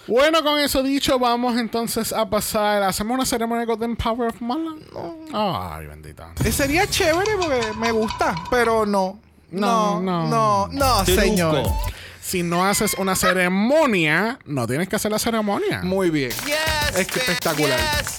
[0.09, 2.83] Bueno, con eso dicho, vamos entonces a pasar.
[2.83, 4.81] ¿Hacemos una ceremonia de Golden Power of Marlon?
[5.35, 6.33] Ay, bendita.
[6.45, 9.21] Eh, Sería chévere porque me gusta, pero no.
[9.51, 10.29] No, No, no.
[10.29, 11.63] no, no, señor.
[12.23, 15.81] Si no haces una ceremonia, no tienes que hacer la ceremonia.
[15.83, 16.31] Muy bien.
[16.31, 17.17] Yes, bitch.
[17.17, 17.79] Espectacular.
[17.79, 18.19] Yes.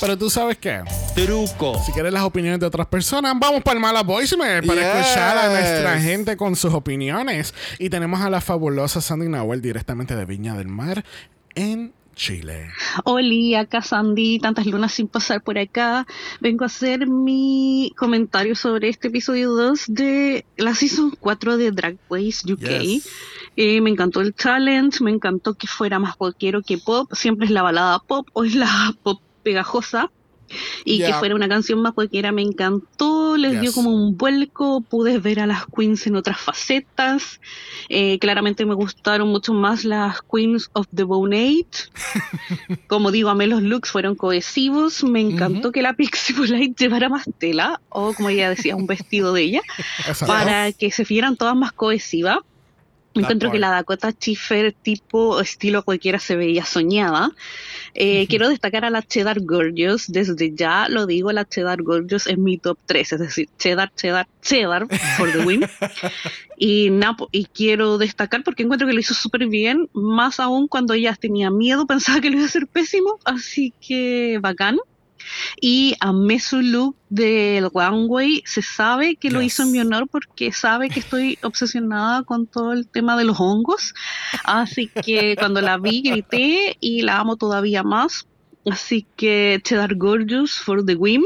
[0.00, 0.82] Pero tú sabes qué?
[1.14, 1.80] Truco.
[1.84, 5.06] Si quieres las opiniones de otras personas, vamos para el mala voicemail para Yes.
[5.06, 7.54] escuchar a nuestra gente con sus opiniones.
[7.78, 11.04] Y tenemos a la fabulosa Sandy Nahuel directamente de Viña del Mar
[11.54, 12.70] en Chile.
[13.04, 16.06] Oli, acá Sandy, tantas lunas sin pasar por acá.
[16.40, 21.96] Vengo a hacer mi comentario sobre este episodio 2 de la Season 4 de Drag
[22.10, 22.60] Race UK.
[22.80, 23.08] Yes.
[23.56, 27.10] Eh, me encantó el challenge, me encantó que fuera más poquero que pop.
[27.14, 30.10] Siempre es la balada pop o es la pop pegajosa.
[30.84, 35.18] Y que fuera una canción más cualquiera me encantó, les dio como un vuelco, pude
[35.18, 37.40] ver a las queens en otras facetas.
[37.88, 41.88] Eh, claramente me gustaron mucho más las queens of the Bone Age.
[42.88, 45.02] Como digo, a mí los looks fueron cohesivos.
[45.02, 49.32] Me encantó que la Pixie Polite llevara más tela, o como ella decía, un vestido
[49.32, 49.62] de ella,
[50.26, 52.38] para que se vieran todas más cohesivas.
[53.22, 57.30] Encuentro que la Dakota Schiffer tipo estilo cualquiera se veía soñada.
[57.94, 60.10] Eh, quiero destacar a la Cheddar Gorgeous.
[60.10, 63.12] Desde ya lo digo, la Cheddar Gorgeous es mi top 3.
[63.12, 64.86] Es decir, Cheddar, Cheddar, Cheddar
[65.16, 65.64] for the win.
[66.56, 69.88] Y, na- y quiero destacar porque encuentro que lo hizo súper bien.
[69.92, 73.18] Más aún cuando ella tenía miedo, pensaba que lo iba a hacer pésimo.
[73.24, 74.78] Así que bacán.
[75.60, 78.42] Y amé su look del runway.
[78.46, 79.54] Se sabe que lo Yes.
[79.54, 83.38] hizo en mi honor porque sabe que estoy obsesionada con todo el tema de los
[83.40, 83.94] hongos.
[84.44, 88.26] Así que cuando la vi grité y la amo todavía más.
[88.70, 91.24] Así que Cheddar Gorgeous for the win.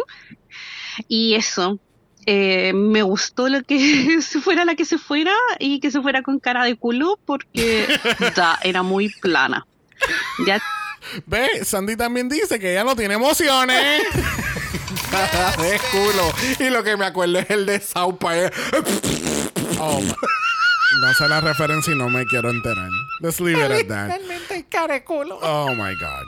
[1.09, 1.79] Y eso.
[2.27, 3.79] eh, me gustó lo que
[4.21, 7.87] se fuera la que se fuera y que se fuera con cara de culo porque
[8.37, 9.67] ya era muy plana.
[10.47, 10.61] Ya
[11.27, 14.03] Ve, Sandy también dice que ella no tiene emociones.
[15.59, 16.33] de culo.
[16.59, 17.81] Y lo que me acuerdo es el de
[18.19, 18.55] Park.
[19.81, 20.15] Oh, my-
[21.01, 22.89] no sé la referencia y no me quiero enterar.
[23.21, 24.09] Let's leave it at that.
[24.09, 24.67] Realmente.
[25.43, 26.25] Oh my God.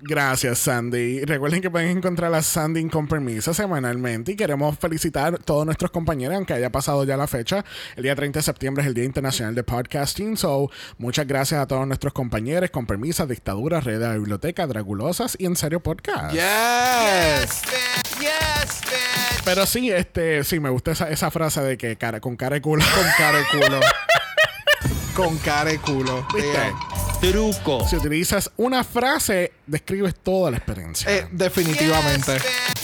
[0.00, 1.24] Gracias, Sandy.
[1.24, 5.90] Recuerden que pueden encontrar a Sandy con permiso semanalmente y queremos felicitar a todos nuestros
[5.90, 7.64] compañeros, aunque haya pasado ya la fecha.
[7.96, 10.36] El día 30 de septiembre es el Día Internacional de Podcasting.
[10.36, 15.36] So, muchas gracias a todos nuestros compañeros con permiso, Dictadura, Red de la Biblioteca, Dragulosas
[15.38, 16.32] y En Serio Podcast.
[16.32, 16.42] Yes.
[16.42, 18.20] Yes, bitch.
[18.20, 19.44] Yes, bitch.
[19.44, 22.62] Pero sí, este, sí, me gusta esa, esa frase de que cara, con cara de
[22.62, 22.84] culo.
[22.94, 23.80] Con cara de culo.
[25.14, 26.26] Con cara de culo.
[26.32, 26.52] ¿Viste?
[26.52, 27.07] Yeah.
[27.20, 27.86] Truco.
[27.88, 31.12] Si utilizas una frase, describes toda la experiencia.
[31.12, 32.38] Eh, definitivamente.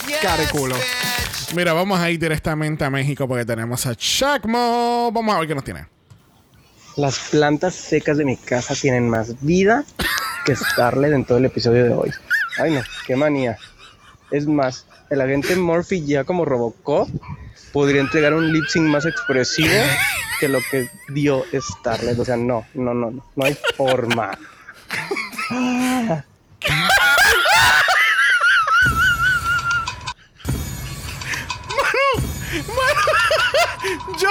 [0.08, 1.54] Yes.
[1.54, 5.10] Mira, vamos a ir directamente a México porque tenemos a Chacmo.
[5.12, 5.86] Vamos a ver qué nos tiene.
[6.96, 9.84] Las plantas secas de mi casa tienen más vida
[10.44, 12.10] que Scarlett en todo el episodio de hoy.
[12.58, 13.56] Ay no, qué manía.
[14.30, 17.08] Es más, el agente Murphy ya como Robocop
[17.74, 19.68] podría entregar un lip sync más expresivo
[20.40, 22.18] que lo que dio Starlet.
[22.18, 24.38] O sea, no, no, no, no, no hay forma.
[34.18, 34.28] Yo,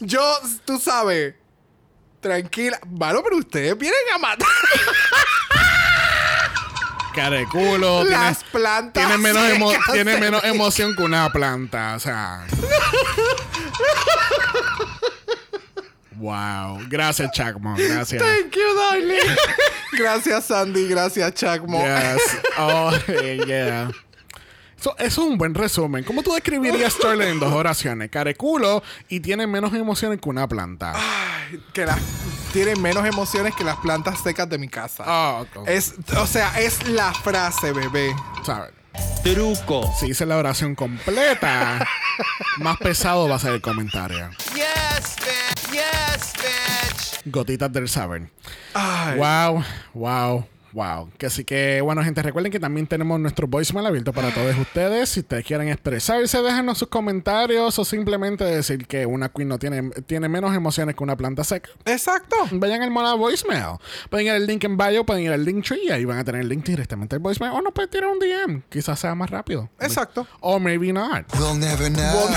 [0.00, 1.34] yo, tú sabes.
[2.20, 2.78] Tranquila.
[2.90, 4.46] Mano, pero ustedes vienen a matar
[7.16, 8.04] Cara de culo.
[8.04, 9.06] las Tiene, plantas.
[9.06, 11.94] tiene menos, emo- secas tiene de menos emoción que una planta.
[11.96, 12.46] O sea.
[16.16, 16.78] wow.
[16.88, 17.74] Gracias, Chacmo.
[17.76, 18.22] Gracias.
[18.22, 19.36] Thank you, darling.
[19.92, 20.88] Gracias, Sandy.
[20.88, 21.82] Gracias, Chacmo.
[21.82, 22.38] Yes.
[22.58, 22.92] Oh,
[23.46, 23.90] yeah.
[24.86, 26.04] So, eso es un buen resumen.
[26.04, 28.08] ¿Cómo tú describirías Starlet en dos oraciones?
[28.08, 30.94] Cara de culo y tiene menos emociones que una planta.
[31.72, 31.98] Que las
[32.52, 35.02] tienen menos emociones que las plantas secas de mi casa.
[35.04, 35.44] Ah.
[35.66, 38.14] Es, o sea, es la frase, bebé.
[38.44, 38.70] ¿Sabes?
[39.24, 39.92] Truco.
[39.98, 41.84] Si hice la oración completa,
[42.58, 44.30] más pesado va a ser el comentario.
[44.54, 45.72] Yes, bitch.
[45.72, 47.22] Yes, bitch.
[47.24, 48.30] Gotitas del saber.
[48.72, 49.18] Ay.
[49.18, 49.64] Wow,
[49.94, 51.10] wow, wow.
[51.18, 55.08] Que así que, bueno, gente, recuerden que también tenemos nuestro voicemail abierto para todos ustedes.
[55.08, 59.90] Si ustedes quieren expresarse, déjenos sus comentarios o simplemente decir que una queen no tiene,
[60.06, 61.70] tiene menos emociones que una planta seca.
[61.84, 62.36] Exacto.
[62.52, 63.78] Vayan al modo voicemail.
[64.10, 66.24] Pueden ir al link en bio, pueden ir al link tree y ahí van a
[66.24, 67.52] tener el link directamente al voicemail.
[67.52, 68.62] O nos pueden tirar un DM.
[68.68, 69.68] Quizás sea más rápido.
[69.80, 70.26] Exacto.
[70.40, 71.24] O maybe not.
[71.38, 72.28] We'll never know.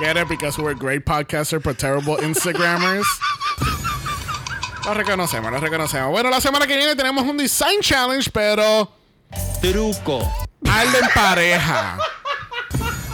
[0.00, 3.04] Get it because we're great podcasters but terrible Instagrammers.
[4.84, 6.10] Lo reconocemos, lo reconocemos.
[6.10, 8.90] Bueno, la semana que viene tenemos un design challenge, pero
[9.60, 10.20] Truco.
[10.68, 11.98] hazlo en pareja.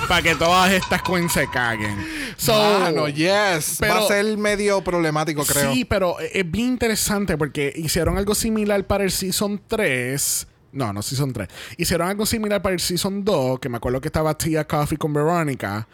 [0.09, 1.97] Para que todas estas queens se caguen.
[2.37, 3.75] So, Mano, yes.
[3.83, 5.73] Va pero- a ser medio problemático, creo.
[5.73, 10.47] Sí, pero es bien interesante porque hicieron algo similar para el Season 3.
[10.73, 11.49] No, no Season 3.
[11.77, 15.13] Hicieron algo similar para el Season 2, que me acuerdo que estaba Tia Coffee con
[15.13, 15.89] Verónica.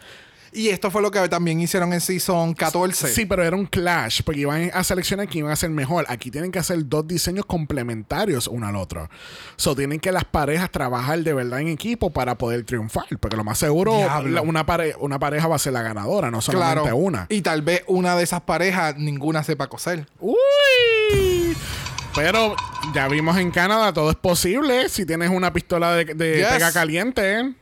[0.55, 3.07] Y esto fue lo que también hicieron en Season 14.
[3.13, 6.05] Sí, pero era un clash, porque iban a seleccionar que iban a ser mejor.
[6.07, 9.09] Aquí tienen que hacer dos diseños complementarios uno al otro.
[9.55, 13.43] So, tienen que las parejas trabajar de verdad en equipo para poder triunfar, porque lo
[13.43, 16.95] más seguro, la- una, pare- una pareja va a ser la ganadora, no solamente Claro.
[16.97, 17.25] una.
[17.29, 20.07] Y tal vez una de esas parejas ninguna sepa coser.
[20.19, 20.37] Uy.
[22.15, 22.55] Pero
[22.93, 24.87] ya vimos en Canadá, todo es posible.
[24.89, 26.47] Si tienes una pistola de, de Yes.
[26.47, 27.53] pega caliente,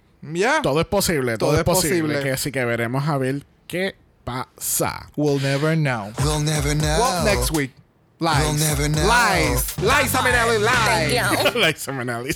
[0.61, 1.37] Todo es posible.
[1.37, 2.01] Todo, Todo es posible.
[2.01, 2.23] posible.
[2.23, 5.09] Que así que veremos a ver qué pasa.
[5.15, 6.11] We'll never know.
[6.23, 6.99] We'll never know.
[6.99, 7.71] Well, next week.
[8.19, 8.39] Lies.
[8.43, 9.03] We'll never know.
[9.07, 9.77] Lies.
[9.79, 11.53] Lies, Aminelli, Thank lies.
[11.55, 11.59] you.
[11.59, 12.33] Liza Minnelli.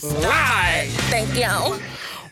[1.11, 1.75] Thank you.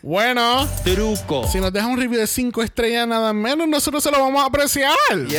[0.02, 4.18] Bueno, truco, si nos deja un review de 5 estrellas nada menos, nosotros se lo
[4.20, 4.92] vamos a apreciar.
[5.28, 5.30] Yes.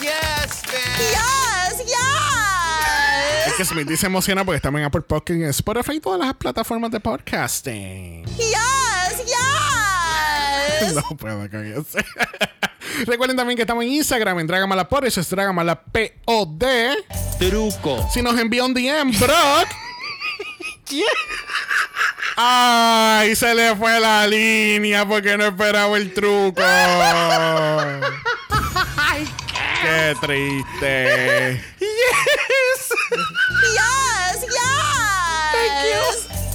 [0.00, 1.10] Yes, bitch.
[1.10, 1.96] Yes, yes.
[1.98, 2.15] Es
[3.56, 6.90] que Smithy se emociona porque estamos en Apple Podcast, en Spotify y todas las plataformas
[6.90, 8.24] de podcasting.
[8.36, 9.24] Yes,
[10.82, 10.94] yes.
[10.94, 11.98] No puedo con eso.
[13.06, 16.96] Recuerden también que estamos en Instagram, en Dragamala por eso es Dragamala P-O-D.
[17.38, 19.68] truco, Si nos envía un DM, Brock.
[22.36, 26.60] Ay, se le fue la línea porque no esperaba el truco.
[29.82, 31.60] Qué triste.
[33.74, 34.75] Yes, yes.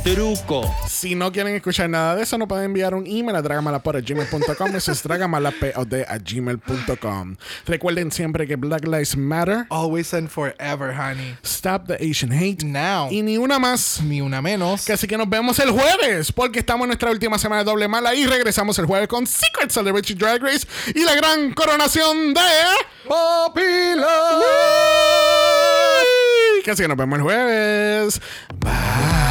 [0.04, 4.76] Truco, Si no quieren escuchar nada de eso, no pueden enviar un email a dragamalapod.gmail.com.
[4.76, 7.36] Eso es dragamalapod a gmail.com.
[7.66, 9.66] Recuerden siempre que Black Lives Matter.
[9.70, 11.36] Always and forever, honey.
[11.44, 12.64] Stop the Asian hate.
[12.64, 13.10] Now.
[13.12, 14.02] Y ni una más.
[14.02, 14.86] Ni una menos.
[14.86, 17.88] Que así que nos vemos el jueves, porque estamos en nuestra última semana de doble
[17.88, 22.42] mala y regresamos el jueves con Secret Celebrity Drag Race y la gran coronación de.
[23.06, 23.54] Love.
[26.64, 28.22] Que así que nos vemos el jueves.
[28.60, 29.31] Bye.